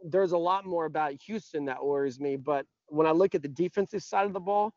There's 0.04 0.32
a 0.32 0.38
lot 0.38 0.64
more 0.64 0.84
about 0.84 1.12
Houston 1.26 1.64
that 1.64 1.84
worries 1.84 2.20
me. 2.20 2.36
But 2.36 2.66
when 2.86 3.06
I 3.06 3.10
look 3.10 3.34
at 3.34 3.42
the 3.42 3.48
defensive 3.48 4.02
side 4.02 4.26
of 4.26 4.32
the 4.32 4.40
ball, 4.40 4.72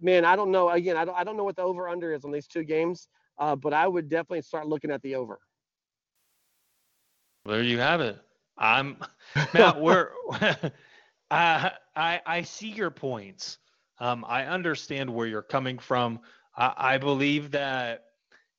man, 0.00 0.24
I 0.24 0.36
don't 0.36 0.50
know. 0.50 0.70
Again, 0.70 0.96
I 0.96 1.04
don't 1.04 1.16
I 1.16 1.24
don't 1.24 1.36
know 1.36 1.44
what 1.44 1.56
the 1.56 1.62
over 1.62 1.88
under 1.88 2.12
is 2.12 2.24
on 2.24 2.32
these 2.32 2.46
two 2.46 2.64
games. 2.64 3.08
Uh, 3.38 3.54
but 3.54 3.72
I 3.72 3.86
would 3.86 4.08
definitely 4.08 4.42
start 4.42 4.66
looking 4.66 4.90
at 4.90 5.00
the 5.02 5.14
over. 5.14 5.38
There 7.44 7.62
you 7.62 7.78
have 7.78 8.00
it. 8.00 8.18
I'm 8.58 8.96
Matt. 9.54 9.80
We're 9.80 10.10
I 11.30 11.72
I 11.96 12.20
I 12.26 12.42
see 12.42 12.68
your 12.70 12.90
points. 12.90 13.58
Um, 14.00 14.24
I 14.28 14.44
understand 14.44 15.10
where 15.10 15.26
you're 15.26 15.42
coming 15.42 15.78
from. 15.78 16.20
I, 16.58 16.98
believe 16.98 17.52
that 17.52 18.04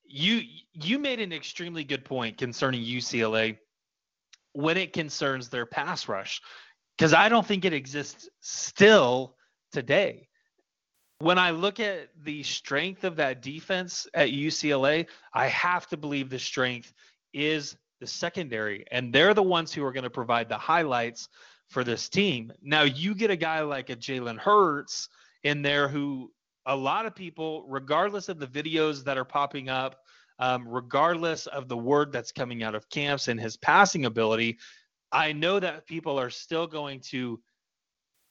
you 0.06 0.42
you 0.74 0.98
made 0.98 1.20
an 1.20 1.34
extremely 1.34 1.84
good 1.84 2.06
point 2.06 2.38
concerning 2.38 2.82
UCLA 2.82 3.58
when 4.54 4.78
it 4.78 4.94
concerns 4.94 5.50
their 5.50 5.66
pass 5.66 6.08
rush 6.08 6.42
because 6.98 7.14
I 7.14 7.28
don't 7.30 7.46
think 7.46 7.66
it 7.66 7.74
exists 7.74 8.30
still 8.40 9.36
today. 9.72 10.30
When 11.20 11.38
I 11.38 11.52
look 11.52 11.82
at 11.82 12.10
the 12.24 12.42
strength 12.44 13.04
of 13.04 13.18
that 13.18 13.42
defense 13.42 14.08
at 14.14 14.30
UCLA, 14.30 15.08
I 15.34 15.48
have 15.48 15.86
to 15.88 15.98
believe 15.98 16.30
the 16.30 16.40
strength 16.40 16.94
is 17.34 17.76
the 18.00 18.08
secondary, 18.08 18.86
and 18.92 19.12
they're 19.14 19.34
the 19.34 19.44
ones 19.44 19.74
who 19.74 19.84
are 19.84 19.92
going 19.92 20.06
to 20.06 20.10
provide 20.10 20.48
the 20.48 20.58
highlights 20.58 21.28
for 21.68 21.84
this 21.84 22.08
team. 22.08 22.54
Now, 22.62 22.84
you 22.84 23.14
get 23.14 23.30
a 23.30 23.36
guy 23.36 23.60
like 23.62 23.90
a 23.90 23.98
Jalen 23.98 24.38
Hurts 24.38 25.10
in 25.44 25.62
there 25.62 25.90
who 25.90 26.32
a 26.70 26.76
lot 26.76 27.08
of 27.08 27.16
people, 27.16 27.66
regardless 27.68 28.30
of 28.30 28.40
the 28.40 28.46
videos 28.46 29.04
that 29.04 29.18
are 29.18 29.26
popping 29.26 29.70
up, 29.70 30.04
um, 30.38 30.68
regardless 30.68 31.48
of 31.48 31.68
the 31.68 31.76
word 31.76 32.12
that's 32.12 32.32
coming 32.32 32.62
out 32.62 32.76
of 32.76 32.88
camps 32.90 33.28
and 33.28 33.40
his 33.40 33.58
passing 33.58 34.06
ability, 34.06 34.60
I 35.12 35.34
know 35.34 35.60
that 35.60 35.88
people 35.88 36.20
are 36.20 36.30
still 36.30 36.68
going 36.68 37.02
to 37.10 37.42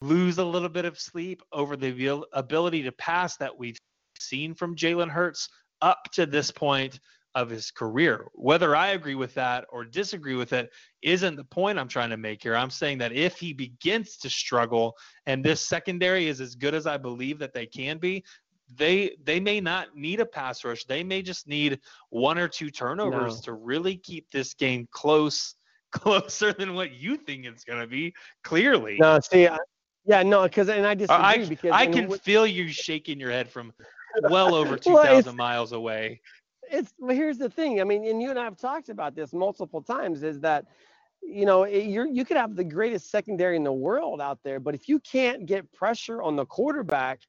lose 0.01 0.39
a 0.39 0.45
little 0.45 0.69
bit 0.69 0.85
of 0.85 1.01
sleep 1.01 1.43
over 1.53 1.77
the 1.77 2.25
ability 2.33 2.85
to 2.85 2.93
pass 2.93 3.37
that 3.39 3.59
we've 3.59 3.77
seen 4.21 4.55
from 4.55 4.77
Jalen 4.77 5.11
Hurts 5.11 5.49
up 5.83 6.05
to 6.13 6.25
this 6.25 6.53
point 6.53 7.01
of 7.35 7.51
his 7.51 7.71
career. 7.71 8.27
Whether 8.35 8.75
I 8.75 8.89
agree 8.89 9.15
with 9.15 9.35
that 9.35 9.67
or 9.71 9.85
disagree 9.85 10.35
with 10.35 10.53
it 10.53 10.71
isn't 11.03 11.37
the 11.37 11.45
point 11.45 11.79
I'm 11.79 11.89
trying 11.89 12.11
to 12.11 12.17
make 12.17 12.43
here. 12.43 12.57
I'm 12.57 12.71
saying 12.71 12.99
that 12.99 13.13
if 13.13 13.39
he 13.39 13.53
begins 13.53 14.17
to 14.19 14.31
struggle 14.31 14.97
and 15.27 15.45
this 15.45 15.61
secondary 15.61 16.29
is 16.29 16.41
as 16.41 16.55
good 16.55 16.75
as 16.75 16.87
I 16.87 16.97
believe 16.97 17.39
that 17.39 17.53
they 17.53 17.67
can 17.67 17.99
be, 17.99 18.25
they 18.77 19.17
they 19.25 19.41
may 19.41 19.61
not 19.61 19.97
need 19.97 20.21
a 20.21 20.27
pass 20.27 20.65
rush. 20.65 20.85
They 20.85 21.03
may 21.03 21.23
just 21.23 21.49
need 21.49 21.81
one 22.11 22.39
or 22.39 22.49
two 22.49 22.71
turnovers 22.71 23.37
no. 23.37 23.41
to 23.43 23.53
really 23.55 23.97
keep 23.97 24.31
this 24.31 24.55
game 24.55 24.87
close 24.91 25.55
closer 25.91 26.53
than 26.53 26.75
what 26.75 26.93
you 26.93 27.17
think 27.17 27.47
it's 27.47 27.65
going 27.65 27.81
to 27.81 27.87
be 27.87 28.15
clearly. 28.45 28.99
No, 28.99 29.19
see 29.21 29.47
I, 29.49 29.57
yeah, 30.05 30.23
no, 30.23 30.43
because 30.43 30.69
and 30.69 30.87
I 30.87 30.95
disagree 30.95 31.25
I, 31.25 31.45
because 31.47 31.71
I 31.73 31.87
can 31.87 32.11
feel 32.19 32.47
you 32.47 32.69
shaking 32.69 33.19
your 33.19 33.31
head 33.31 33.49
from 33.51 33.73
well 34.31 34.55
over 34.55 34.77
2000 34.77 35.25
well, 35.25 35.35
miles 35.35 35.73
away 35.73 36.21
it's 36.71 36.93
well, 36.99 37.15
here's 37.15 37.39
the 37.39 37.49
thing. 37.49 37.81
I 37.81 37.85
mean, 37.85 38.05
and 38.07 38.23
you 38.23 38.31
and 38.31 38.39
I 38.39 38.45
have 38.45 38.57
talked 38.57 38.89
about 38.89 39.15
this 39.15 39.33
multiple 39.33 39.83
times. 39.83 40.23
Is 40.23 40.41
that 40.41 40.67
you 41.23 41.47
know 41.47 41.65
you 41.65 42.09
you 42.11 42.25
could 42.25 42.37
have 42.37 42.57
the 42.57 42.65
greatest 42.65 43.11
secondary 43.11 43.57
in 43.57 43.65
the 43.65 43.73
world 43.73 44.21
out 44.21 44.39
there, 44.45 44.61
but 44.61 44.75
if 44.75 44.89
you 44.89 45.01
can't 45.01 45.47
get 45.47 45.71
pressure 45.73 46.23
on 46.23 46.37
the 46.37 46.47
quarterback, 46.47 47.21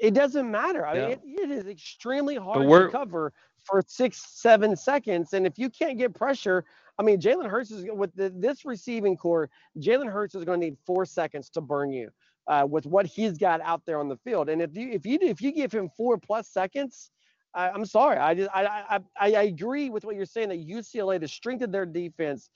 it 0.00 0.14
doesn't 0.14 0.50
matter. 0.50 0.86
I 0.86 0.94
yeah. 0.94 1.00
mean, 1.02 1.10
it, 1.12 1.20
it 1.24 1.50
is 1.50 1.66
extremely 1.66 2.36
hard 2.36 2.68
to 2.68 2.88
cover 2.90 3.32
for 3.64 3.82
six, 3.86 4.40
seven 4.40 4.76
seconds, 4.76 5.32
and 5.32 5.46
if 5.46 5.58
you 5.58 5.70
can't 5.70 5.98
get 5.98 6.14
pressure, 6.14 6.64
I 6.98 7.02
mean, 7.02 7.20
Jalen 7.20 7.48
Hurts 7.48 7.70
is 7.70 7.86
with 7.92 8.14
the, 8.14 8.32
this 8.34 8.64
receiving 8.64 9.16
core. 9.16 9.50
Jalen 9.78 10.10
Hurts 10.10 10.34
is 10.34 10.44
going 10.44 10.60
to 10.60 10.66
need 10.66 10.76
four 10.84 11.04
seconds 11.04 11.48
to 11.50 11.60
burn 11.60 11.92
you 11.92 12.10
uh, 12.46 12.66
with 12.68 12.86
what 12.86 13.06
he's 13.06 13.38
got 13.38 13.60
out 13.60 13.82
there 13.86 13.98
on 13.98 14.08
the 14.08 14.16
field. 14.16 14.48
And 14.48 14.60
if 14.60 14.76
you 14.76 14.90
if 14.90 15.06
you 15.06 15.18
if 15.20 15.40
you 15.40 15.52
give 15.52 15.72
him 15.72 15.88
four 15.96 16.18
plus 16.18 16.48
seconds, 16.48 17.10
I, 17.54 17.70
am 17.70 17.84
sorry. 17.84 18.16
I 18.16 18.34
just 18.34 18.50
I, 18.54 18.64
I 18.90 19.00
I 19.20 19.42
agree 19.42 19.90
with 19.90 20.04
what 20.04 20.16
you're 20.16 20.26
saying 20.26 20.48
that 20.50 20.66
UCLA, 20.66 21.20
the 21.20 21.28
strength 21.28 21.62
of 21.62 21.72
their 21.72 21.86
defense 21.86 22.50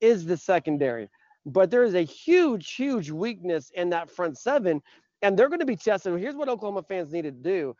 is 0.00 0.26
the 0.26 0.36
secondary, 0.36 1.08
but 1.46 1.70
there 1.70 1.84
is 1.84 1.94
a 1.94 2.02
huge, 2.02 2.72
huge 2.74 3.10
weakness 3.10 3.70
in 3.74 3.90
that 3.90 4.10
front 4.10 4.38
seven, 4.38 4.82
and 5.22 5.38
they're 5.38 5.48
going 5.48 5.60
to 5.60 5.66
be 5.66 5.76
tested. 5.76 6.18
Here's 6.18 6.36
what 6.36 6.48
Oklahoma 6.48 6.82
fans 6.82 7.12
need 7.12 7.22
to 7.22 7.30
do. 7.30 7.74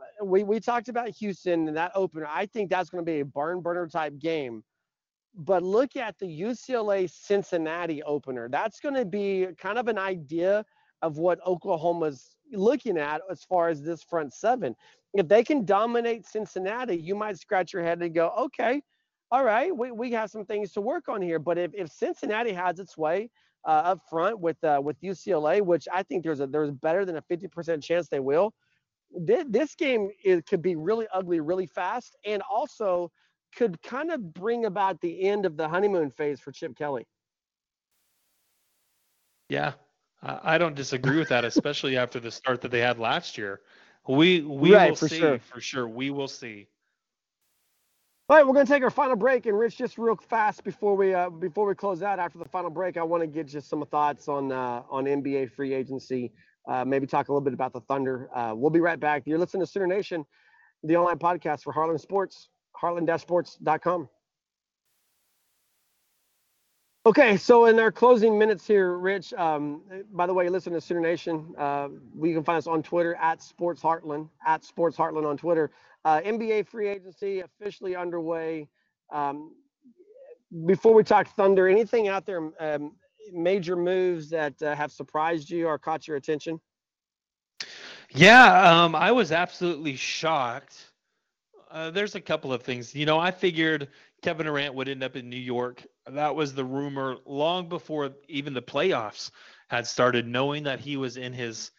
Uh, 0.00 0.24
we 0.24 0.44
we 0.44 0.60
talked 0.60 0.88
about 0.88 1.08
Houston 1.08 1.68
and 1.68 1.76
that 1.76 1.92
opener. 1.94 2.26
I 2.28 2.46
think 2.46 2.70
that's 2.70 2.90
going 2.90 3.04
to 3.04 3.10
be 3.10 3.20
a 3.20 3.24
barn 3.24 3.60
burner 3.60 3.88
type 3.88 4.18
game. 4.18 4.62
But 5.34 5.62
look 5.62 5.96
at 5.96 6.18
the 6.18 6.26
UCLA 6.26 7.10
Cincinnati 7.10 8.02
opener. 8.02 8.50
That's 8.50 8.80
going 8.80 8.94
to 8.94 9.06
be 9.06 9.48
kind 9.58 9.78
of 9.78 9.88
an 9.88 9.98
idea 9.98 10.64
of 11.02 11.18
what 11.18 11.38
Oklahoma's 11.46 12.36
looking 12.52 12.98
at 12.98 13.20
as 13.30 13.42
far 13.42 13.68
as 13.68 13.82
this 13.82 14.02
front 14.02 14.32
seven. 14.32 14.74
If 15.14 15.28
they 15.28 15.44
can 15.44 15.64
dominate 15.64 16.26
Cincinnati, 16.26 16.96
you 16.96 17.14
might 17.14 17.38
scratch 17.38 17.72
your 17.72 17.82
head 17.82 18.00
and 18.00 18.14
go, 18.14 18.30
okay, 18.38 18.82
all 19.30 19.44
right, 19.44 19.76
we, 19.76 19.90
we 19.90 20.10
have 20.12 20.30
some 20.30 20.44
things 20.44 20.72
to 20.72 20.80
work 20.80 21.08
on 21.08 21.20
here. 21.22 21.38
But 21.38 21.58
if, 21.58 21.72
if 21.74 21.90
Cincinnati 21.90 22.52
has 22.52 22.78
its 22.78 22.96
way 22.96 23.30
uh, 23.66 23.70
up 23.70 24.00
front 24.08 24.38
with 24.40 24.62
uh, 24.64 24.80
with 24.82 25.00
UCLA, 25.00 25.62
which 25.62 25.86
I 25.92 26.02
think 26.02 26.22
there's 26.22 26.40
a 26.40 26.46
there's 26.46 26.70
better 26.70 27.04
than 27.04 27.16
a 27.16 27.22
50% 27.22 27.82
chance 27.82 28.08
they 28.08 28.20
will, 28.20 28.52
this, 29.10 29.44
this 29.48 29.74
game 29.74 30.10
is, 30.24 30.42
could 30.46 30.62
be 30.62 30.76
really 30.76 31.06
ugly 31.12 31.40
really 31.40 31.66
fast, 31.66 32.16
and 32.26 32.42
also 32.50 33.10
could 33.56 33.80
kind 33.82 34.10
of 34.10 34.34
bring 34.34 34.64
about 34.64 35.00
the 35.00 35.28
end 35.28 35.46
of 35.46 35.56
the 35.56 35.68
honeymoon 35.68 36.10
phase 36.10 36.40
for 36.40 36.52
Chip 36.52 36.76
Kelly. 36.76 37.06
Yeah, 39.48 39.72
I 40.22 40.56
don't 40.58 40.76
disagree 40.76 41.18
with 41.18 41.28
that, 41.30 41.44
especially 41.44 41.96
after 41.96 42.20
the 42.20 42.30
start 42.30 42.60
that 42.60 42.70
they 42.70 42.80
had 42.80 42.98
last 42.98 43.36
year. 43.36 43.60
We 44.06 44.40
we 44.42 44.74
right, 44.74 44.90
will 44.90 44.96
for 44.96 45.08
see 45.08 45.18
sure. 45.18 45.38
for 45.38 45.60
sure. 45.60 45.88
We 45.88 46.10
will 46.10 46.28
see. 46.28 46.68
All 48.28 48.36
right, 48.36 48.46
we're 48.46 48.54
going 48.54 48.64
to 48.64 48.72
take 48.72 48.82
our 48.82 48.90
final 48.90 49.16
break, 49.16 49.46
and 49.46 49.58
Rich, 49.58 49.76
just 49.76 49.98
real 49.98 50.16
fast 50.16 50.64
before 50.64 50.96
we 50.96 51.12
uh, 51.12 51.28
before 51.28 51.66
we 51.66 51.74
close 51.74 52.02
out 52.02 52.18
after 52.18 52.38
the 52.38 52.44
final 52.44 52.70
break, 52.70 52.96
I 52.96 53.02
want 53.02 53.22
to 53.22 53.26
get 53.26 53.48
just 53.48 53.68
some 53.68 53.84
thoughts 53.86 54.28
on 54.28 54.52
uh, 54.52 54.82
on 54.90 55.04
NBA 55.04 55.50
free 55.52 55.74
agency. 55.74 56.32
Uh, 56.68 56.84
maybe 56.84 57.06
talk 57.06 57.28
a 57.28 57.32
little 57.32 57.44
bit 57.44 57.52
about 57.52 57.72
the 57.72 57.80
Thunder. 57.80 58.30
Uh, 58.34 58.54
we'll 58.54 58.70
be 58.70 58.80
right 58.80 58.98
back. 58.98 59.24
You're 59.26 59.38
listening 59.38 59.66
to 59.66 59.70
Sooner 59.70 59.88
Nation, 59.88 60.24
the 60.84 60.96
online 60.96 61.18
podcast 61.18 61.62
for 61.62 61.74
Heartland 61.74 62.00
Sports, 62.00 62.48
heartland-sports.com. 62.80 64.08
Okay, 67.04 67.36
so 67.36 67.66
in 67.66 67.80
our 67.80 67.90
closing 67.90 68.38
minutes 68.38 68.64
here, 68.64 68.96
Rich. 68.96 69.32
Um, 69.32 69.82
by 70.12 70.24
the 70.24 70.32
way, 70.32 70.48
listen 70.48 70.72
to 70.74 70.80
Sooner 70.80 71.00
Nation. 71.00 71.52
Uh, 71.58 71.88
we 72.14 72.32
can 72.32 72.44
find 72.44 72.58
us 72.58 72.68
on 72.68 72.80
Twitter 72.80 73.16
at 73.16 73.42
Sports 73.42 73.82
Heartland 73.82 74.28
at 74.46 74.64
Sports 74.64 74.96
Heartland 74.96 75.26
on 75.26 75.36
Twitter. 75.36 75.72
Uh, 76.04 76.20
NBA 76.20 76.68
free 76.68 76.88
agency 76.88 77.40
officially 77.40 77.96
underway. 77.96 78.68
Um, 79.10 79.56
before 80.64 80.94
we 80.94 81.02
talk 81.02 81.26
Thunder, 81.34 81.66
anything 81.66 82.06
out 82.06 82.24
there, 82.24 82.50
um, 82.60 82.92
major 83.32 83.74
moves 83.74 84.30
that 84.30 84.60
uh, 84.62 84.76
have 84.76 84.92
surprised 84.92 85.50
you 85.50 85.66
or 85.66 85.78
caught 85.78 86.06
your 86.06 86.16
attention? 86.16 86.60
Yeah, 88.10 88.62
um, 88.70 88.94
I 88.94 89.10
was 89.10 89.32
absolutely 89.32 89.96
shocked. 89.96 90.92
Uh, 91.68 91.90
there's 91.90 92.14
a 92.14 92.20
couple 92.20 92.52
of 92.52 92.62
things. 92.62 92.94
You 92.94 93.06
know, 93.06 93.18
I 93.18 93.32
figured 93.32 93.88
Kevin 94.22 94.46
Durant 94.46 94.74
would 94.74 94.88
end 94.88 95.02
up 95.02 95.16
in 95.16 95.28
New 95.28 95.36
York. 95.36 95.82
That 96.06 96.34
was 96.34 96.54
the 96.54 96.64
rumor 96.64 97.16
long 97.26 97.68
before 97.68 98.10
even 98.28 98.54
the 98.54 98.62
playoffs 98.62 99.30
had 99.68 99.86
started, 99.86 100.26
knowing 100.26 100.64
that 100.64 100.80
he 100.80 100.96
was 100.96 101.16
in 101.16 101.32
his. 101.32 101.70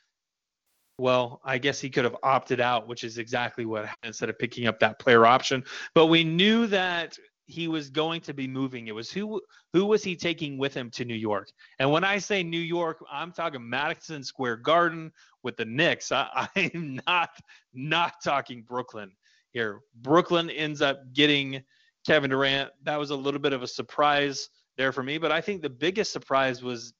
Well, 0.99 1.41
I 1.43 1.57
guess 1.57 1.81
he 1.81 1.89
could 1.89 2.03
have 2.03 2.15
opted 2.21 2.61
out, 2.61 2.87
which 2.87 3.03
is 3.03 3.17
exactly 3.17 3.65
what 3.65 3.85
happened 3.85 4.09
instead 4.09 4.29
of 4.29 4.37
picking 4.37 4.67
up 4.67 4.79
that 4.79 4.99
player 4.99 5.25
option. 5.25 5.63
But 5.95 6.05
we 6.05 6.23
knew 6.23 6.67
that 6.67 7.17
he 7.45 7.67
was 7.67 7.89
going 7.89 8.21
to 8.21 8.33
be 8.33 8.47
moving. 8.47 8.87
It 8.87 8.95
was 8.95 9.11
who 9.11 9.41
who 9.73 9.85
was 9.85 10.03
he 10.03 10.15
taking 10.15 10.57
with 10.57 10.73
him 10.73 10.89
to 10.91 11.05
New 11.05 11.15
York? 11.15 11.49
And 11.79 11.91
when 11.91 12.03
I 12.03 12.17
say 12.17 12.43
New 12.43 12.59
York, 12.59 13.03
I'm 13.11 13.31
talking 13.31 13.67
Madison 13.67 14.23
Square 14.23 14.57
Garden 14.57 15.11
with 15.43 15.57
the 15.57 15.65
Knicks. 15.65 16.11
I, 16.11 16.47
I'm 16.55 16.99
not 17.05 17.29
not 17.73 18.13
talking 18.23 18.63
Brooklyn 18.63 19.11
here. 19.51 19.81
Brooklyn 20.01 20.49
ends 20.49 20.81
up 20.81 21.01
getting 21.13 21.63
Kevin 22.05 22.29
Durant. 22.29 22.71
That 22.83 22.99
was 22.99 23.11
a 23.11 23.15
little 23.15 23.39
bit 23.39 23.53
of 23.53 23.63
a 23.63 23.67
surprise 23.67 24.49
there 24.77 24.91
for 24.91 25.03
me, 25.03 25.17
but 25.17 25.31
I 25.31 25.41
think 25.41 25.61
the 25.61 25.69
biggest 25.69 26.11
surprise 26.11 26.63
was 26.63 26.93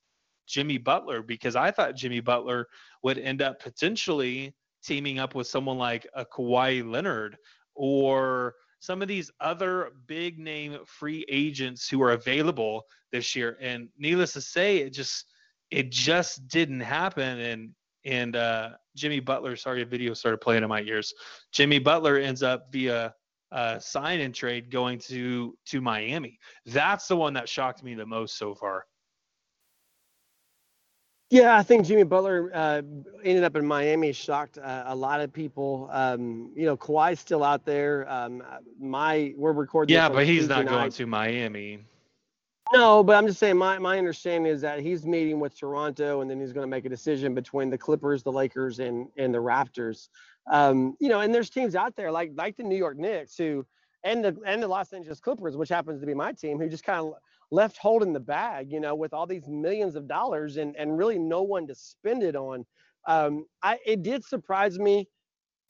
Jimmy 0.48 0.78
Butler 0.78 1.22
because 1.22 1.56
I 1.56 1.72
thought 1.72 1.96
Jimmy 1.96 2.20
Butler 2.20 2.68
would 3.04 3.18
end 3.18 3.42
up 3.42 3.60
potentially 3.60 4.54
teaming 4.84 5.20
up 5.20 5.36
with 5.36 5.48
someone 5.48 5.78
like 5.78 6.08
a 6.14 6.26
Kawhi 6.26 6.90
Leonard 6.90 7.38
or 7.76 8.56
some 8.80 9.02
of 9.02 9.08
these 9.08 9.32
other 9.40 9.92
big 10.08 10.38
name 10.40 10.78
free 10.86 11.26
agents 11.30 11.88
who 11.88 12.02
are 12.04 12.12
available 12.12 12.84
this 13.12 13.36
year. 13.36 13.58
And 13.62 13.88
needless 13.98 14.34
to 14.34 14.42
say, 14.42 14.80
it 14.80 14.92
just 14.92 15.26
it 15.72 15.90
just 15.90 16.48
didn't 16.48 16.82
happen. 16.82 17.40
And 17.40 17.70
and 18.06 18.36
uh, 18.36 18.72
Jimmy 18.96 19.22
Butler, 19.22 19.56
sorry, 19.56 19.82
a 19.82 19.86
video 19.86 20.14
started 20.14 20.40
playing 20.40 20.64
in 20.64 20.70
my 20.70 20.82
ears. 20.82 21.14
Jimmy 21.54 21.80
Butler 21.80 22.18
ends 22.18 22.44
up 22.44 22.66
via 22.72 23.14
uh, 23.54 23.80
sign 23.80 24.20
and 24.20 24.34
trade 24.34 24.70
going 24.72 25.00
to 25.00 25.56
to 25.68 25.80
Miami. 25.80 26.40
That's 26.66 27.08
the 27.08 27.16
one 27.16 27.34
that 27.34 27.48
shocked 27.48 27.84
me 27.84 27.94
the 27.94 28.06
most 28.06 28.38
so 28.38 28.56
far. 28.56 28.86
Yeah, 31.30 31.58
I 31.58 31.64
think 31.64 31.86
Jimmy 31.86 32.04
Butler 32.04 32.52
uh, 32.54 32.82
ended 33.24 33.44
up 33.44 33.56
in 33.56 33.66
Miami 33.66 34.12
shocked 34.12 34.60
uh, 34.60 34.84
a 34.86 34.96
lot 34.96 35.20
of 35.20 35.34
people. 35.34 35.90
Um, 35.92 36.52
you 36.56 36.66
know, 36.66 36.78
Kawhi's 36.78 37.20
still 37.20 37.44
out 37.44 37.66
there. 37.66 38.08
Um, 38.08 38.44
my 38.80 39.34
we're 39.36 39.54
recording. 39.54 39.96
Yeah, 39.96 40.10
but 40.10 40.26
he's 40.26 40.48
not 40.48 40.66
going 40.66 40.78
night. 40.78 40.92
to 40.94 41.08
Miami. 41.08 41.80
No, 42.72 43.04
but 43.04 43.16
I'm 43.16 43.28
just 43.28 43.40
saying 43.40 43.58
my, 43.58 43.78
my 43.78 43.98
understanding 43.98 44.52
is 44.52 44.62
that 44.62 44.80
he's 44.80 45.06
meeting 45.06 45.40
with 45.40 45.58
Toronto 45.58 46.22
and 46.22 46.30
then 46.30 46.40
he's 46.40 46.54
going 46.54 46.64
to 46.64 46.70
make 46.70 46.86
a 46.86 46.90
decision 46.90 47.36
between 47.36 47.70
the 47.70 47.78
Clippers, 47.78 48.24
the 48.24 48.32
Lakers, 48.32 48.80
and 48.80 49.08
and 49.18 49.34
the 49.34 49.40
Raptors. 49.40 50.10
Um, 50.52 50.96
you 51.00 51.10
know, 51.10 51.22
and 51.22 51.34
there's 51.34 51.50
teams 51.50 51.76
out 51.76 51.96
there 51.96 52.12
like 52.12 52.32
like 52.36 52.58
the 52.58 52.64
New 52.64 52.76
York 52.76 52.98
Knicks 52.98 53.38
who 53.38 53.66
and 54.04 54.24
the 54.24 54.38
and 54.46 54.62
the 54.62 54.68
Los 54.68 54.92
Angeles 54.94 55.20
Clippers, 55.20 55.56
which 55.56 55.70
happens 55.70 56.02
to 56.02 56.06
be 56.06 56.14
my 56.14 56.34
team, 56.34 56.60
who 56.60 56.68
just 56.68 56.84
kind 56.84 57.00
of 57.00 57.14
left 57.52 57.78
holding 57.78 58.14
the 58.14 58.20
bag, 58.20 58.72
you 58.72 58.80
know, 58.80 58.96
with 58.96 59.14
all 59.14 59.26
these 59.26 59.48
millions 59.48 59.96
of 59.96 60.08
dollars 60.08 60.58
and 60.58 60.76
and 60.76 60.98
really 60.98 61.20
no 61.20 61.44
one 61.44 61.68
to 61.68 61.76
spend 61.76 62.24
it 62.24 62.36
on. 62.36 62.66
Um, 63.08 63.46
I 63.62 63.80
it 63.86 64.04
did 64.04 64.24
surprise 64.24 64.78
me 64.80 65.08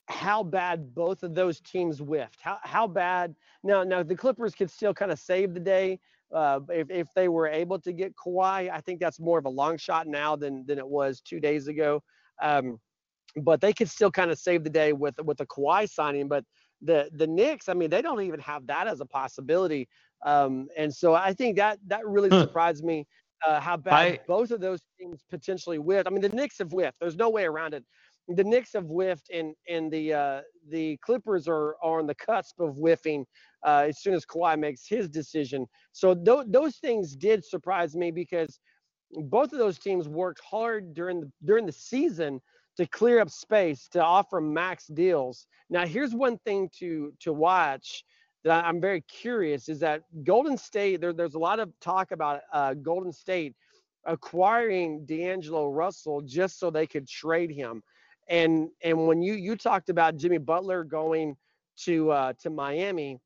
how 0.08 0.44
bad 0.44 0.94
both 0.94 1.24
of 1.24 1.34
those 1.36 1.62
teams 1.62 2.00
whiffed. 2.00 2.42
How 2.42 2.58
how 2.64 2.88
bad 2.88 3.36
now 3.64 3.84
now 3.84 4.02
the 4.02 4.16
Clippers 4.16 4.56
could 4.56 4.72
still 4.72 4.94
kind 4.94 5.12
of 5.12 5.20
save 5.20 5.54
the 5.54 5.60
day 5.60 6.00
uh, 6.34 6.60
if, 6.70 6.90
if 6.90 7.14
they 7.14 7.28
were 7.28 7.48
able 7.48 7.80
to 7.80 7.94
get 7.94 8.16
Kawhi, 8.16 8.70
I 8.72 8.82
think 8.82 9.00
that's 9.00 9.20
more 9.20 9.38
of 9.38 9.46
a 9.46 9.50
long 9.50 9.78
shot 9.78 10.08
now 10.08 10.36
than 10.36 10.66
than 10.66 10.80
it 10.80 10.88
was 10.88 11.22
two 11.22 11.40
days 11.40 11.68
ago. 11.68 12.04
Um, 12.42 12.80
but 13.42 13.62
they 13.62 13.74
could 13.74 13.90
still 13.90 14.12
kind 14.12 14.32
of 14.32 14.40
save 14.40 14.64
the 14.64 14.70
day 14.70 14.94
with 14.94 15.16
with 15.24 15.38
the 15.38 15.46
Kawhi 15.48 15.90
signing. 15.90 16.28
But 16.28 16.46
the 16.82 17.10
the 17.14 17.28
Knicks, 17.28 17.70
I 17.70 17.74
mean, 17.74 17.90
they 17.90 18.02
don't 18.02 18.22
even 18.22 18.40
have 18.42 18.68
that 18.68 18.88
as 18.88 19.02
a 19.02 19.06
possibility. 19.06 19.88
Um, 20.26 20.68
and 20.78 20.94
so 20.94 21.14
I 21.14 21.34
think 21.34 21.58
that 21.58 21.80
that 21.88 22.06
really 22.08 22.32
Huh. 22.32 22.48
surprised 22.48 22.84
me 22.84 23.06
uh, 23.46 23.60
how 23.60 23.78
bad 23.78 24.10
I- 24.10 24.20
both 24.28 24.52
of 24.52 24.62
those 24.62 24.82
teams 25.00 25.24
potentially 25.30 25.78
whiffed. 25.78 26.08
I 26.08 26.12
mean, 26.12 26.22
the 26.22 26.30
Knicks 26.30 26.60
have 26.60 26.72
whiffed. 26.72 27.00
There's 27.00 27.16
no 27.16 27.30
way 27.30 27.46
around 27.46 27.74
it. 27.74 27.86
The 28.28 28.44
Knicks 28.44 28.74
have 28.74 28.86
whiffed, 28.86 29.30
and 29.34 29.56
and 29.68 29.92
the 29.92 30.14
uh, 30.14 30.42
the 30.70 30.98
Clippers 30.98 31.48
are, 31.48 31.76
are 31.84 32.00
on 32.00 32.08
the 32.08 32.16
cusp 32.16 32.60
of 32.60 32.76
whiffing 32.76 33.26
uh, 33.66 33.86
as 33.90 34.00
soon 34.00 34.14
as 34.14 34.26
Kawhi 34.26 34.58
makes 34.60 34.88
his 34.88 35.10
decision. 35.10 35.68
So 35.92 36.16
th- 36.16 36.46
those 36.48 36.78
things 36.78 37.16
did 37.18 37.44
surprise 37.44 37.96
me 37.96 38.12
because 38.12 38.60
both 39.26 39.52
of 39.54 39.60
those 39.60 39.78
teams 39.80 40.08
worked 40.08 40.42
hard 40.44 40.94
during 40.94 41.22
the 41.22 41.32
during 41.44 41.66
the 41.66 41.72
season 41.74 42.42
to 42.78 42.88
clear 42.88 43.20
up 43.20 43.30
space 43.30 43.88
to 43.90 44.04
offer 44.04 44.42
max 44.42 44.88
deals. 44.88 45.48
Now 45.70 45.86
here's 45.86 46.14
one 46.14 46.38
thing 46.40 46.70
to 46.80 47.14
to 47.20 47.34
watch 47.34 48.04
that 48.44 48.66
I'm 48.66 48.82
very 48.82 49.02
curious 49.02 49.70
is 49.70 49.80
that 49.80 50.02
Golden 50.24 50.58
State 50.58 51.02
there, 51.02 51.14
there's 51.14 51.36
a 51.36 51.40
lot 51.40 51.60
of 51.60 51.72
talk 51.80 52.12
about 52.12 52.42
uh, 52.52 52.74
Golden 52.74 53.12
State 53.12 53.56
acquiring 54.06 55.06
D'Angelo 55.06 55.70
Russell 55.70 56.22
just 56.22 56.60
so 56.60 56.70
they 56.70 56.88
could 56.88 57.08
trade 57.08 57.52
him. 57.52 57.82
And 58.28 58.70
and 58.84 59.08
when 59.08 59.22
you 59.22 59.34
you 59.34 59.56
talked 59.56 59.90
about 59.90 60.18
Jimmy 60.18 60.38
Butler 60.38 60.84
going 60.84 61.36
to 61.86 62.12
uh, 62.12 62.34
to 62.42 62.50
Miami, 62.50 63.20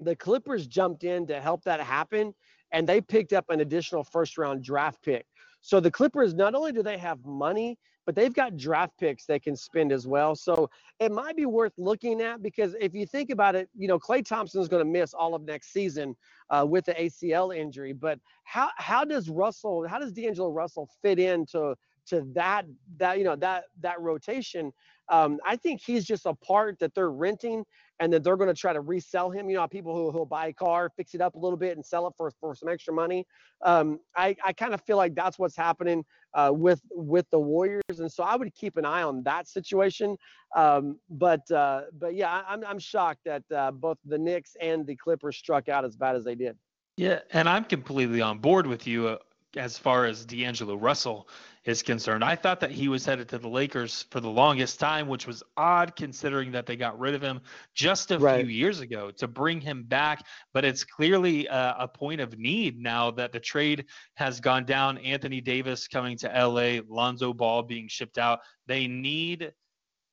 the 0.00 0.16
Clippers 0.16 0.66
jumped 0.66 1.04
in 1.04 1.26
to 1.26 1.40
help 1.40 1.62
that 1.64 1.80
happen, 1.80 2.34
and 2.72 2.86
they 2.86 3.00
picked 3.00 3.32
up 3.32 3.50
an 3.50 3.60
additional 3.60 4.04
first 4.04 4.38
round 4.38 4.64
draft 4.64 5.02
pick. 5.02 5.26
So 5.60 5.80
the 5.80 5.90
Clippers 5.90 6.34
not 6.34 6.54
only 6.54 6.72
do 6.72 6.82
they 6.82 6.98
have 6.98 7.24
money, 7.24 7.78
but 8.06 8.14
they've 8.14 8.34
got 8.34 8.56
draft 8.56 8.98
picks 8.98 9.24
they 9.26 9.38
can 9.38 9.56
spend 9.56 9.92
as 9.92 10.06
well. 10.06 10.34
So 10.34 10.70
it 11.00 11.12
might 11.12 11.36
be 11.36 11.46
worth 11.46 11.72
looking 11.76 12.20
at 12.20 12.42
because 12.42 12.74
if 12.80 12.94
you 12.94 13.06
think 13.06 13.30
about 13.30 13.54
it, 13.54 13.68
you 13.76 13.88
know 13.88 13.98
Klay 13.98 14.24
Thompson 14.24 14.60
is 14.60 14.68
going 14.68 14.84
to 14.84 14.90
miss 14.90 15.14
all 15.14 15.34
of 15.34 15.42
next 15.42 15.72
season 15.72 16.16
uh, 16.50 16.66
with 16.68 16.84
the 16.86 16.94
ACL 16.94 17.56
injury. 17.56 17.92
But 17.92 18.18
how 18.44 18.70
how 18.76 19.04
does 19.04 19.28
Russell, 19.28 19.86
how 19.88 19.98
does 19.98 20.12
D'Angelo 20.12 20.50
Russell 20.50 20.88
fit 21.02 21.18
into 21.18 21.74
to 22.06 22.26
that 22.34 22.66
that 22.98 23.18
you 23.18 23.24
know 23.24 23.36
that 23.36 23.64
that 23.80 24.00
rotation? 24.00 24.72
Um, 25.10 25.38
I 25.46 25.56
think 25.56 25.82
he's 25.82 26.04
just 26.04 26.24
a 26.24 26.34
part 26.34 26.78
that 26.78 26.94
they're 26.94 27.10
renting 27.10 27.62
and 28.00 28.12
that 28.12 28.24
they're 28.24 28.38
going 28.38 28.48
to 28.48 28.58
try 28.58 28.72
to 28.72 28.80
resell 28.80 29.30
him. 29.30 29.50
You 29.50 29.56
know, 29.56 29.68
people 29.68 29.94
who 29.94 30.10
who'll 30.10 30.26
buy 30.26 30.48
a 30.48 30.52
car, 30.52 30.90
fix 30.96 31.14
it 31.14 31.20
up 31.20 31.34
a 31.34 31.38
little 31.38 31.58
bit, 31.58 31.76
and 31.76 31.84
sell 31.84 32.06
it 32.06 32.14
for 32.16 32.30
for 32.40 32.54
some 32.54 32.68
extra 32.68 32.92
money. 32.92 33.26
Um, 33.62 34.00
I 34.16 34.36
I 34.44 34.52
kind 34.52 34.74
of 34.74 34.80
feel 34.82 34.96
like 34.96 35.14
that's 35.14 35.38
what's 35.38 35.56
happening 35.56 36.04
uh, 36.34 36.50
with 36.52 36.80
with 36.90 37.26
the 37.30 37.38
Warriors, 37.38 37.98
and 37.98 38.10
so 38.10 38.24
I 38.24 38.36
would 38.36 38.54
keep 38.54 38.76
an 38.76 38.84
eye 38.84 39.02
on 39.02 39.22
that 39.24 39.48
situation. 39.48 40.16
Um, 40.54 40.98
but 41.08 41.48
uh, 41.50 41.82
but 41.98 42.14
yeah, 42.14 42.30
I, 42.30 42.52
I'm 42.52 42.64
I'm 42.64 42.78
shocked 42.78 43.20
that 43.24 43.42
uh, 43.54 43.70
both 43.70 43.98
the 44.04 44.18
Knicks 44.18 44.56
and 44.60 44.86
the 44.86 44.96
Clippers 44.96 45.36
struck 45.36 45.68
out 45.68 45.84
as 45.84 45.96
bad 45.96 46.16
as 46.16 46.24
they 46.24 46.34
did. 46.34 46.56
Yeah, 46.96 47.20
and 47.32 47.48
I'm 47.48 47.64
completely 47.64 48.20
on 48.20 48.38
board 48.38 48.66
with 48.66 48.86
you. 48.86 49.18
Uh, 49.56 49.60
as 49.60 49.78
far 49.78 50.04
as 50.04 50.24
D'Angelo 50.24 50.76
Russell 50.76 51.28
is 51.64 51.82
concerned. 51.82 52.22
I 52.22 52.36
thought 52.36 52.60
that 52.60 52.70
he 52.70 52.88
was 52.88 53.06
headed 53.06 53.28
to 53.30 53.38
the 53.38 53.48
Lakers 53.48 54.04
for 54.10 54.20
the 54.20 54.28
longest 54.28 54.78
time, 54.78 55.08
which 55.08 55.26
was 55.26 55.42
odd 55.56 55.96
considering 55.96 56.52
that 56.52 56.66
they 56.66 56.76
got 56.76 56.98
rid 56.98 57.14
of 57.14 57.22
him 57.22 57.40
just 57.74 58.10
a 58.10 58.18
right. 58.18 58.44
few 58.44 58.54
years 58.54 58.80
ago 58.80 59.10
to 59.12 59.26
bring 59.26 59.60
him 59.60 59.82
back. 59.84 60.26
But 60.52 60.66
it's 60.66 60.84
clearly 60.84 61.46
a, 61.46 61.76
a, 61.80 61.88
point 61.88 62.20
of 62.20 62.38
need 62.38 62.78
now 62.78 63.10
that 63.12 63.32
the 63.32 63.40
trade 63.40 63.86
has 64.14 64.40
gone 64.40 64.66
down. 64.66 64.98
Anthony 64.98 65.40
Davis 65.40 65.88
coming 65.88 66.18
to 66.18 66.28
LA, 66.28 66.80
Lonzo 66.86 67.32
Ball 67.32 67.62
being 67.62 67.88
shipped 67.88 68.18
out. 68.18 68.40
They 68.66 68.86
need 68.86 69.52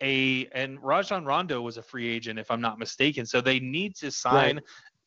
a 0.02 0.48
and 0.54 0.82
Rajon 0.82 1.26
Rondo 1.26 1.62
was 1.62 1.78
a 1.78 1.84
free 1.84 2.08
agent 2.08 2.40
if 2.40 2.50
I'm 2.50 2.62
not 2.62 2.80
mistaken. 2.80 3.26
So 3.26 3.42
they 3.42 3.60
need 3.60 3.96
to 3.98 4.10
sign 4.10 4.56
right 4.56 4.64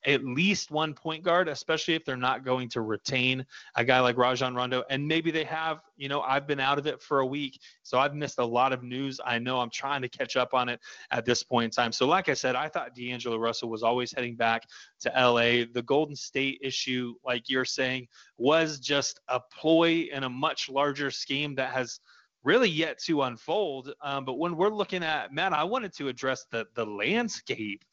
at 0.06 0.24
least 0.24 0.70
one 0.70 0.94
point 0.94 1.22
guard, 1.22 1.48
especially 1.48 1.94
if 1.94 2.04
they're 2.04 2.16
not 2.16 2.44
going 2.44 2.68
to 2.70 2.82
retain 2.82 3.44
a 3.76 3.84
guy 3.84 4.00
like 4.00 4.16
Rajon 4.16 4.54
Rondo. 4.54 4.84
And 4.90 5.06
maybe 5.06 5.30
they 5.30 5.44
have, 5.44 5.80
you 5.96 6.08
know, 6.08 6.20
I've 6.20 6.46
been 6.46 6.60
out 6.60 6.78
of 6.78 6.86
it 6.86 7.00
for 7.00 7.20
a 7.20 7.26
week, 7.26 7.60
so 7.82 7.98
I've 7.98 8.14
missed 8.14 8.38
a 8.38 8.44
lot 8.44 8.72
of 8.72 8.82
news. 8.82 9.20
I 9.24 9.38
know 9.38 9.60
I'm 9.60 9.70
trying 9.70 10.02
to 10.02 10.08
catch 10.08 10.36
up 10.36 10.54
on 10.54 10.68
it 10.68 10.80
at 11.10 11.24
this 11.24 11.42
point 11.42 11.64
in 11.64 11.70
time. 11.70 11.92
So, 11.92 12.06
like 12.06 12.28
I 12.28 12.34
said, 12.34 12.54
I 12.54 12.68
thought 12.68 12.94
D'Angelo 12.94 13.38
Russell 13.38 13.70
was 13.70 13.82
always 13.82 14.12
heading 14.12 14.36
back 14.36 14.64
to 15.00 15.08
LA. 15.10 15.64
The 15.72 15.82
Golden 15.84 16.16
State 16.16 16.58
issue, 16.62 17.14
like 17.24 17.48
you're 17.48 17.64
saying, 17.64 18.08
was 18.36 18.78
just 18.78 19.20
a 19.28 19.40
ploy 19.40 20.08
in 20.12 20.24
a 20.24 20.28
much 20.28 20.68
larger 20.68 21.10
scheme 21.10 21.54
that 21.56 21.72
has 21.72 22.00
really 22.44 22.68
yet 22.68 22.98
to 22.98 23.22
unfold. 23.22 23.92
Um, 24.02 24.24
but 24.24 24.38
when 24.38 24.56
we're 24.56 24.68
looking 24.68 25.02
at 25.02 25.32
Matt, 25.32 25.52
I 25.52 25.64
wanted 25.64 25.94
to 25.94 26.08
address 26.08 26.46
the 26.50 26.66
the 26.74 26.84
landscape 26.84 27.84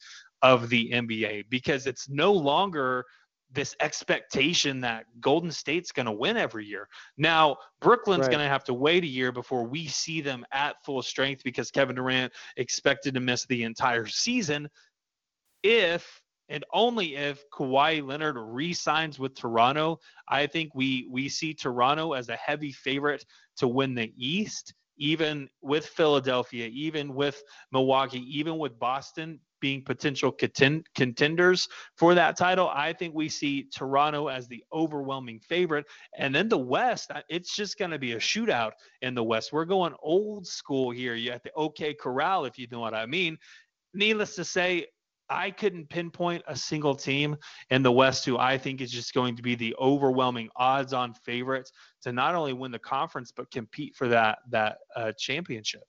of 0.42 0.68
the 0.68 0.90
NBA 0.90 1.46
because 1.48 1.86
it's 1.86 2.08
no 2.08 2.32
longer 2.32 3.04
this 3.52 3.76
expectation 3.80 4.80
that 4.80 5.04
Golden 5.20 5.50
State's 5.50 5.92
going 5.92 6.06
to 6.06 6.12
win 6.12 6.36
every 6.36 6.64
year. 6.64 6.88
Now, 7.18 7.56
Brooklyn's 7.80 8.22
right. 8.22 8.30
going 8.30 8.44
to 8.44 8.48
have 8.48 8.64
to 8.64 8.74
wait 8.74 9.04
a 9.04 9.08
year 9.08 9.30
before 9.30 9.64
we 9.64 9.86
see 9.86 10.20
them 10.20 10.44
at 10.52 10.82
full 10.84 11.02
strength 11.02 11.44
because 11.44 11.70
Kevin 11.70 11.96
Durant 11.96 12.32
expected 12.56 13.14
to 13.14 13.20
miss 13.20 13.44
the 13.46 13.64
entire 13.64 14.06
season 14.06 14.68
if 15.62 16.22
and 16.48 16.64
only 16.72 17.14
if 17.16 17.44
Kawhi 17.50 18.06
Leonard 18.06 18.36
re-signs 18.38 19.18
with 19.18 19.34
Toronto. 19.34 20.00
I 20.28 20.46
think 20.46 20.74
we 20.74 21.06
we 21.10 21.28
see 21.28 21.54
Toronto 21.54 22.12
as 22.12 22.30
a 22.30 22.36
heavy 22.36 22.72
favorite 22.72 23.24
to 23.58 23.68
win 23.68 23.94
the 23.94 24.12
East 24.16 24.74
even 24.98 25.48
with 25.62 25.86
Philadelphia, 25.86 26.68
even 26.72 27.14
with 27.14 27.42
Milwaukee, 27.72 28.24
even 28.28 28.58
with 28.58 28.78
Boston 28.78 29.40
being 29.62 29.82
potential 29.82 30.30
contend- 30.30 30.86
contenders 30.94 31.66
for 31.96 32.14
that 32.14 32.36
title. 32.36 32.68
I 32.68 32.92
think 32.92 33.14
we 33.14 33.30
see 33.30 33.62
Toronto 33.74 34.26
as 34.26 34.46
the 34.48 34.62
overwhelming 34.74 35.40
favorite. 35.40 35.86
And 36.18 36.34
then 36.34 36.50
the 36.50 36.58
West, 36.58 37.10
it's 37.30 37.56
just 37.56 37.78
going 37.78 37.92
to 37.92 37.98
be 37.98 38.12
a 38.12 38.18
shootout 38.18 38.72
in 39.00 39.14
the 39.14 39.24
West. 39.24 39.52
We're 39.52 39.64
going 39.64 39.94
old 40.02 40.46
school 40.46 40.90
here. 40.90 41.14
You 41.14 41.30
have 41.32 41.42
the 41.42 41.52
OK 41.54 41.94
Corral, 41.94 42.44
if 42.44 42.58
you 42.58 42.66
know 42.70 42.80
what 42.80 42.92
I 42.92 43.06
mean. 43.06 43.38
Needless 43.94 44.34
to 44.36 44.44
say, 44.44 44.88
I 45.30 45.50
couldn't 45.50 45.88
pinpoint 45.88 46.42
a 46.46 46.56
single 46.56 46.94
team 46.94 47.36
in 47.70 47.82
the 47.82 47.92
West 47.92 48.26
who 48.26 48.36
I 48.36 48.58
think 48.58 48.80
is 48.82 48.90
just 48.90 49.14
going 49.14 49.36
to 49.36 49.42
be 49.42 49.54
the 49.54 49.74
overwhelming 49.80 50.50
odds-on 50.56 51.14
favorite 51.14 51.70
to 52.02 52.12
not 52.12 52.34
only 52.34 52.52
win 52.52 52.72
the 52.72 52.78
conference 52.78 53.32
but 53.32 53.50
compete 53.50 53.94
for 53.96 54.08
that 54.08 54.38
that 54.50 54.78
uh, 54.94 55.12
championship. 55.18 55.84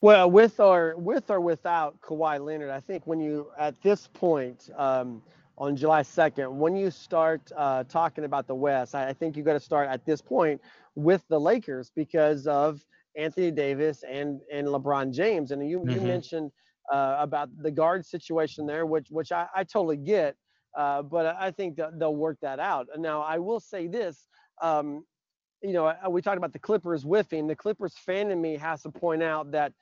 Well, 0.00 0.30
with 0.30 0.60
or 0.60 0.94
with 0.96 1.30
or 1.30 1.40
without 1.40 2.00
Kawhi 2.00 2.44
Leonard, 2.44 2.70
I 2.70 2.80
think 2.80 3.06
when 3.06 3.20
you 3.20 3.48
at 3.58 3.80
this 3.82 4.08
point 4.12 4.70
um, 4.76 5.22
on 5.56 5.76
July 5.76 6.02
2nd, 6.02 6.52
when 6.52 6.76
you 6.76 6.90
start 6.90 7.40
uh, 7.56 7.84
talking 7.84 8.24
about 8.24 8.46
the 8.46 8.54
West, 8.54 8.94
I, 8.94 9.08
I 9.08 9.12
think 9.14 9.36
you 9.36 9.42
got 9.42 9.54
to 9.54 9.60
start 9.60 9.88
at 9.88 10.04
this 10.04 10.20
point 10.20 10.60
with 10.94 11.24
the 11.28 11.40
Lakers 11.40 11.90
because 11.94 12.46
of 12.46 12.84
Anthony 13.16 13.50
Davis 13.50 14.04
and 14.08 14.40
and 14.52 14.66
LeBron 14.66 15.12
James. 15.12 15.52
And 15.52 15.68
you, 15.68 15.80
mm-hmm. 15.80 15.90
you 15.90 16.00
mentioned 16.02 16.50
uh, 16.92 17.16
about 17.18 17.48
the 17.62 17.70
guard 17.70 18.04
situation 18.04 18.66
there, 18.66 18.84
which 18.86 19.08
which 19.10 19.32
I, 19.32 19.46
I 19.54 19.64
totally 19.64 19.96
get. 19.96 20.36
Uh, 20.76 21.02
but 21.02 21.36
I 21.38 21.52
think 21.52 21.76
that 21.76 21.98
they'll 22.00 22.16
work 22.16 22.38
that 22.42 22.58
out. 22.58 22.88
Now, 22.98 23.22
I 23.22 23.38
will 23.38 23.60
say 23.60 23.86
this. 23.86 24.26
Um, 24.60 25.04
you 25.64 25.72
know, 25.72 25.94
we 26.10 26.20
talked 26.20 26.36
about 26.36 26.52
the 26.52 26.58
Clippers 26.58 27.02
whiffing. 27.02 27.46
The 27.46 27.56
Clippers 27.56 27.94
fan 27.96 28.30
in 28.30 28.40
me 28.40 28.56
has 28.58 28.82
to 28.82 28.90
point 28.90 29.22
out 29.22 29.50
that 29.52 29.72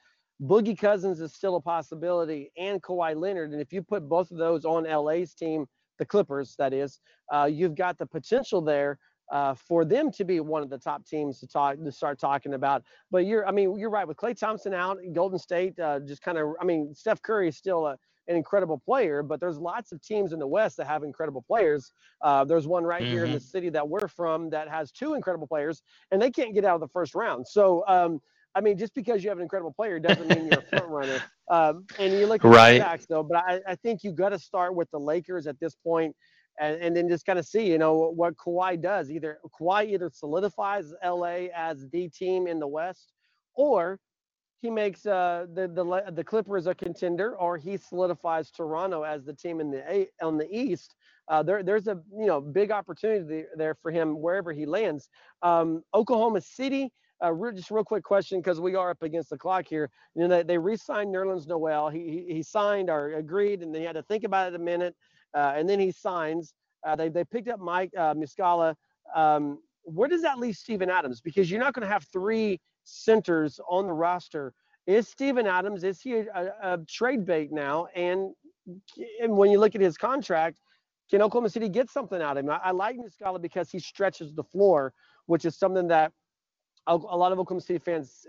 Boogie 0.40 0.78
Cousins 0.78 1.20
is 1.20 1.34
still 1.34 1.56
a 1.56 1.60
possibility, 1.60 2.52
and 2.56 2.80
Kawhi 2.80 3.16
Leonard. 3.16 3.50
And 3.52 3.60
if 3.60 3.72
you 3.72 3.82
put 3.82 4.08
both 4.08 4.30
of 4.30 4.38
those 4.38 4.64
on 4.64 4.84
LA's 4.84 5.34
team, 5.34 5.66
the 5.98 6.06
Clippers, 6.06 6.54
that 6.58 6.72
is, 6.72 7.00
uh, 7.32 7.48
you've 7.50 7.74
got 7.74 7.98
the 7.98 8.06
potential 8.06 8.60
there 8.60 8.98
uh, 9.32 9.54
for 9.54 9.84
them 9.84 10.12
to 10.12 10.24
be 10.24 10.38
one 10.40 10.62
of 10.62 10.70
the 10.70 10.78
top 10.78 11.04
teams 11.04 11.40
to 11.40 11.48
talk 11.48 11.76
to 11.82 11.92
start 11.92 12.18
talking 12.18 12.54
about. 12.54 12.82
But 13.10 13.26
you're, 13.26 13.46
I 13.46 13.50
mean, 13.50 13.76
you're 13.78 13.90
right 13.90 14.06
with 14.06 14.16
Klay 14.16 14.38
Thompson 14.38 14.74
out, 14.74 14.98
Golden 15.12 15.38
State 15.38 15.78
uh, 15.80 16.00
just 16.00 16.22
kind 16.22 16.38
of. 16.38 16.54
I 16.60 16.64
mean, 16.64 16.94
Steph 16.94 17.22
Curry 17.22 17.48
is 17.48 17.56
still 17.56 17.86
a, 17.86 17.98
an 18.28 18.36
incredible 18.36 18.78
player, 18.78 19.22
but 19.22 19.40
there's 19.40 19.58
lots 19.58 19.92
of 19.92 20.00
teams 20.02 20.32
in 20.32 20.38
the 20.38 20.46
West 20.46 20.76
that 20.76 20.86
have 20.86 21.02
incredible 21.02 21.42
players. 21.42 21.92
Uh, 22.22 22.44
there's 22.44 22.66
one 22.66 22.84
right 22.84 23.02
mm-hmm. 23.02 23.12
here 23.12 23.24
in 23.24 23.32
the 23.32 23.38
mm-hmm. 23.38 23.44
city 23.44 23.68
that 23.70 23.88
we're 23.88 24.08
from 24.08 24.50
that 24.50 24.68
has 24.68 24.92
two 24.92 25.14
incredible 25.14 25.46
players, 25.46 25.82
and 26.10 26.22
they 26.22 26.30
can't 26.30 26.54
get 26.54 26.64
out 26.64 26.76
of 26.76 26.80
the 26.80 26.88
first 26.88 27.14
round. 27.14 27.46
So 27.46 27.84
um, 27.88 28.20
I 28.54 28.60
mean, 28.60 28.76
just 28.76 28.94
because 28.94 29.22
you 29.22 29.30
have 29.30 29.38
an 29.38 29.42
incredible 29.42 29.72
player 29.72 29.98
doesn't 29.98 30.28
mean 30.28 30.46
you're 30.46 30.60
a 30.60 30.66
front 30.66 30.88
runner. 30.88 31.22
Um, 31.48 31.86
and 31.98 32.12
you 32.12 32.26
look 32.26 32.44
at 32.44 32.48
right. 32.48 32.74
the 32.74 32.80
facts, 32.80 33.06
though. 33.08 33.22
But 33.22 33.38
I, 33.38 33.60
I 33.66 33.74
think 33.76 34.04
you 34.04 34.12
got 34.12 34.30
to 34.30 34.38
start 34.38 34.74
with 34.74 34.90
the 34.90 35.00
Lakers 35.00 35.46
at 35.46 35.58
this 35.58 35.74
point, 35.74 36.14
and, 36.60 36.80
and 36.80 36.96
then 36.96 37.08
just 37.08 37.24
kind 37.24 37.38
of 37.38 37.46
see, 37.46 37.66
you 37.66 37.78
know, 37.78 38.12
what 38.14 38.36
Kawhi 38.36 38.80
does. 38.80 39.10
Either 39.10 39.38
Kawhi 39.58 39.86
either 39.86 40.10
solidifies 40.12 40.92
LA 41.04 41.46
as 41.54 41.88
the 41.90 42.08
team 42.10 42.46
in 42.46 42.58
the 42.58 42.68
West, 42.68 43.12
or 43.54 43.98
he 44.62 44.70
makes 44.70 45.04
uh, 45.04 45.46
the 45.52 45.66
the 45.66 46.12
the 46.12 46.24
Clippers 46.24 46.68
a 46.68 46.74
contender, 46.74 47.36
or 47.36 47.58
he 47.58 47.76
solidifies 47.76 48.50
Toronto 48.50 49.02
as 49.02 49.24
the 49.24 49.34
team 49.34 49.60
in 49.60 49.70
the 49.72 50.06
on 50.22 50.38
the 50.38 50.48
East. 50.50 50.94
Uh, 51.28 51.42
there, 51.42 51.62
there's 51.64 51.88
a 51.88 52.00
you 52.16 52.26
know 52.26 52.40
big 52.40 52.70
opportunity 52.70 53.44
there 53.56 53.74
for 53.74 53.90
him 53.90 54.20
wherever 54.20 54.52
he 54.52 54.64
lands. 54.64 55.08
Um, 55.42 55.82
Oklahoma 55.92 56.40
City 56.40 56.92
uh, 57.22 57.32
real, 57.32 57.52
just 57.52 57.72
real 57.72 57.84
quick 57.84 58.04
question 58.04 58.38
because 58.40 58.60
we 58.60 58.76
are 58.76 58.90
up 58.90 59.02
against 59.02 59.30
the 59.30 59.38
clock 59.38 59.66
here. 59.68 59.90
You 60.14 60.22
know, 60.22 60.28
they, 60.28 60.42
they 60.44 60.58
re-signed 60.58 61.12
Nerlens 61.12 61.46
Noel. 61.46 61.88
He, 61.88 62.24
he, 62.28 62.34
he 62.34 62.42
signed 62.42 62.88
or 62.88 63.14
agreed, 63.14 63.62
and 63.62 63.74
they 63.74 63.82
had 63.82 63.94
to 63.96 64.02
think 64.04 64.22
about 64.22 64.52
it 64.52 64.54
a 64.54 64.58
minute, 64.60 64.94
uh, 65.34 65.54
and 65.56 65.68
then 65.68 65.80
he 65.80 65.90
signs. 65.90 66.54
Uh, 66.86 66.94
they 66.94 67.08
they 67.08 67.24
picked 67.24 67.48
up 67.48 67.58
Mike 67.58 67.90
uh, 67.96 68.14
Muscala. 68.14 68.74
Um, 69.14 69.58
where 69.84 70.08
does 70.08 70.22
that 70.22 70.38
leave 70.38 70.56
Steven 70.56 70.88
Adams? 70.88 71.20
Because 71.20 71.50
you're 71.50 71.60
not 71.60 71.74
going 71.74 71.82
to 71.82 71.92
have 71.92 72.06
three 72.12 72.60
centers 72.84 73.60
on 73.68 73.86
the 73.86 73.92
roster. 73.92 74.54
Is 74.86 75.08
Steven 75.08 75.46
Adams 75.46 75.84
is 75.84 76.00
he 76.00 76.14
a, 76.14 76.26
a, 76.34 76.74
a 76.74 76.78
trade 76.88 77.24
bait 77.24 77.52
now? 77.52 77.86
And 77.94 78.32
and 79.20 79.36
when 79.36 79.50
you 79.50 79.58
look 79.58 79.74
at 79.74 79.80
his 79.80 79.96
contract, 79.96 80.60
can 81.10 81.22
Oklahoma 81.22 81.50
City 81.50 81.68
get 81.68 81.90
something 81.90 82.20
out 82.20 82.36
of 82.36 82.44
him? 82.44 82.50
I, 82.50 82.60
I 82.64 82.70
like 82.70 82.96
Muscala 82.96 83.40
because 83.40 83.70
he 83.70 83.78
stretches 83.78 84.34
the 84.34 84.44
floor, 84.44 84.92
which 85.26 85.44
is 85.44 85.56
something 85.56 85.88
that 85.88 86.12
a, 86.86 86.96
lot 86.96 87.32
of 87.32 87.38
Oklahoma 87.38 87.60
City 87.60 87.78
fans 87.78 88.26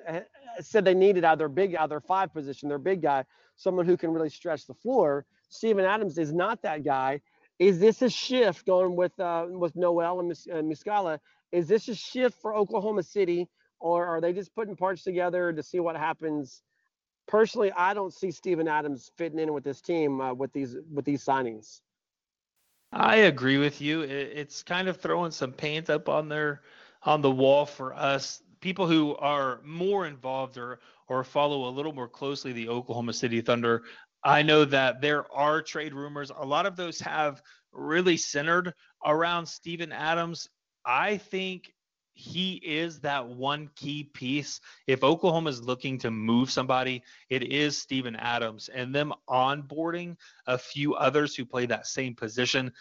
said 0.60 0.86
they 0.86 0.93
needed 0.93 1.24
out 1.24 1.34
of 1.34 1.39
their 1.39 1.49
big, 1.49 1.76
out 1.76 1.86
of 1.86 1.89
their 1.89 2.01
five 2.01 2.34
position, 2.34 2.70
their 2.70 2.78
big 2.78 3.01
guy, 3.01 3.26
someone 3.56 3.86
who 3.86 3.97
can 3.97 4.12
really 4.12 4.30
stretch 4.30 4.68
the 4.68 4.74
floor. 4.74 5.26
Steven 5.49 5.86
Adams 5.86 6.18
is 6.18 6.34
not 6.34 6.62
that 6.62 6.84
guy. 6.84 7.22
Is 7.60 7.80
this 7.80 8.01
a 8.01 8.10
shift 8.10 8.66
going 8.66 8.95
with 8.95 9.18
uh, 9.20 9.45
with 9.49 9.76
Noel 9.76 10.20
and 10.20 10.28
Mus- 10.30 10.47
uh, 10.51 10.58
Muscala? 10.58 11.20
Is 11.51 11.68
this 11.68 11.88
a 11.88 11.95
shift 11.95 12.41
for 12.41 12.56
Oklahoma 12.56 13.04
City, 13.04 13.47
or 13.84 14.08
are 14.08 14.22
they 14.22 14.32
just 14.32 14.56
putting 14.56 14.78
parts 14.78 15.04
together 15.04 15.52
to 15.52 15.62
see 15.62 15.82
what 15.82 15.98
happens? 15.98 16.64
Personally, 17.28 17.72
I 17.74 17.94
don't 17.94 18.14
see 18.14 18.32
Steven 18.32 18.68
Adams 18.68 19.12
fitting 19.18 19.40
in 19.40 19.54
with 19.54 19.66
this 19.66 19.82
team 19.82 20.22
uh, 20.22 20.34
with 20.34 20.54
these 20.54 20.78
with 20.92 21.04
these 21.04 21.24
signings. 21.24 21.82
I 22.94 23.18
agree 23.18 23.58
with 23.58 23.82
you. 23.82 24.02
It's 24.02 24.64
kind 24.64 24.88
of 24.88 24.98
throwing 24.98 25.32
some 25.32 25.52
paint 25.52 25.90
up 25.90 26.08
on 26.08 26.30
their 26.30 26.62
on 27.04 27.22
the 27.22 27.32
wall 27.32 27.66
for 27.66 27.94
us 27.94 28.42
people 28.62 28.88
who 28.88 29.16
are 29.18 29.60
more 29.66 30.08
involved 30.08 30.58
or 30.58 30.80
or 31.10 31.26
follow 31.26 31.68
a 31.68 31.72
little 31.72 31.92
more 31.92 32.08
closely 32.08 32.54
the 32.54 32.70
Oklahoma 32.70 33.12
City 33.12 33.42
Thunder. 33.42 33.84
I 34.24 34.42
know 34.42 34.64
that 34.64 35.02
there 35.02 35.30
are 35.34 35.62
trade 35.62 35.94
rumors. 35.94 36.32
A 36.38 36.46
lot 36.46 36.66
of 36.66 36.78
those 36.78 37.02
have 37.02 37.42
really 37.74 38.16
centered 38.16 38.74
around 39.06 39.46
Steven 39.46 39.92
Adams. 39.92 40.48
I 40.86 41.18
think 41.18 41.73
he 42.14 42.55
is 42.64 42.99
that 42.99 43.28
one 43.28 43.70
key 43.76 44.03
piece. 44.03 44.61
If 44.88 45.03
Oklahoma 45.03 45.49
is 45.49 45.64
looking 45.64 45.97
to 45.99 46.11
move 46.11 46.51
somebody, 46.51 47.01
it 47.30 47.43
is 47.43 47.78
Steven 47.78 48.16
Adams. 48.16 48.70
And 48.74 48.93
them 48.93 49.14
onboarding 49.28 50.16
a 50.45 50.57
few 50.57 50.93
others 50.93 51.36
who 51.36 51.45
play 51.45 51.66
that 51.66 51.88
same 51.88 52.16
position 52.16 52.72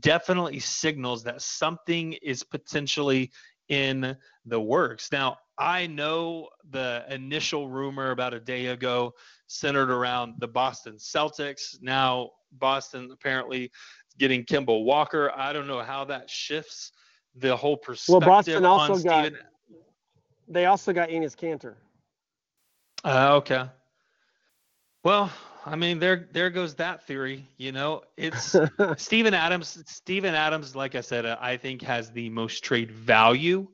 definitely 0.00 0.58
signals 0.58 1.22
that 1.24 1.42
something 1.42 2.14
is 2.14 2.42
potentially 2.42 3.30
in 3.68 4.16
the 4.46 4.60
works. 4.60 5.12
Now, 5.12 5.38
I 5.58 5.86
know 5.86 6.48
the 6.70 7.04
initial 7.10 7.68
rumor 7.68 8.12
about 8.12 8.32
a 8.32 8.40
day 8.40 8.66
ago 8.66 9.12
centered 9.46 9.90
around 9.90 10.34
the 10.38 10.48
Boston 10.48 10.94
Celtics. 10.94 11.80
Now, 11.82 12.30
Boston 12.52 13.10
apparently 13.12 13.70
getting 14.18 14.44
Kemba 14.44 14.84
Walker. 14.84 15.30
I 15.36 15.52
don't 15.52 15.66
know 15.66 15.82
how 15.82 16.04
that 16.06 16.30
shifts 16.30 16.92
the 17.40 17.56
whole 17.56 17.76
perspective 17.76 18.20
well, 18.26 18.36
Boston 18.36 18.64
also 18.64 18.94
on 18.94 19.02
got. 19.02 19.26
Steven. 19.26 19.40
They 20.48 20.66
also 20.66 20.92
got 20.92 21.10
Enes 21.10 21.36
Kanter. 21.36 21.74
Uh, 23.04 23.36
okay. 23.36 23.66
Well, 25.04 25.30
I 25.64 25.76
mean, 25.76 25.98
there 25.98 26.28
there 26.32 26.50
goes 26.50 26.74
that 26.76 27.06
theory. 27.06 27.46
You 27.56 27.72
know, 27.72 28.02
it's 28.16 28.56
Steven 28.96 29.34
Adams. 29.34 29.82
Steven 29.86 30.34
Adams, 30.34 30.74
like 30.74 30.94
I 30.94 31.00
said, 31.00 31.26
I 31.26 31.56
think 31.56 31.82
has 31.82 32.10
the 32.10 32.28
most 32.30 32.64
trade 32.64 32.90
value 32.90 33.68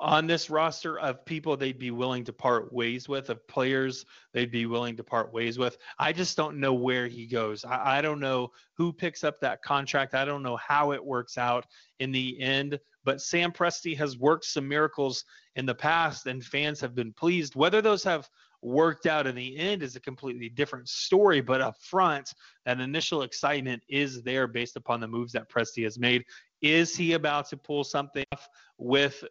on 0.00 0.26
this 0.26 0.48
roster 0.48 0.98
of 1.00 1.24
people 1.24 1.56
they'd 1.56 1.78
be 1.78 1.90
willing 1.90 2.24
to 2.24 2.32
part 2.32 2.72
ways 2.72 3.08
with, 3.08 3.30
of 3.30 3.46
players 3.48 4.06
they'd 4.32 4.50
be 4.50 4.66
willing 4.66 4.96
to 4.96 5.04
part 5.04 5.32
ways 5.32 5.58
with. 5.58 5.78
I 5.98 6.12
just 6.12 6.36
don't 6.36 6.58
know 6.58 6.74
where 6.74 7.08
he 7.08 7.26
goes. 7.26 7.64
I, 7.64 7.98
I 7.98 8.00
don't 8.00 8.20
know 8.20 8.52
who 8.74 8.92
picks 8.92 9.24
up 9.24 9.40
that 9.40 9.62
contract. 9.62 10.14
I 10.14 10.24
don't 10.24 10.42
know 10.42 10.56
how 10.56 10.92
it 10.92 11.04
works 11.04 11.36
out 11.36 11.66
in 11.98 12.12
the 12.12 12.40
end. 12.40 12.78
But 13.04 13.20
Sam 13.20 13.52
Presti 13.52 13.96
has 13.96 14.18
worked 14.18 14.44
some 14.44 14.68
miracles 14.68 15.24
in 15.56 15.64
the 15.66 15.74
past, 15.74 16.26
and 16.26 16.44
fans 16.44 16.80
have 16.80 16.94
been 16.94 17.12
pleased. 17.12 17.56
Whether 17.56 17.80
those 17.80 18.04
have 18.04 18.28
worked 18.60 19.06
out 19.06 19.26
in 19.26 19.34
the 19.34 19.56
end 19.56 19.82
is 19.82 19.96
a 19.96 20.00
completely 20.00 20.48
different 20.48 20.88
story. 20.88 21.40
But 21.40 21.60
up 21.60 21.80
front, 21.80 22.34
that 22.66 22.80
initial 22.80 23.22
excitement 23.22 23.82
is 23.88 24.22
there 24.22 24.46
based 24.46 24.76
upon 24.76 25.00
the 25.00 25.08
moves 25.08 25.32
that 25.32 25.48
Presti 25.48 25.84
has 25.84 25.98
made. 25.98 26.24
Is 26.60 26.96
he 26.96 27.12
about 27.12 27.48
to 27.50 27.56
pull 27.56 27.84
something 27.84 28.24
off 28.32 28.48
with 28.78 29.24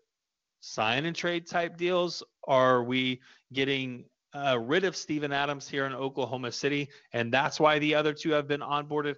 sign 0.60 1.06
and 1.06 1.16
trade 1.16 1.48
type 1.48 1.78
deals? 1.78 2.24
Are 2.48 2.84
we 2.84 3.22
getting 3.54 4.06
uh, 4.34 4.60
rid 4.60 4.84
of 4.84 4.96
Steven 4.96 5.32
Adams 5.32 5.68
here 5.68 5.86
in 5.86 5.94
Oklahoma 5.94 6.52
City, 6.52 6.90
and 7.14 7.34
that's 7.34 7.60
why 7.60 7.80
the 7.80 7.96
other 7.96 8.14
two 8.14 8.32
have 8.32 8.48
been 8.48 8.62
onboarded? 8.62 9.16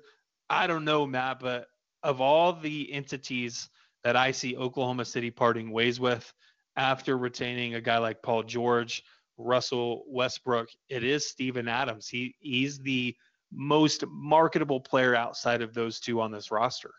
I 0.49 0.67
don't 0.67 0.85
know, 0.85 1.05
Matt, 1.05 1.39
but 1.39 1.67
of 2.03 2.21
all 2.21 2.53
the 2.53 2.91
entities 2.91 3.69
that 4.03 4.15
I 4.15 4.31
see 4.31 4.55
Oklahoma 4.55 5.05
City 5.05 5.31
parting 5.31 5.71
ways 5.71 5.99
with 5.99 6.33
after 6.75 7.17
retaining 7.17 7.75
a 7.75 7.81
guy 7.81 7.97
like 7.97 8.21
Paul 8.21 8.43
George, 8.43 9.03
Russell 9.37 10.03
Westbrook, 10.07 10.69
it 10.89 11.03
is 11.03 11.27
Steven 11.27 11.67
Adams. 11.67 12.07
He 12.07 12.35
he's 12.39 12.79
the 12.79 13.15
most 13.51 14.03
marketable 14.07 14.79
player 14.79 15.15
outside 15.15 15.61
of 15.61 15.73
those 15.73 15.99
two 15.99 16.21
on 16.21 16.31
this 16.31 16.51
roster 16.51 16.93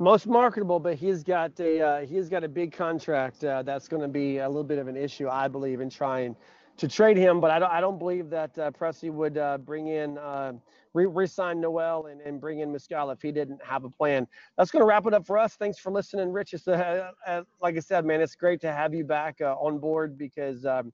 most 0.00 0.26
marketable, 0.26 0.80
but 0.80 0.94
he's 0.96 1.22
got 1.22 1.58
a 1.60 1.80
uh, 1.80 2.00
he's 2.06 2.28
got 2.28 2.42
a 2.42 2.48
big 2.48 2.72
contract 2.72 3.44
uh, 3.44 3.62
that's 3.62 3.86
going 3.86 4.02
to 4.02 4.08
be 4.08 4.38
a 4.38 4.48
little 4.48 4.64
bit 4.64 4.78
of 4.78 4.88
an 4.88 4.96
issue, 4.96 5.28
I 5.28 5.46
believe, 5.46 5.80
in 5.80 5.90
trying 5.90 6.34
to 6.78 6.88
trade 6.88 7.16
him. 7.18 7.40
But 7.40 7.50
I 7.50 7.58
don't 7.58 7.70
I 7.70 7.80
don't 7.80 7.98
believe 7.98 8.30
that 8.30 8.58
uh, 8.58 8.70
Presti 8.72 9.12
would 9.12 9.36
uh, 9.38 9.58
bring 9.58 9.88
in 9.88 10.16
uh, 10.18 10.54
re- 10.94 11.06
resign 11.06 11.60
Noel 11.60 12.06
and, 12.06 12.20
and 12.22 12.40
bring 12.40 12.60
in 12.60 12.70
Muscala 12.72 13.12
if 13.12 13.20
he 13.22 13.30
didn't 13.30 13.60
have 13.64 13.84
a 13.84 13.90
plan. 13.90 14.26
That's 14.56 14.70
going 14.70 14.80
to 14.80 14.86
wrap 14.86 15.06
it 15.06 15.12
up 15.14 15.26
for 15.26 15.36
us. 15.38 15.54
Thanks 15.54 15.78
for 15.78 15.92
listening, 15.92 16.32
Rich. 16.32 16.54
It's, 16.54 16.66
uh, 16.66 17.10
uh, 17.26 17.42
like 17.60 17.76
I 17.76 17.80
said, 17.80 18.04
man, 18.06 18.22
it's 18.22 18.34
great 18.34 18.60
to 18.62 18.72
have 18.72 18.94
you 18.94 19.04
back 19.04 19.40
uh, 19.40 19.54
on 19.54 19.78
board 19.78 20.16
because. 20.18 20.64
Um, 20.64 20.92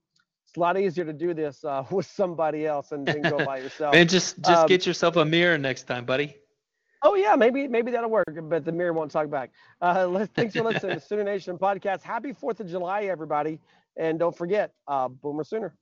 it's 0.49 0.57
a 0.57 0.61
lot 0.61 0.79
easier 0.79 1.05
to 1.05 1.13
do 1.13 1.35
this 1.35 1.65
uh, 1.65 1.83
with 1.91 2.07
somebody 2.07 2.67
else 2.67 2.93
and 2.93 3.05
then 3.05 3.21
go 3.21 3.45
by 3.45 3.59
yourself. 3.65 3.97
and 3.97 4.09
just 4.09 4.37
just 4.39 4.61
Um, 4.63 4.69
get 4.69 4.87
yourself 4.87 5.17
a 5.17 5.25
mirror 5.25 5.59
next 5.59 5.89
time, 5.89 6.05
buddy. 6.05 6.37
Oh 7.03 7.15
yeah, 7.15 7.37
maybe 7.37 7.69
maybe 7.69 7.91
that'll 7.91 8.11
work, 8.11 8.27
but 8.49 8.65
the 8.65 8.73
mirror 8.73 8.93
won't 8.93 9.11
talk 9.11 9.31
back. 9.31 9.51
Uh, 9.81 10.07
let's, 10.11 10.33
thanks 10.33 10.55
for 10.55 10.63
listening 10.63 10.99
to 10.99 11.01
Sooner 11.07 11.25
Nation 11.25 11.59
podcast. 11.59 12.03
Happy 12.03 12.33
Fourth 12.33 12.61
of 12.61 12.69
July, 12.69 13.05
everybody, 13.05 13.61
and 13.97 14.19
don't 14.19 14.37
forget, 14.37 14.73
uh, 14.89 15.09
Boomer 15.09 15.45
Sooner. 15.45 15.75